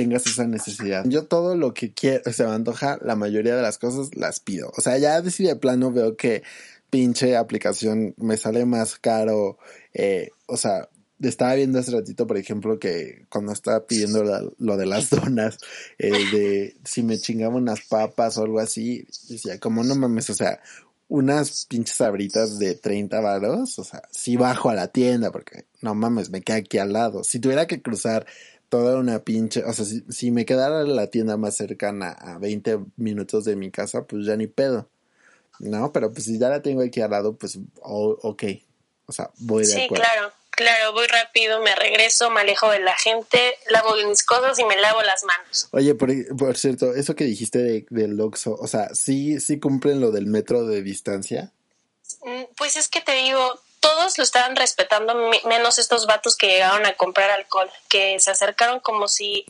tengas 0.00 0.26
esa 0.26 0.46
necesidad. 0.46 1.04
Yo 1.06 1.26
todo 1.26 1.54
lo 1.56 1.74
que 1.74 1.92
quiero, 1.92 2.32
se 2.32 2.46
me 2.46 2.52
antoja, 2.52 2.98
la 3.02 3.16
mayoría 3.16 3.54
de 3.54 3.60
las 3.60 3.76
cosas 3.76 4.16
las 4.16 4.40
pido. 4.40 4.72
O 4.78 4.80
sea, 4.80 4.96
ya 4.96 5.20
de 5.20 5.30
de 5.30 5.56
plano 5.56 5.92
veo 5.92 6.16
que 6.16 6.42
pinche 6.88 7.36
aplicación 7.36 8.14
me 8.16 8.38
sale 8.38 8.64
más 8.64 8.96
caro. 8.96 9.58
Eh, 9.92 10.30
o 10.46 10.56
sea, 10.56 10.88
estaba 11.20 11.54
viendo 11.54 11.78
hace 11.78 11.90
ratito, 11.90 12.26
por 12.26 12.38
ejemplo, 12.38 12.78
que 12.78 13.26
cuando 13.28 13.52
estaba 13.52 13.86
pidiendo 13.86 14.54
lo 14.58 14.76
de 14.78 14.86
las 14.86 15.10
donas, 15.10 15.58
de 15.98 16.76
si 16.84 17.02
me 17.02 17.18
chingaba 17.18 17.56
unas 17.56 17.82
papas 17.82 18.38
o 18.38 18.44
algo 18.44 18.58
así, 18.58 19.06
decía, 19.28 19.60
como 19.60 19.84
no 19.84 19.94
mames, 19.94 20.30
o 20.30 20.34
sea, 20.34 20.62
unas 21.08 21.66
pinches 21.66 21.96
sabritas 21.96 22.58
de 22.58 22.74
30 22.74 23.20
varos, 23.20 23.78
o 23.78 23.84
sea, 23.84 24.00
si 24.10 24.36
bajo 24.36 24.70
a 24.70 24.74
la 24.74 24.88
tienda, 24.88 25.30
porque 25.30 25.66
no 25.82 25.94
mames, 25.94 26.30
me 26.30 26.40
queda 26.40 26.56
aquí 26.56 26.78
al 26.78 26.94
lado. 26.94 27.22
Si 27.22 27.38
tuviera 27.38 27.66
que 27.66 27.82
cruzar 27.82 28.24
toda 28.70 28.96
una 28.96 29.18
pinche, 29.18 29.64
o 29.64 29.72
sea, 29.72 29.84
si, 29.84 30.30
me 30.30 30.46
quedara 30.46 30.84
la 30.84 31.08
tienda 31.08 31.36
más 31.36 31.56
cercana 31.56 32.12
a 32.12 32.38
20 32.38 32.78
minutos 32.96 33.44
de 33.44 33.56
mi 33.56 33.70
casa, 33.70 34.06
pues 34.06 34.24
ya 34.24 34.36
ni 34.36 34.46
pedo. 34.46 34.88
No, 35.58 35.92
pero 35.92 36.10
pues 36.12 36.24
si 36.24 36.38
ya 36.38 36.48
la 36.48 36.62
tengo 36.62 36.80
aquí 36.80 37.02
al 37.02 37.10
lado, 37.10 37.36
pues 37.36 37.58
ok. 37.82 38.44
O 39.06 39.12
sea, 39.12 39.30
voy 39.38 39.66
de 39.66 39.84
acuerdo. 39.84 40.04
Sí, 40.04 40.10
claro, 40.10 40.32
claro, 40.52 40.92
voy 40.92 41.06
rápido, 41.08 41.60
me 41.60 41.74
regreso, 41.74 42.30
me 42.30 42.40
alejo 42.40 42.70
de 42.70 42.78
la 42.78 42.94
gente, 42.96 43.56
lavo 43.68 43.96
mis 44.08 44.24
cosas 44.24 44.58
y 44.60 44.64
me 44.64 44.80
lavo 44.80 45.02
las 45.02 45.24
manos. 45.24 45.68
Oye, 45.72 45.96
por, 45.96 46.10
por 46.36 46.56
cierto, 46.56 46.94
eso 46.94 47.16
que 47.16 47.24
dijiste 47.24 47.58
de, 47.58 47.86
del 47.90 48.20
Oxxo, 48.20 48.54
o 48.54 48.68
sea, 48.68 48.94
¿sí, 48.94 49.40
¿sí 49.40 49.58
cumplen 49.58 50.00
lo 50.00 50.12
del 50.12 50.26
metro 50.26 50.64
de 50.64 50.82
distancia? 50.82 51.52
Mm, 52.22 52.44
pues 52.56 52.76
es 52.76 52.88
que 52.88 53.00
te 53.00 53.12
digo, 53.12 53.60
todos 53.80 54.18
lo 54.18 54.24
estaban 54.24 54.56
respetando, 54.56 55.14
menos 55.46 55.78
estos 55.78 56.06
vatos 56.06 56.36
que 56.36 56.48
llegaron 56.48 56.86
a 56.86 56.94
comprar 56.94 57.30
alcohol, 57.30 57.70
que 57.88 58.20
se 58.20 58.30
acercaron 58.30 58.80
como 58.80 59.08
si 59.08 59.46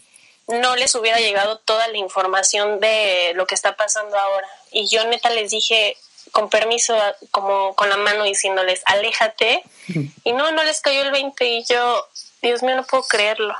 no 0.49 0.77
les 0.77 0.95
hubiera 0.95 1.19
llegado 1.19 1.59
toda 1.59 1.87
la 1.89 1.99
información 1.99 2.81
de 2.81 3.33
lo 3.35 3.47
que 3.47 3.55
está 3.55 3.77
pasando 3.77 4.17
ahora. 4.17 4.49
Y 4.73 4.89
yo 4.89 5.07
neta 5.07 5.31
les 5.31 5.51
dije, 5.51 5.97
con 6.33 6.49
permiso, 6.49 6.97
como 7.31 7.75
con 7.75 7.89
la 7.89 7.97
mano 7.97 8.25
diciéndoles, 8.25 8.83
aléjate. 8.87 9.63
Y 10.25 10.33
no, 10.33 10.53
no 10.53 10.63
les 10.65 10.81
cayó 10.81 11.03
el 11.03 11.11
20 11.11 11.45
y 11.45 11.65
yo, 11.65 12.07
Dios 12.43 12.63
mío, 12.63 12.77
no 12.77 12.85
puedo 12.85 13.03
creerlo. 13.05 13.55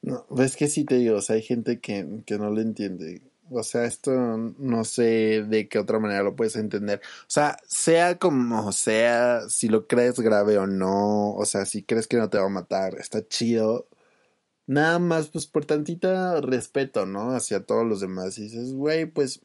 No, 0.00 0.24
ves 0.30 0.56
que 0.56 0.68
sí 0.68 0.84
te 0.84 0.94
digo, 0.94 1.18
o 1.18 1.22
sea, 1.22 1.36
hay 1.36 1.42
gente 1.42 1.80
que, 1.80 2.06
que 2.26 2.38
no 2.38 2.50
lo 2.50 2.60
entiende. 2.60 3.20
O 3.50 3.62
sea, 3.62 3.84
esto 3.84 4.12
no 4.12 4.84
sé 4.84 5.44
de 5.48 5.68
qué 5.68 5.78
otra 5.78 5.98
manera 5.98 6.22
lo 6.22 6.36
puedes 6.36 6.56
entender. 6.56 7.00
O 7.22 7.30
sea, 7.30 7.58
sea 7.66 8.18
como 8.18 8.72
sea, 8.72 9.48
si 9.48 9.68
lo 9.68 9.86
crees 9.86 10.20
grave 10.20 10.58
o 10.58 10.66
no, 10.66 11.34
o 11.34 11.44
sea, 11.46 11.64
si 11.64 11.82
crees 11.82 12.06
que 12.06 12.16
no 12.18 12.30
te 12.30 12.38
va 12.38 12.46
a 12.46 12.48
matar, 12.48 12.96
está 12.98 13.26
chido. 13.26 13.86
nada 14.66 14.98
más 14.98 15.28
pues 15.28 15.46
por 15.46 15.64
tantita 15.66 16.40
respeto, 16.40 17.06
¿no? 17.06 17.32
Hacia 17.34 17.64
todos 17.64 17.86
los 17.86 18.00
demás. 18.00 18.38
Y 18.38 18.44
dices, 18.44 18.74
güey, 18.74 19.06
pues 19.06 19.40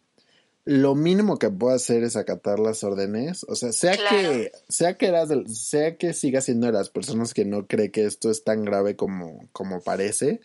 lo 0.66 0.95
mínimo 0.95 1.38
que 1.39 1.49
puedo 1.49 1.76
hacer 1.76 2.04
es 2.04 2.16
acatar 2.16 2.60
las 2.60 2.84
órdenes. 2.84 3.45
O 3.49 3.56
sea, 3.56 3.72
sea 3.74 3.97
que, 3.97 4.51
sea 4.70 4.97
que 4.97 5.08
eras, 5.08 5.30
sea 5.47 5.97
que 5.97 6.14
sigas 6.14 6.45
siendo 6.45 6.68
de 6.68 6.74
las 6.74 6.89
personas 6.89 7.34
que 7.34 7.45
no 7.45 7.68
cree 7.68 7.91
que 7.91 8.06
esto 8.06 8.30
es 8.32 8.43
tan 8.43 8.64
grave 8.64 8.95
como, 8.95 9.47
como 9.51 9.82
parece, 9.82 10.41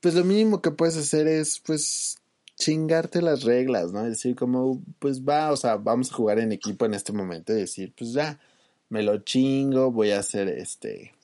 pues 0.00 0.14
lo 0.14 0.24
mínimo 0.24 0.62
que 0.62 0.70
puedes 0.70 0.96
hacer 0.96 1.26
es, 1.26 1.60
pues, 1.60 2.18
chingarte 2.58 3.22
las 3.22 3.44
reglas, 3.44 3.92
¿no? 3.92 4.04
Decir 4.04 4.36
como, 4.36 4.82
pues 4.98 5.22
va, 5.22 5.52
o 5.52 5.56
sea, 5.56 5.76
vamos 5.76 6.10
a 6.10 6.14
jugar 6.14 6.38
en 6.38 6.52
equipo 6.52 6.84
en 6.84 6.94
este 6.94 7.12
momento 7.12 7.52
y 7.52 7.60
decir, 7.60 7.92
pues 7.96 8.12
ya, 8.12 8.38
me 8.88 9.02
lo 9.02 9.18
chingo, 9.18 9.92
voy 9.92 10.10
a 10.10 10.18
hacer 10.18 10.48
este, 10.48 11.14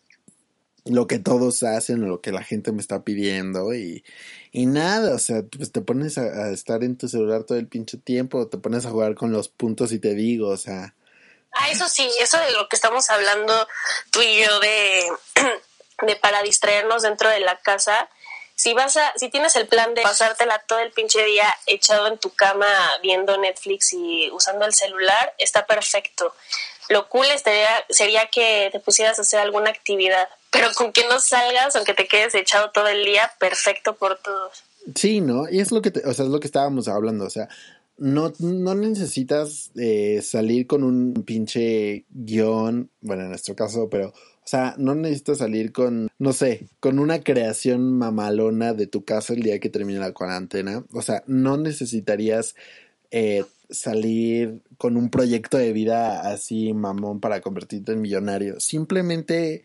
lo 0.85 1.07
que 1.07 1.19
todos 1.19 1.63
hacen 1.63 2.07
lo 2.09 2.21
que 2.21 2.31
la 2.31 2.43
gente 2.43 2.71
me 2.73 2.81
está 2.81 3.03
pidiendo 3.03 3.75
y, 3.75 4.05
y 4.53 4.67
nada, 4.67 5.15
o 5.15 5.19
sea, 5.19 5.43
pues 5.43 5.73
te 5.73 5.81
pones 5.81 6.19
a, 6.19 6.51
estar 6.51 6.85
en 6.85 6.97
tu 6.97 7.09
celular 7.09 7.45
todo 7.45 7.59
el 7.59 7.67
pinche 7.67 7.97
tiempo, 7.97 8.49
te 8.49 8.59
pones 8.59 8.85
a 8.85 8.91
jugar 8.91 9.15
con 9.15 9.33
los 9.33 9.49
puntos 9.49 9.93
y 9.93 9.99
te 9.99 10.15
digo, 10.15 10.49
o 10.49 10.57
sea. 10.57 10.95
Ah, 11.53 11.71
eso 11.71 11.89
sí, 11.89 12.09
eso 12.21 12.39
de 12.39 12.53
lo 12.53 12.69
que 12.69 12.77
estamos 12.77 13.09
hablando 13.11 13.67
tú 14.11 14.21
y 14.21 14.45
yo 14.45 14.61
de, 14.61 15.11
de 16.07 16.17
para 16.17 16.43
distraernos 16.43 17.03
dentro 17.03 17.31
de 17.31 17.41
la 17.41 17.59
casa. 17.61 18.09
Si 18.55 18.73
vas 18.73 18.97
a, 18.97 19.13
si 19.17 19.29
tienes 19.31 19.57
el 19.57 19.67
plan 19.67 19.95
de 19.95 20.03
pasártela 20.03 20.61
todo 20.67 20.79
el 20.79 20.93
pinche 20.93 21.25
día 21.25 21.53
echado 21.67 22.07
en 22.07 22.19
tu 22.19 22.31
cama 22.31 22.67
viendo 23.03 23.37
Netflix 23.37 23.93
y 23.93 24.31
usando 24.31 24.65
el 24.65 24.75
celular, 24.75 25.35
está 25.39 25.67
perfecto. 25.67 26.33
Lo 26.89 27.09
cool 27.09 27.27
sería, 27.43 27.85
sería 27.89 28.27
que 28.27 28.69
te 28.71 28.79
pusieras 28.79 29.19
a 29.19 29.23
hacer 29.23 29.41
alguna 29.41 29.71
actividad 29.71 30.29
pero 30.55 30.69
con 30.75 30.93
que 30.93 31.07
no 31.09 31.19
salgas, 31.19 31.75
aunque 31.75 31.95
te 31.95 32.07
quedes 32.07 32.35
echado 32.35 32.71
todo 32.71 32.87
el 32.87 33.05
día, 33.05 33.31
perfecto 33.39 33.97
por 33.97 34.19
todos. 34.19 34.63
Sí, 34.95 35.21
¿no? 35.21 35.49
Y 35.49 35.61
es 35.61 35.73
lo 35.73 35.83
que, 35.83 35.89
o 35.89 36.15
sea, 36.15 36.25
es 36.25 36.31
lo 36.31 36.39
que 36.39 36.47
estábamos 36.47 36.87
hablando, 36.89 37.25
o 37.25 37.31
sea, 37.31 37.49
no, 37.97 38.33
no 38.39 38.75
necesitas 38.75 39.71
eh, 39.77 40.21
salir 40.23 40.67
con 40.67 40.83
un 40.83 41.15
pinche 41.25 42.07
guion, 42.11 42.91
bueno, 43.01 43.23
en 43.23 43.29
nuestro 43.29 43.55
caso, 43.55 43.89
pero, 43.89 44.09
o 44.09 44.47
sea, 44.47 44.75
no 44.79 44.95
necesitas 44.95 45.39
salir 45.39 45.73
con, 45.73 46.09
no 46.19 46.33
sé, 46.33 46.69
con 46.81 46.99
una 46.99 47.23
creación 47.23 47.93
mamalona 47.93 48.75
de 48.75 48.87
tu 48.87 49.05
casa 49.05 49.33
el 49.33 49.43
día 49.43 49.61
que 49.61 49.71
termine 49.71 50.01
la 50.01 50.13
cuarentena. 50.13 50.85
O 50.93 51.03
sea, 51.03 51.23
no 51.27 51.57
necesitarías 51.57 52.55
eh, 53.11 53.45
salir 53.71 54.61
con 54.77 54.97
un 54.97 55.09
proyecto 55.09 55.57
de 55.57 55.73
vida 55.73 56.31
así 56.33 56.73
mamón 56.75 57.21
para 57.21 57.41
convertirte 57.41 57.93
en 57.93 58.01
millonario. 58.01 58.61
Simplemente 58.61 59.65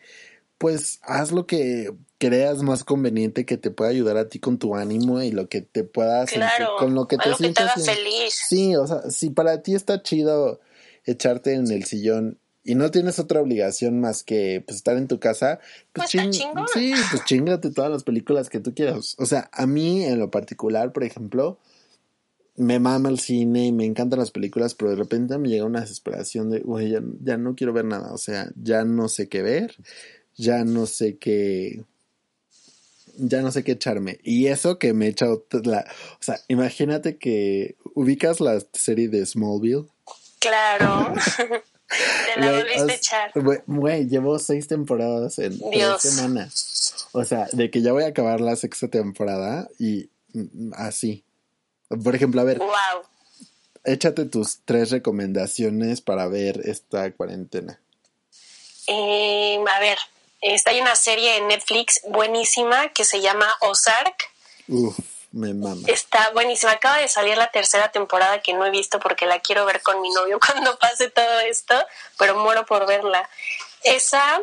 pues 0.59 0.99
haz 1.03 1.31
lo 1.31 1.47
que 1.47 1.89
creas 2.19 2.61
más 2.61 2.83
conveniente 2.83 3.45
que 3.45 3.57
te 3.57 3.71
pueda 3.71 3.89
ayudar 3.89 4.17
a 4.17 4.27
ti 4.27 4.39
con 4.39 4.59
tu 4.59 4.75
ánimo 4.75 5.23
y 5.23 5.31
lo 5.31 5.47
que 5.47 5.61
te 5.61 5.85
pueda 5.85 6.21
hacer 6.21 6.43
con 6.77 6.93
lo 6.93 7.07
que 7.07 7.17
te 7.17 7.33
sientas 7.33 7.73
feliz. 7.83 8.35
Sí, 8.47 8.75
o 8.75 8.85
sea, 8.85 9.09
si 9.09 9.31
para 9.31 9.63
ti 9.63 9.73
está 9.73 10.03
chido 10.03 10.59
echarte 11.05 11.53
en 11.53 11.71
el 11.71 11.85
sillón 11.85 12.37
y 12.61 12.75
no 12.75 12.91
tienes 12.91 13.19
otra 13.19 13.39
obligación 13.39 14.01
más 14.01 14.23
que 14.23 14.61
pues, 14.67 14.75
estar 14.75 14.97
en 14.97 15.07
tu 15.07 15.17
casa, 15.17 15.59
pues, 15.93 16.11
pues 16.11 16.35
sí, 16.73 16.93
pues 17.09 17.23
chingate 17.23 17.71
todas 17.71 17.89
las 17.89 18.03
películas 18.03 18.49
que 18.49 18.59
tú 18.59 18.75
quieras. 18.75 19.15
O 19.17 19.25
sea, 19.25 19.49
a 19.53 19.65
mí 19.65 20.03
en 20.03 20.19
lo 20.19 20.29
particular, 20.29 20.91
por 20.91 21.05
ejemplo, 21.05 21.57
me 22.57 22.79
mama 22.79 23.07
el 23.07 23.19
cine 23.21 23.67
y 23.67 23.71
me 23.71 23.85
encantan 23.85 24.19
las 24.19 24.31
películas, 24.31 24.75
pero 24.75 24.91
de 24.91 24.97
repente 24.97 25.37
me 25.37 25.47
llega 25.47 25.63
una 25.63 25.79
desesperación 25.79 26.49
de, 26.49 26.59
güey, 26.59 26.91
ya, 26.91 27.01
ya 27.21 27.37
no 27.37 27.55
quiero 27.55 27.71
ver 27.71 27.85
nada, 27.85 28.13
o 28.13 28.17
sea, 28.17 28.51
ya 28.61 28.83
no 28.83 29.07
sé 29.07 29.29
qué 29.29 29.41
ver 29.41 29.77
ya 30.39 30.63
no 30.63 30.85
sé 30.85 31.17
qué, 31.17 31.83
ya 33.17 33.41
no 33.41 33.51
sé 33.51 33.63
qué 33.63 33.73
echarme. 33.73 34.19
Y 34.23 34.47
eso 34.47 34.79
que 34.79 34.93
me 34.93 35.07
he 35.07 35.09
echado 35.09 35.45
la, 35.63 35.85
o 36.13 36.23
sea, 36.23 36.39
imagínate 36.47 37.17
que 37.17 37.75
ubicas 37.93 38.39
la 38.39 38.59
serie 38.73 39.09
de 39.09 39.25
Smallville. 39.25 39.85
Claro. 40.39 41.13
Te 42.33 42.39
la 42.39 42.51
volviste 42.51 42.91
a 42.91 42.95
echar. 42.95 43.31
Güey, 43.65 44.07
llevo 44.07 44.39
seis 44.39 44.67
temporadas 44.67 45.39
en 45.39 45.59
tres 45.59 46.01
semanas. 46.01 47.07
O 47.11 47.25
sea, 47.25 47.47
de 47.51 47.69
que 47.69 47.81
ya 47.81 47.91
voy 47.91 48.03
a 48.03 48.07
acabar 48.07 48.39
la 48.39 48.55
sexta 48.55 48.87
temporada 48.87 49.67
y 49.77 50.09
mm, 50.33 50.71
así. 50.75 51.23
Por 52.03 52.15
ejemplo, 52.15 52.39
a 52.39 52.45
ver. 52.45 52.59
Wow. 52.59 52.69
Échate 53.83 54.25
tus 54.25 54.59
tres 54.65 54.91
recomendaciones 54.91 56.01
para 56.01 56.27
ver 56.27 56.61
esta 56.65 57.11
cuarentena. 57.11 57.79
Eh, 58.87 59.57
a 59.57 59.79
ver, 59.79 59.97
Está 60.41 60.71
hay 60.71 60.81
una 60.81 60.95
serie 60.95 61.37
en 61.37 61.47
Netflix 61.47 62.01
buenísima 62.07 62.89
que 62.89 63.03
se 63.03 63.21
llama 63.21 63.53
Ozark. 63.61 64.15
Uf, 64.67 64.97
me 65.31 65.53
mama. 65.53 65.81
Está 65.87 66.31
buenísima. 66.31 66.71
Acaba 66.71 66.97
de 66.97 67.07
salir 67.07 67.37
la 67.37 67.51
tercera 67.51 67.91
temporada 67.91 68.41
que 68.41 68.53
no 68.53 68.65
he 68.65 68.71
visto 68.71 68.99
porque 68.99 69.25
la 69.25 69.39
quiero 69.39 69.65
ver 69.65 69.81
con 69.81 70.01
mi 70.01 70.09
novio 70.11 70.39
cuando 70.45 70.77
pase 70.79 71.09
todo 71.09 71.39
esto, 71.41 71.75
pero 72.17 72.35
muero 72.35 72.65
por 72.65 72.87
verla. 72.87 73.29
Esa, 73.83 74.41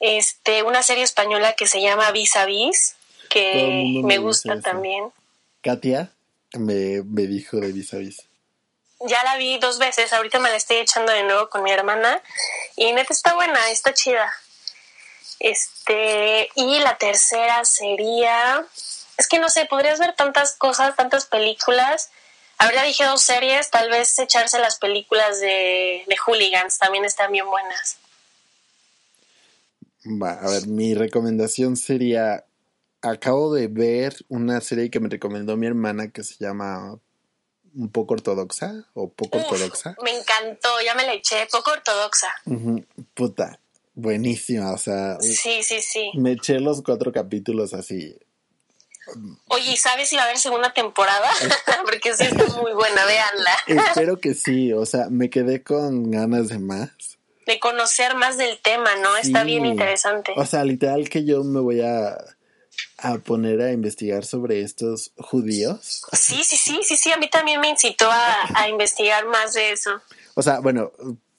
este, 0.00 0.62
una 0.62 0.82
serie 0.82 1.04
española 1.04 1.54
que 1.54 1.66
se 1.66 1.80
llama 1.80 2.10
Vis 2.12 2.36
a 2.36 2.46
Vis, 2.46 2.96
que 3.28 4.00
me, 4.04 4.18
gusta 4.18 4.60
también. 4.60 5.12
Katia 5.60 6.12
me, 6.52 7.02
me 7.04 7.26
dijo 7.26 7.58
de 7.58 7.72
Vis 7.72 7.94
a 7.94 7.98
Vis 7.98 8.26
ya 9.06 9.22
la 9.24 9.36
vi 9.36 9.58
dos 9.58 9.78
veces, 9.78 10.12
ahorita 10.12 10.38
me 10.38 10.50
la 10.50 10.56
estoy 10.56 10.78
echando 10.78 11.12
de 11.12 11.22
nuevo 11.24 11.48
con 11.48 11.62
mi 11.62 11.70
hermana 11.70 12.20
y 12.76 12.92
neta 12.92 13.12
está 13.12 13.34
buena, 13.34 13.70
está 13.70 13.92
chida. 13.92 14.32
Este, 15.40 16.48
y 16.54 16.78
la 16.80 16.96
tercera 16.98 17.64
sería, 17.64 18.64
es 19.16 19.28
que 19.28 19.38
no 19.38 19.48
sé, 19.48 19.66
podrías 19.66 19.98
ver 19.98 20.14
tantas 20.14 20.56
cosas, 20.56 20.96
tantas 20.96 21.26
películas. 21.26 22.10
Habría 22.58 22.84
dije 22.84 23.04
dos 23.04 23.22
series, 23.22 23.70
tal 23.70 23.90
vez 23.90 24.18
echarse 24.18 24.58
las 24.58 24.78
películas 24.78 25.40
de, 25.40 26.04
de 26.06 26.16
Hooligans, 26.16 26.78
también 26.78 27.04
están 27.04 27.32
bien 27.32 27.46
buenas. 27.46 27.98
Va, 30.04 30.32
a 30.32 30.50
ver, 30.50 30.66
mi 30.66 30.94
recomendación 30.94 31.76
sería, 31.76 32.44
acabo 33.00 33.54
de 33.54 33.68
ver 33.68 34.16
una 34.28 34.60
serie 34.60 34.90
que 34.90 35.00
me 35.00 35.08
recomendó 35.08 35.56
mi 35.56 35.66
hermana 35.66 36.10
que 36.10 36.24
se 36.24 36.36
llama 36.38 36.98
un 37.74 37.90
poco 37.90 38.14
ortodoxa 38.14 38.84
o 38.94 39.10
poco 39.10 39.38
ortodoxa. 39.38 39.96
Me 40.02 40.16
encantó, 40.16 40.68
ya 40.84 40.94
me 40.94 41.04
la 41.04 41.14
eché, 41.14 41.46
poco 41.50 41.72
ortodoxa. 41.72 42.34
puta, 43.14 43.58
buenísima, 43.94 44.72
o 44.72 44.78
sea. 44.78 45.18
Sí, 45.20 45.62
sí, 45.62 45.80
sí. 45.80 46.10
Me 46.14 46.32
eché 46.32 46.60
los 46.60 46.82
cuatro 46.82 47.12
capítulos 47.12 47.74
así. 47.74 48.18
Oye, 49.48 49.76
¿sabes 49.76 50.08
si 50.08 50.16
va 50.16 50.22
a 50.22 50.24
haber 50.26 50.38
segunda 50.38 50.72
temporada? 50.72 51.28
Porque 51.84 52.14
sí 52.14 52.24
está 52.24 52.44
muy 52.60 52.72
buena, 52.72 53.04
véanla. 53.04 53.84
Espero 53.88 54.18
que 54.18 54.34
sí, 54.34 54.72
o 54.72 54.86
sea, 54.86 55.08
me 55.10 55.28
quedé 55.28 55.62
con 55.62 56.10
ganas 56.10 56.48
de 56.48 56.58
más. 56.58 56.90
De 57.46 57.58
conocer 57.58 58.14
más 58.14 58.36
del 58.38 58.58
tema, 58.60 58.94
¿no? 58.96 59.16
Está 59.16 59.42
bien 59.42 59.66
interesante. 59.66 60.32
O 60.36 60.46
sea, 60.46 60.64
literal 60.64 61.08
que 61.08 61.24
yo 61.24 61.42
me 61.42 61.58
voy 61.58 61.80
a, 61.80 62.16
a 62.98 63.18
poner 63.18 63.60
a 63.60 63.72
investigar 63.72 64.24
sobre 64.24 64.60
estos 64.62 65.12
judíos. 65.18 66.06
Sí, 66.12 66.44
sí, 66.44 66.56
sí, 66.56 66.80
sí, 66.82 66.96
sí, 66.96 67.10
a 67.10 67.16
mí 67.16 67.28
también 67.28 67.60
me 67.60 67.68
incitó 67.68 68.08
a, 68.08 68.48
a 68.54 68.68
investigar 68.68 69.26
más 69.26 69.54
de 69.54 69.72
eso. 69.72 69.90
O 70.34 70.42
sea, 70.42 70.60
bueno, 70.60 70.92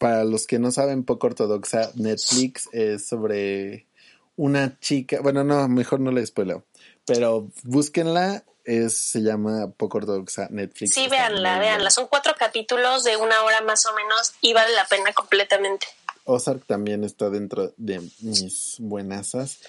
para 0.03 0.25
los 0.25 0.47
que 0.47 0.59
no 0.59 0.69
saben 0.69 1.05
poco 1.05 1.27
ortodoxa, 1.27 1.91
Netflix 1.95 2.67
es 2.73 3.07
sobre 3.07 3.87
una 4.35 4.77
chica, 4.81 5.21
bueno, 5.21 5.45
no, 5.45 5.65
mejor 5.69 6.01
no 6.01 6.11
le 6.11 6.25
spoilo, 6.25 6.65
pero 7.05 7.47
búsquenla, 7.63 8.43
es, 8.65 8.97
se 8.97 9.21
llama 9.21 9.71
poco 9.71 9.99
ortodoxa 9.99 10.49
Netflix. 10.51 10.93
Sí, 10.93 11.07
véanla, 11.07 11.57
véanla, 11.57 11.89
son 11.89 12.07
cuatro 12.07 12.33
capítulos 12.37 13.05
de 13.05 13.15
una 13.15 13.43
hora 13.43 13.61
más 13.61 13.85
o 13.85 13.95
menos 13.95 14.33
y 14.41 14.51
vale 14.51 14.73
la 14.73 14.85
pena 14.87 15.13
completamente. 15.13 15.87
Ozark 16.25 16.65
también 16.65 17.05
está 17.05 17.29
dentro 17.29 17.71
de 17.77 18.01
mis 18.19 18.75
buenasas. 18.79 19.61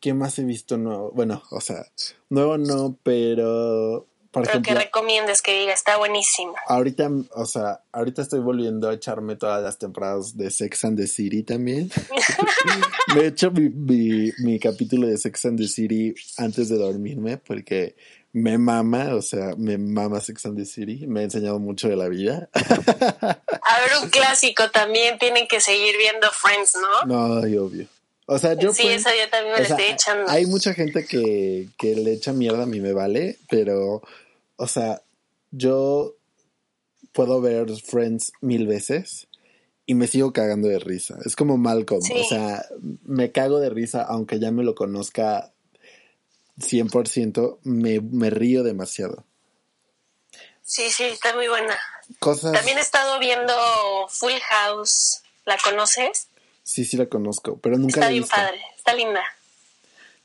¿Qué 0.00 0.12
más 0.12 0.38
he 0.38 0.44
visto 0.44 0.76
nuevo? 0.76 1.12
Bueno, 1.12 1.42
o 1.50 1.62
sea, 1.62 1.86
nuevo 2.28 2.58
no, 2.58 2.94
pero 3.02 4.06
por 4.38 4.46
Pero 4.46 4.62
que 4.62 4.74
recomiendes 4.74 5.42
que 5.42 5.58
diga, 5.58 5.72
está 5.72 5.96
buenísimo. 5.96 6.54
Ahorita, 6.66 7.10
o 7.34 7.46
sea, 7.46 7.82
ahorita 7.92 8.22
estoy 8.22 8.40
volviendo 8.40 8.88
a 8.88 8.94
echarme 8.94 9.36
todas 9.36 9.62
las 9.62 9.78
temporadas 9.78 10.36
de 10.36 10.50
Sex 10.50 10.84
and 10.84 10.98
the 10.98 11.06
City 11.06 11.42
también. 11.42 11.90
me 13.14 13.22
he 13.22 13.26
hecho 13.26 13.50
mi, 13.50 14.32
mi, 14.38 14.58
capítulo 14.58 15.06
de 15.06 15.16
Sex 15.18 15.44
and 15.46 15.58
the 15.58 15.68
City 15.68 16.14
antes 16.36 16.68
de 16.68 16.76
dormirme 16.76 17.38
porque 17.38 17.96
me 18.32 18.58
mama, 18.58 19.14
o 19.14 19.22
sea, 19.22 19.54
me 19.56 19.78
mama 19.78 20.20
Sex 20.20 20.46
and 20.46 20.56
the 20.56 20.64
City. 20.64 21.06
Me 21.06 21.20
ha 21.20 21.22
enseñado 21.24 21.58
mucho 21.58 21.88
de 21.88 21.96
la 21.96 22.08
vida. 22.08 22.48
a 22.52 23.80
ver, 23.80 23.90
un 24.02 24.10
clásico 24.10 24.70
también, 24.70 25.18
tienen 25.18 25.48
que 25.48 25.60
seguir 25.60 25.96
viendo 25.96 26.28
Friends, 26.30 26.76
¿no? 26.80 27.06
No, 27.06 27.64
obvio. 27.64 27.86
O 28.30 28.38
sea, 28.38 28.52
yo. 28.52 28.72
Sí, 28.74 28.86
eso 28.86 29.08
yo 29.08 29.28
también 29.30 29.54
me 29.54 29.60
lo 29.60 29.64
estoy 29.64 29.86
echando. 29.86 30.30
Hay 30.30 30.44
mucha 30.44 30.74
gente 30.74 31.06
que, 31.06 31.68
que 31.78 31.96
le 31.96 32.12
echa 32.12 32.34
mierda 32.34 32.64
a 32.64 32.66
mí 32.66 32.78
me 32.78 32.92
vale, 32.92 33.38
pero, 33.48 34.02
o 34.58 34.66
sea, 34.66 35.02
yo 35.50 36.16
puedo 37.12 37.40
ver 37.40 37.70
Friends 37.80 38.32
mil 38.40 38.66
veces 38.66 39.28
y 39.86 39.94
me 39.94 40.06
sigo 40.06 40.32
cagando 40.32 40.68
de 40.68 40.78
risa. 40.78 41.16
Es 41.24 41.34
como 41.34 41.56
Malcolm. 41.56 42.02
O 42.02 42.28
sea, 42.28 42.66
me 43.04 43.32
cago 43.32 43.60
de 43.60 43.70
risa 43.70 44.02
aunque 44.02 44.38
ya 44.38 44.50
me 44.50 44.62
lo 44.62 44.74
conozca 44.74 45.52
100% 46.58 47.58
me, 47.62 48.00
me 48.00 48.30
río 48.30 48.62
demasiado. 48.62 49.24
Sí, 50.62 50.90
sí, 50.90 51.04
está 51.04 51.34
muy 51.34 51.48
buena. 51.48 51.78
Cosas... 52.18 52.52
También 52.52 52.76
he 52.76 52.82
estado 52.82 53.18
viendo 53.18 53.54
Full 54.08 54.38
House. 54.50 55.22
¿La 55.46 55.56
conoces? 55.64 56.28
Sí, 56.62 56.84
sí 56.84 56.98
la 56.98 57.06
conozco, 57.06 57.58
pero 57.58 57.78
nunca 57.78 57.92
está 57.92 58.00
la 58.00 58.06
he 58.08 58.12
bien 58.12 58.22
visto. 58.24 58.36
padre, 58.36 58.60
está 58.76 58.94
linda. 58.94 59.22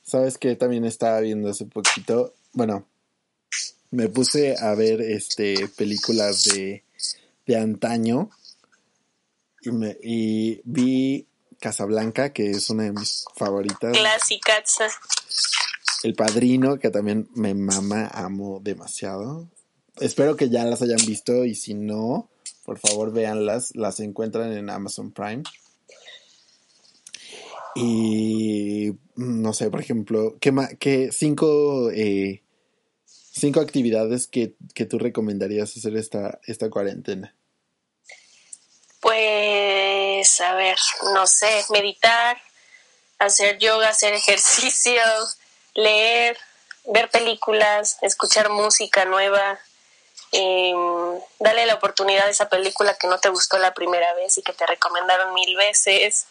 ¿Sabes 0.03 0.38
qué? 0.38 0.55
También 0.57 0.84
estaba 0.84 1.21
viendo 1.21 1.49
hace 1.49 1.65
poquito. 1.65 2.34
Bueno, 2.51 2.86
me 3.93 4.09
puse 4.09 4.55
a 4.59 4.73
ver 4.73 5.01
este 5.01 5.67
películas 5.77 6.43
de, 6.45 6.83
de 7.45 7.57
antaño 7.57 8.29
y, 9.61 9.71
me, 9.71 9.97
y 10.01 10.61
vi 10.65 11.27
Casablanca, 11.59 12.33
que 12.33 12.49
es 12.51 12.69
una 12.69 12.83
de 12.83 12.91
mis 12.91 13.23
favoritas. 13.35 13.95
Clásicas. 13.97 14.77
El 16.03 16.15
Padrino, 16.15 16.79
que 16.79 16.89
también 16.89 17.29
me 17.35 17.53
mama, 17.53 18.07
amo 18.07 18.59
demasiado. 18.61 19.47
Espero 19.99 20.35
que 20.35 20.49
ya 20.49 20.65
las 20.65 20.81
hayan 20.81 21.05
visto 21.05 21.45
y 21.45 21.55
si 21.55 21.75
no, 21.75 22.29
por 22.65 22.79
favor 22.79 23.13
véanlas. 23.13 23.75
Las 23.75 23.99
encuentran 23.99 24.51
en 24.51 24.69
Amazon 24.69 25.11
Prime. 25.11 25.43
Y 27.75 28.91
no 29.15 29.53
sé, 29.53 29.69
por 29.69 29.79
ejemplo, 29.79 30.35
¿qué, 30.39 30.51
ma- 30.51 30.69
qué 30.79 31.09
cinco, 31.11 31.89
eh, 31.91 32.42
cinco 33.34 33.59
actividades 33.59 34.27
que, 34.27 34.55
que 34.73 34.86
tú 34.86 34.99
recomendarías 34.99 35.75
hacer 35.75 35.97
esta, 35.97 36.39
esta 36.45 36.69
cuarentena? 36.69 37.36
Pues, 38.99 40.39
a 40.39 40.53
ver, 40.53 40.77
no 41.13 41.27
sé, 41.27 41.65
meditar, 41.69 42.41
hacer 43.19 43.57
yoga, 43.57 43.89
hacer 43.89 44.13
ejercicio, 44.13 45.01
leer, 45.73 46.38
ver 46.86 47.09
películas, 47.09 47.97
escuchar 48.01 48.49
música 48.49 49.03
nueva, 49.05 49.59
eh, 50.31 50.73
darle 51.39 51.65
la 51.65 51.75
oportunidad 51.75 52.27
a 52.27 52.29
esa 52.29 52.49
película 52.49 52.95
que 52.97 53.07
no 53.07 53.19
te 53.19 53.29
gustó 53.29 53.57
la 53.57 53.73
primera 53.73 54.13
vez 54.13 54.38
y 54.38 54.41
que 54.41 54.53
te 54.53 54.65
recomendaron 54.65 55.34
mil 55.34 55.55
veces. 55.57 56.25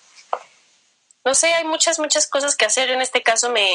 No 1.25 1.35
sé, 1.35 1.53
hay 1.53 1.65
muchas, 1.65 1.99
muchas 1.99 2.27
cosas 2.27 2.57
que 2.57 2.65
hacer. 2.65 2.91
En 2.91 3.03
este 3.03 3.23
caso 3.23 3.51
me, 3.51 3.69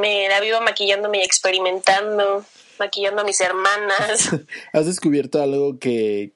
me 0.00 0.28
la 0.28 0.40
vivo 0.40 0.60
maquillándome 0.60 1.18
y 1.18 1.22
experimentando, 1.22 2.44
maquillando 2.78 3.22
a 3.22 3.24
mis 3.24 3.40
hermanas. 3.40 4.30
¿Has 4.72 4.86
descubierto 4.86 5.42
algo 5.42 5.78
que, 5.78 6.32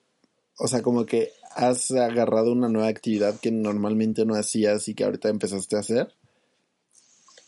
o 0.58 0.68
sea, 0.68 0.82
como 0.82 1.06
que 1.06 1.32
has 1.54 1.90
agarrado 1.90 2.52
una 2.52 2.68
nueva 2.68 2.88
actividad 2.88 3.38
que 3.40 3.50
normalmente 3.50 4.24
no 4.24 4.34
hacías 4.34 4.88
y 4.88 4.94
que 4.94 5.04
ahorita 5.04 5.28
empezaste 5.28 5.76
a 5.76 5.80
hacer? 5.80 6.14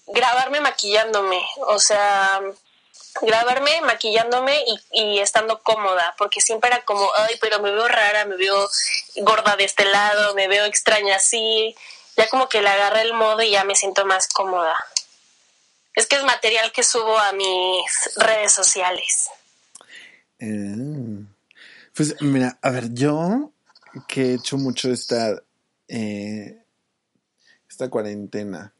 grabarme 0.06 0.60
maquillándome, 0.60 1.44
o 1.66 1.78
sea, 1.78 2.40
grabarme 3.22 3.80
maquillándome 3.82 4.64
y, 4.66 4.80
y 5.02 5.18
estando 5.20 5.60
cómoda, 5.62 6.14
porque 6.18 6.40
siempre 6.40 6.70
era 6.70 6.84
como, 6.84 7.10
ay, 7.16 7.36
pero 7.40 7.60
me 7.60 7.70
veo 7.70 7.88
rara, 7.88 8.24
me 8.24 8.36
veo 8.36 8.68
gorda 9.16 9.56
de 9.56 9.64
este 9.64 9.84
lado, 9.84 10.34
me 10.34 10.48
veo 10.48 10.64
extraña 10.64 11.16
así, 11.16 11.74
ya 12.16 12.28
como 12.28 12.48
que 12.48 12.62
le 12.62 12.68
agarré 12.68 13.02
el 13.02 13.14
modo 13.14 13.42
y 13.42 13.50
ya 13.50 13.64
me 13.64 13.74
siento 13.74 14.04
más 14.04 14.28
cómoda. 14.28 14.76
Es 15.94 16.06
que 16.06 16.16
es 16.16 16.24
material 16.24 16.72
que 16.72 16.82
subo 16.82 17.16
a 17.18 17.32
mis 17.32 17.86
redes 18.16 18.52
sociales. 18.52 19.28
Ah. 20.40 21.34
Pues 21.94 22.20
mira, 22.20 22.58
a 22.60 22.70
ver, 22.70 22.92
yo 22.92 23.52
que 24.08 24.30
he 24.30 24.34
hecho 24.34 24.58
mucho 24.58 24.90
esta, 24.90 25.40
eh, 25.88 26.64
esta 27.68 27.88
cuarentena. 27.88 28.74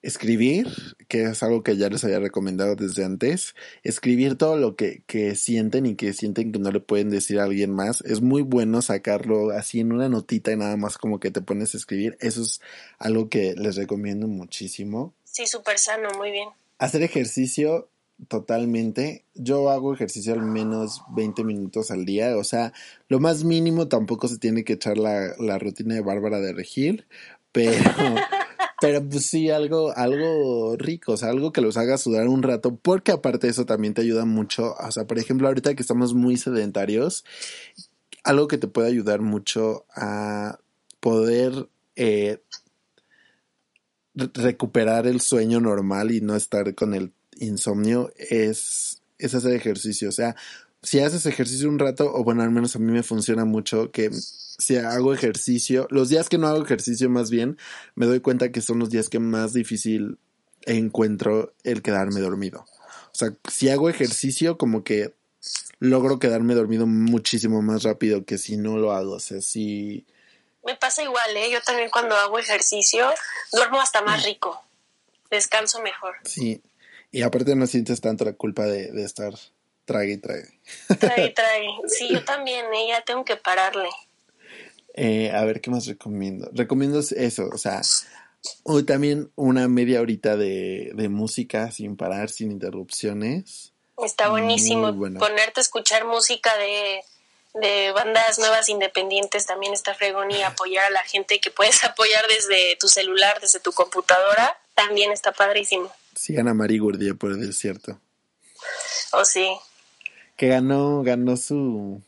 Escribir, 0.00 0.68
que 1.08 1.24
es 1.24 1.42
algo 1.42 1.62
que 1.62 1.76
ya 1.76 1.88
les 1.88 2.04
había 2.04 2.20
recomendado 2.20 2.76
desde 2.76 3.04
antes, 3.04 3.54
escribir 3.82 4.36
todo 4.36 4.56
lo 4.56 4.76
que, 4.76 5.02
que 5.06 5.34
sienten 5.34 5.84
y 5.84 5.96
que 5.96 6.12
sienten 6.12 6.52
que 6.52 6.58
no 6.60 6.70
le 6.70 6.80
pueden 6.80 7.10
decir 7.10 7.40
a 7.40 7.44
alguien 7.44 7.72
más, 7.72 8.02
es 8.02 8.20
muy 8.20 8.42
bueno 8.42 8.82
sacarlo 8.82 9.50
así 9.50 9.80
en 9.80 9.92
una 9.92 10.08
notita 10.08 10.52
y 10.52 10.56
nada 10.56 10.76
más 10.76 10.96
como 10.96 11.18
que 11.18 11.32
te 11.32 11.40
pones 11.40 11.74
a 11.74 11.78
escribir, 11.78 12.16
eso 12.20 12.42
es 12.42 12.60
algo 12.98 13.28
que 13.28 13.54
les 13.56 13.74
recomiendo 13.76 14.28
muchísimo. 14.28 15.15
Sí, 15.36 15.46
súper 15.46 15.78
sano, 15.78 16.08
muy 16.16 16.30
bien. 16.30 16.48
Hacer 16.78 17.02
ejercicio 17.02 17.90
totalmente. 18.26 19.26
Yo 19.34 19.68
hago 19.68 19.92
ejercicio 19.92 20.32
al 20.32 20.40
menos 20.40 21.02
20 21.14 21.44
minutos 21.44 21.90
al 21.90 22.06
día. 22.06 22.38
O 22.38 22.42
sea, 22.42 22.72
lo 23.08 23.20
más 23.20 23.44
mínimo 23.44 23.86
tampoco 23.86 24.28
se 24.28 24.38
tiene 24.38 24.64
que 24.64 24.72
echar 24.72 24.96
la, 24.96 25.34
la 25.38 25.58
rutina 25.58 25.94
de 25.94 26.00
Bárbara 26.00 26.40
de 26.40 26.54
Regil. 26.54 27.06
Pero, 27.52 27.74
pero 28.80 29.06
pues 29.06 29.26
sí, 29.26 29.50
algo, 29.50 29.92
algo 29.94 30.74
rico, 30.78 31.12
o 31.12 31.16
sea, 31.18 31.28
algo 31.28 31.52
que 31.52 31.60
los 31.60 31.76
haga 31.76 31.98
sudar 31.98 32.28
un 32.28 32.42
rato, 32.42 32.74
porque 32.74 33.12
aparte 33.12 33.46
de 33.46 33.50
eso 33.50 33.66
también 33.66 33.92
te 33.92 34.00
ayuda 34.00 34.24
mucho. 34.24 34.74
O 34.80 34.90
sea, 34.90 35.06
por 35.06 35.18
ejemplo, 35.18 35.48
ahorita 35.48 35.74
que 35.74 35.82
estamos 35.82 36.14
muy 36.14 36.38
sedentarios, 36.38 37.26
algo 38.24 38.48
que 38.48 38.56
te 38.56 38.68
puede 38.68 38.88
ayudar 38.88 39.20
mucho 39.20 39.84
a 39.94 40.60
poder 40.98 41.68
eh, 41.94 42.38
recuperar 44.16 45.06
el 45.06 45.20
sueño 45.20 45.60
normal 45.60 46.10
y 46.10 46.20
no 46.20 46.36
estar 46.36 46.74
con 46.74 46.94
el 46.94 47.12
insomnio 47.38 48.12
es, 48.16 49.02
es 49.18 49.34
hacer 49.34 49.52
ejercicio. 49.52 50.08
O 50.08 50.12
sea, 50.12 50.36
si 50.82 51.00
haces 51.00 51.26
ejercicio 51.26 51.68
un 51.68 51.78
rato, 51.78 52.10
o 52.12 52.24
bueno, 52.24 52.42
al 52.42 52.50
menos 52.50 52.76
a 52.76 52.78
mí 52.78 52.90
me 52.90 53.02
funciona 53.02 53.44
mucho 53.44 53.90
que 53.90 54.10
si 54.12 54.76
hago 54.76 55.12
ejercicio, 55.12 55.86
los 55.90 56.08
días 56.08 56.28
que 56.28 56.38
no 56.38 56.46
hago 56.46 56.64
ejercicio 56.64 57.10
más 57.10 57.30
bien, 57.30 57.58
me 57.94 58.06
doy 58.06 58.20
cuenta 58.20 58.52
que 58.52 58.60
son 58.60 58.78
los 58.78 58.90
días 58.90 59.08
que 59.08 59.18
más 59.18 59.52
difícil 59.52 60.18
encuentro 60.64 61.52
el 61.64 61.82
quedarme 61.82 62.20
dormido. 62.20 62.60
O 62.60 63.18
sea, 63.18 63.34
si 63.50 63.68
hago 63.68 63.88
ejercicio, 63.88 64.58
como 64.58 64.84
que 64.84 65.14
logro 65.78 66.18
quedarme 66.18 66.54
dormido 66.54 66.86
muchísimo 66.86 67.62
más 67.62 67.82
rápido 67.82 68.24
que 68.24 68.38
si 68.38 68.56
no 68.56 68.78
lo 68.78 68.92
hago. 68.92 69.12
O 69.12 69.20
sea, 69.20 69.40
si... 69.40 70.06
Me 70.66 70.74
pasa 70.76 71.02
igual, 71.02 71.36
¿eh? 71.36 71.50
Yo 71.50 71.62
también 71.62 71.90
cuando 71.90 72.16
hago 72.16 72.38
ejercicio 72.38 73.08
duermo 73.52 73.80
hasta 73.80 74.02
más 74.02 74.24
rico. 74.24 74.62
Descanso 75.30 75.80
mejor. 75.80 76.16
Sí. 76.24 76.60
Y 77.12 77.22
aparte 77.22 77.54
no 77.54 77.66
sientes 77.66 78.00
tanto 78.00 78.24
la 78.24 78.32
culpa 78.32 78.64
de, 78.64 78.90
de 78.90 79.04
estar 79.04 79.32
trague 79.86 80.14
y 80.14 80.18
trague. 80.18 80.60
Trae, 80.98 81.30
trae. 81.34 81.66
Sí, 81.86 82.08
yo 82.10 82.22
también, 82.24 82.66
¿eh? 82.74 82.88
Ya 82.88 83.00
tengo 83.02 83.24
que 83.24 83.36
pararle. 83.36 83.88
Eh, 84.92 85.30
a 85.30 85.44
ver, 85.44 85.60
¿qué 85.60 85.70
más 85.70 85.86
recomiendo? 85.86 86.50
Recomiendo 86.52 87.00
eso, 87.00 87.48
o 87.52 87.58
sea, 87.58 87.80
o 88.64 88.84
también 88.84 89.30
una 89.36 89.68
media 89.68 90.00
horita 90.00 90.36
de, 90.36 90.90
de 90.94 91.08
música 91.08 91.70
sin 91.70 91.96
parar, 91.96 92.28
sin 92.28 92.50
interrupciones. 92.50 93.72
Está 94.02 94.28
buenísimo. 94.28 94.92
Bueno. 94.92 95.18
Ponerte 95.20 95.60
a 95.60 95.62
escuchar 95.62 96.04
música 96.04 96.54
de, 96.58 97.00
de 97.60 97.92
bandas 97.92 98.38
nuevas 98.38 98.68
independientes 98.68 99.46
también 99.46 99.72
está 99.72 99.94
fregón 99.94 100.30
y 100.30 100.42
apoyar 100.42 100.84
a 100.86 100.90
la 100.90 101.02
gente 101.02 101.40
que 101.40 101.50
puedes 101.50 101.82
apoyar 101.84 102.26
desde 102.28 102.76
tu 102.76 102.88
celular, 102.88 103.40
desde 103.40 103.60
tu 103.60 103.72
computadora, 103.72 104.58
también 104.74 105.12
está 105.12 105.32
padrísimo. 105.32 105.92
Sigan 106.14 106.48
a 106.48 106.54
Mari 106.54 106.78
Gurdia 106.78 107.14
por 107.14 107.32
el 107.32 107.46
desierto. 107.46 108.00
O 109.12 109.24
sí. 109.24 109.56
Que 110.36 110.48
ganó, 110.48 111.02
ganó 111.02 111.36
su 111.36 112.02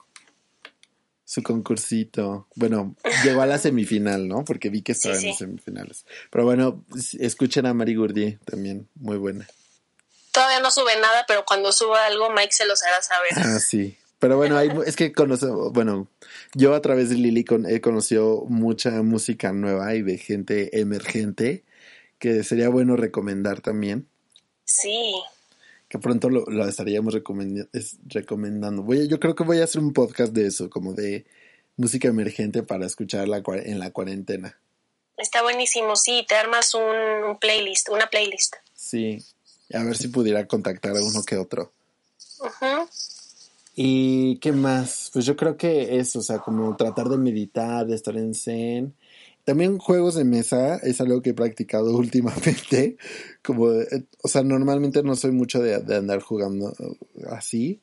su 1.24 1.42
concursito. 1.42 2.46
Bueno, 2.54 2.94
llegó 3.22 3.42
a 3.42 3.46
la 3.46 3.58
semifinal, 3.58 4.28
¿no? 4.28 4.46
Porque 4.46 4.70
vi 4.70 4.80
que 4.80 4.92
estaba 4.92 5.14
Sí, 5.14 5.24
en 5.24 5.28
las 5.28 5.38
sí. 5.38 5.44
semifinales. 5.44 6.06
Pero 6.30 6.44
bueno, 6.44 6.82
escuchen 7.20 7.66
a 7.66 7.74
Mari 7.74 7.94
Gurdia 7.96 8.38
también, 8.46 8.88
muy 8.94 9.18
buena. 9.18 9.46
Todavía 10.32 10.60
no 10.60 10.70
sube 10.70 10.96
nada, 10.98 11.26
pero 11.28 11.44
cuando 11.44 11.70
suba 11.72 12.06
algo, 12.06 12.30
Mike 12.30 12.52
se 12.52 12.64
los 12.64 12.82
hará 12.82 13.02
saber. 13.02 13.30
Ah, 13.36 13.58
sí. 13.58 13.98
Pero 14.18 14.36
bueno, 14.36 14.56
hay, 14.56 14.68
es 14.84 14.96
que 14.96 15.12
conozco, 15.12 15.70
bueno, 15.70 16.08
yo 16.54 16.74
a 16.74 16.82
través 16.82 17.08
de 17.08 17.14
Lili 17.16 17.44
con, 17.44 17.66
he 17.66 17.80
conocido 17.80 18.44
mucha 18.48 18.90
música 19.02 19.52
nueva 19.52 19.94
y 19.94 20.02
de 20.02 20.18
gente 20.18 20.80
emergente 20.80 21.62
que 22.18 22.42
sería 22.42 22.68
bueno 22.68 22.96
recomendar 22.96 23.60
también, 23.60 24.08
Sí. 24.64 25.14
que 25.88 25.98
pronto 26.00 26.30
lo, 26.30 26.44
lo 26.46 26.66
estaríamos 26.66 27.14
es- 27.72 27.96
recomendando. 28.06 28.82
Voy, 28.82 29.02
a- 29.02 29.04
yo 29.04 29.20
creo 29.20 29.36
que 29.36 29.44
voy 29.44 29.60
a 29.60 29.64
hacer 29.64 29.80
un 29.80 29.92
podcast 29.92 30.32
de 30.32 30.46
eso, 30.48 30.68
como 30.68 30.94
de 30.94 31.24
música 31.76 32.08
emergente 32.08 32.64
para 32.64 32.86
escuchar 32.86 33.28
la, 33.28 33.40
cua- 33.40 33.62
en 33.64 33.78
la 33.78 33.92
cuarentena. 33.92 34.58
Está 35.16 35.42
buenísimo, 35.42 35.94
sí, 35.94 36.24
te 36.28 36.34
armas 36.34 36.74
un, 36.74 36.82
un 37.30 37.38
playlist, 37.38 37.88
una 37.88 38.08
playlist. 38.10 38.56
Sí, 38.74 39.24
a 39.72 39.84
ver 39.84 39.96
si 39.96 40.08
pudiera 40.08 40.46
contactar 40.48 40.96
a 40.96 41.02
uno 41.02 41.22
que 41.24 41.36
otro. 41.36 41.72
Ujú. 42.40 42.88
¿Y 43.80 44.40
qué 44.40 44.50
más? 44.50 45.08
Pues 45.12 45.24
yo 45.24 45.36
creo 45.36 45.56
que 45.56 46.00
eso, 46.00 46.18
o 46.18 46.22
sea, 46.22 46.40
como 46.40 46.76
tratar 46.76 47.08
de 47.08 47.16
meditar, 47.16 47.86
de 47.86 47.94
estar 47.94 48.16
en 48.16 48.34
zen. 48.34 48.96
También 49.44 49.78
juegos 49.78 50.16
de 50.16 50.24
mesa 50.24 50.78
es 50.78 51.00
algo 51.00 51.22
que 51.22 51.30
he 51.30 51.34
practicado 51.34 51.92
últimamente. 51.96 52.96
Como, 53.40 53.70
eh, 53.70 54.04
o 54.20 54.26
sea, 54.26 54.42
normalmente 54.42 55.04
no 55.04 55.14
soy 55.14 55.30
mucho 55.30 55.60
de, 55.60 55.78
de 55.78 55.94
andar 55.94 56.20
jugando 56.22 56.70
eh, 56.70 56.96
así, 57.30 57.80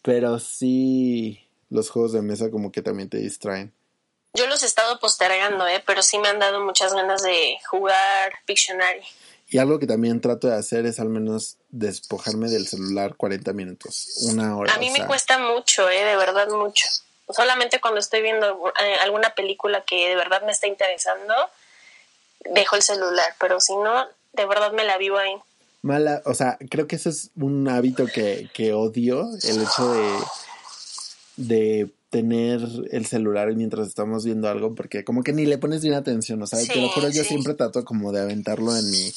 pero 0.00 0.38
sí 0.38 1.38
los 1.68 1.90
juegos 1.90 2.14
de 2.14 2.22
mesa 2.22 2.50
como 2.50 2.72
que 2.72 2.80
también 2.80 3.10
te 3.10 3.18
distraen. 3.18 3.74
Yo 4.32 4.46
los 4.46 4.62
he 4.62 4.66
estado 4.66 4.98
postergando, 5.00 5.68
¿eh? 5.68 5.82
pero 5.86 6.02
sí 6.02 6.18
me 6.18 6.28
han 6.28 6.38
dado 6.38 6.64
muchas 6.64 6.94
ganas 6.94 7.22
de 7.22 7.58
jugar 7.68 8.32
Pictionary. 8.46 9.02
Y 9.50 9.58
algo 9.58 9.80
que 9.80 9.86
también 9.86 10.20
trato 10.20 10.46
de 10.46 10.54
hacer 10.54 10.86
es 10.86 11.00
al 11.00 11.08
menos 11.08 11.56
despojarme 11.70 12.48
del 12.48 12.68
celular 12.68 13.16
40 13.16 13.52
minutos, 13.52 14.06
una 14.32 14.56
hora. 14.56 14.72
A 14.72 14.78
mí 14.78 14.90
me 14.90 15.04
cuesta 15.06 15.38
mucho, 15.38 15.90
eh, 15.90 16.04
de 16.04 16.16
verdad 16.16 16.48
mucho. 16.48 16.86
Solamente 17.28 17.80
cuando 17.80 17.98
estoy 17.98 18.22
viendo 18.22 18.72
eh, 18.80 18.94
alguna 19.02 19.30
película 19.34 19.82
que 19.84 20.08
de 20.08 20.14
verdad 20.14 20.42
me 20.46 20.52
está 20.52 20.68
interesando, 20.68 21.34
dejo 22.44 22.76
el 22.76 22.82
celular, 22.82 23.34
pero 23.40 23.58
si 23.60 23.74
no, 23.74 24.06
de 24.34 24.46
verdad 24.46 24.70
me 24.70 24.84
la 24.84 24.96
vivo 24.98 25.18
ahí. 25.18 25.34
Mala, 25.82 26.22
o 26.26 26.34
sea, 26.34 26.56
creo 26.70 26.86
que 26.86 26.96
ese 26.96 27.08
es 27.08 27.30
un 27.34 27.66
hábito 27.68 28.06
que, 28.06 28.48
que 28.54 28.72
odio, 28.72 29.28
el 29.42 29.62
hecho 29.62 29.92
de, 29.92 30.18
de 31.36 31.90
tener 32.10 32.60
el 32.90 33.06
celular 33.06 33.54
mientras 33.54 33.88
estamos 33.88 34.24
viendo 34.24 34.48
algo, 34.48 34.74
porque 34.74 35.04
como 35.04 35.22
que 35.22 35.32
ni 35.32 35.46
le 35.46 35.58
pones 35.58 35.82
bien 35.82 35.94
atención, 35.94 36.42
o 36.42 36.46
sea, 36.46 36.58
te 36.66 36.80
lo 36.80 36.88
juro, 36.88 37.08
yo 37.08 37.24
siempre 37.24 37.54
trato 37.54 37.84
como 37.84 38.12
de 38.12 38.20
aventarlo 38.20 38.76
en 38.76 38.90
mi, 38.90 39.12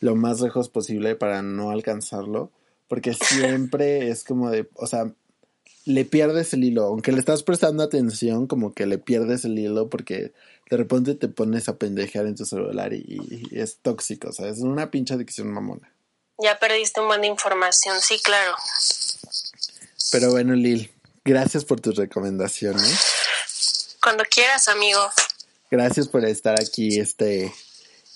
lo 0.00 0.16
más 0.16 0.40
lejos 0.40 0.68
posible 0.68 1.14
para 1.14 1.42
no 1.42 1.70
alcanzarlo, 1.70 2.50
porque 2.88 3.14
siempre 3.14 4.10
es 4.10 4.24
como 4.24 4.50
de, 4.50 4.68
o 4.74 4.86
sea, 4.86 5.12
le 5.84 6.04
pierdes 6.04 6.52
el 6.52 6.64
hilo, 6.64 6.84
aunque 6.84 7.12
le 7.12 7.20
estás 7.20 7.42
prestando 7.44 7.82
atención, 7.82 8.46
como 8.46 8.74
que 8.74 8.86
le 8.86 8.98
pierdes 8.98 9.44
el 9.44 9.58
hilo 9.58 9.88
porque 9.88 10.32
de 10.70 10.76
repente 10.76 11.14
te 11.14 11.28
pones 11.28 11.68
a 11.68 11.76
pendejear 11.76 12.26
en 12.26 12.34
tu 12.34 12.44
celular 12.44 12.92
y, 12.92 13.48
es 13.52 13.78
tóxico, 13.78 14.28
o 14.28 14.32
sea, 14.32 14.48
es 14.48 14.58
una 14.58 14.90
pinche 14.90 15.14
adicción 15.14 15.48
mamona. 15.48 15.92
Ya 16.38 16.58
perdiste 16.58 17.00
un 17.00 17.06
buen 17.06 17.20
de 17.20 17.28
información, 17.28 18.00
sí, 18.00 18.18
claro. 18.22 18.54
Pero 20.10 20.30
bueno, 20.30 20.54
Lil, 20.54 20.90
gracias 21.24 21.64
por 21.64 21.80
tus 21.80 21.96
recomendaciones. 21.96 22.98
Cuando 24.02 24.24
quieras, 24.24 24.68
amigo. 24.68 25.00
Gracias 25.70 26.08
por 26.08 26.24
estar 26.24 26.60
aquí 26.60 26.98
este, 26.98 27.52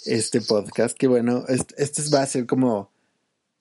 este 0.04 0.40
podcast, 0.40 0.96
que 0.96 1.06
bueno, 1.06 1.44
este, 1.48 1.82
este 1.82 2.02
va 2.14 2.22
a 2.22 2.26
ser 2.26 2.46
como 2.46 2.90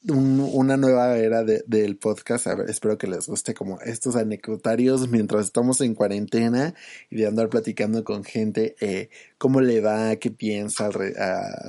una 0.08 0.78
nueva 0.78 1.18
era 1.18 1.44
del 1.44 1.98
podcast. 1.98 2.48
A 2.48 2.56
ver, 2.56 2.70
espero 2.70 2.98
que 2.98 3.08
les 3.08 3.28
guste 3.28 3.54
como 3.54 3.80
estos 3.82 4.16
anecdotarios 4.16 5.10
mientras 5.10 5.46
estamos 5.46 5.82
en 5.82 5.96
cuarentena 5.96 6.76
y 7.10 7.18
de 7.18 7.28
andar 7.28 7.50
platicando 7.50 8.04
con 8.04 8.24
gente 8.24 8.76
eh, 8.82 9.10
cómo 9.38 9.62
le 9.62 9.82
va, 9.82 10.16
qué 10.18 10.32
piensa 10.32 10.90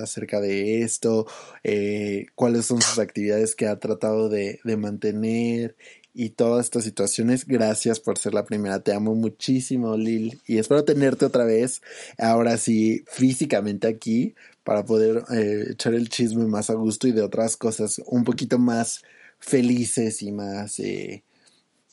acerca 0.02 0.40
de 0.40 0.82
esto, 0.82 1.26
eh, 1.64 2.26
cuáles 2.34 2.66
son 2.66 2.82
sus 2.82 2.98
actividades 2.98 3.54
que 3.54 3.68
ha 3.68 3.78
tratado 3.78 4.28
de, 4.28 4.60
de 4.64 4.76
mantener 4.76 5.76
y 6.18 6.30
todas 6.30 6.64
estas 6.64 6.84
situaciones. 6.84 7.46
Gracias 7.46 8.00
por 8.00 8.18
ser 8.18 8.32
la 8.32 8.46
primera. 8.46 8.80
Te 8.80 8.94
amo 8.94 9.14
muchísimo, 9.14 9.98
Lil. 9.98 10.40
Y 10.46 10.56
espero 10.56 10.82
tenerte 10.82 11.26
otra 11.26 11.44
vez, 11.44 11.82
ahora 12.16 12.56
sí, 12.56 13.04
físicamente 13.06 13.86
aquí, 13.86 14.34
para 14.64 14.86
poder 14.86 15.24
eh, 15.30 15.66
echar 15.72 15.92
el 15.92 16.08
chisme 16.08 16.46
más 16.46 16.70
a 16.70 16.74
gusto 16.74 17.06
y 17.06 17.12
de 17.12 17.20
otras 17.20 17.58
cosas 17.58 18.00
un 18.06 18.24
poquito 18.24 18.58
más 18.58 19.02
felices 19.38 20.22
y 20.22 20.32
más 20.32 20.80
eh, 20.80 21.22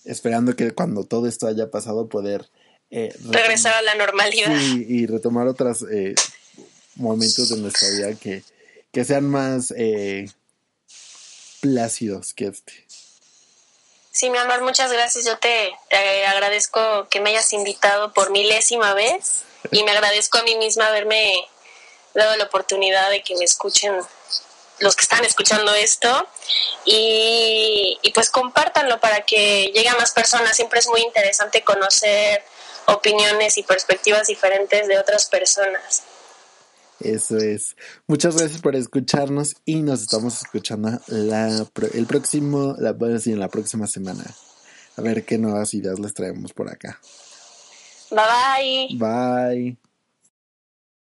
esperando 0.05 0.55
que 0.55 0.71
cuando 0.71 1.03
todo 1.03 1.27
esto 1.27 1.47
haya 1.47 1.69
pasado 1.69 2.07
poder 2.07 2.47
eh, 2.91 3.13
regresar 3.29 3.73
a 3.73 3.81
la 3.81 3.95
normalidad 3.95 4.55
y 4.55 5.05
retomar 5.05 5.47
otros 5.47 5.85
momentos 6.95 7.49
de 7.49 7.57
nuestra 7.57 7.89
vida 7.89 8.15
que, 8.15 8.41
que 8.91 9.03
sean 9.03 9.25
más 9.25 9.73
plácidos 11.59 12.33
que 12.33 12.45
este. 12.47 13.02
Sí, 14.13 14.29
mi 14.29 14.37
amor, 14.37 14.61
muchas 14.61 14.91
gracias. 14.91 15.25
Yo 15.25 15.39
te, 15.39 15.75
agradezco 16.27 17.07
que 17.09 17.19
me 17.19 17.31
hayas 17.31 17.51
invitado 17.51 18.13
por 18.13 18.29
milésima 18.29 18.93
vez 18.93 19.43
y 19.71 19.83
me 19.83 19.89
agradezco 19.89 20.37
a 20.37 20.43
mí 20.43 20.55
misma 20.55 20.85
haberme 20.85 21.33
dado 22.13 22.35
la 22.35 22.43
oportunidad 22.43 23.09
de 23.09 23.23
que 23.23 23.35
me 23.35 23.43
escuchen 23.43 23.99
los 24.77 24.95
que 24.95 25.01
están 25.01 25.25
escuchando 25.25 25.73
esto 25.73 26.27
y, 26.85 27.99
pues 28.13 28.29
compártanlo 28.29 28.99
para 28.99 29.21
que 29.21 29.71
llegue 29.73 29.89
a 29.89 29.95
más 29.95 30.11
personas. 30.11 30.55
Siempre 30.55 30.79
es 30.79 30.87
muy 30.87 31.01
interesante 31.01 31.63
conocer 31.63 32.45
opiniones 32.85 33.57
y 33.57 33.63
perspectivas 33.63 34.27
diferentes 34.27 34.87
de 34.87 34.99
otras 34.99 35.25
personas. 35.25 36.03
Eso 37.03 37.37
es. 37.37 37.75
Muchas 38.07 38.35
gracias 38.37 38.61
por 38.61 38.75
escucharnos 38.75 39.55
y 39.65 39.81
nos 39.81 40.01
estamos 40.01 40.41
escuchando 40.41 40.99
la, 41.07 41.67
el 41.93 42.05
próximo, 42.05 42.75
la, 42.79 42.95
en 42.99 43.39
la 43.39 43.49
próxima 43.49 43.87
semana. 43.87 44.23
A 44.95 45.01
ver 45.01 45.25
qué 45.25 45.37
nuevas 45.37 45.73
ideas 45.73 45.99
les 45.99 46.13
traemos 46.13 46.53
por 46.53 46.69
acá. 46.69 46.99
Bye 48.11 48.97
bye. 48.97 48.97
Bye. 48.97 49.77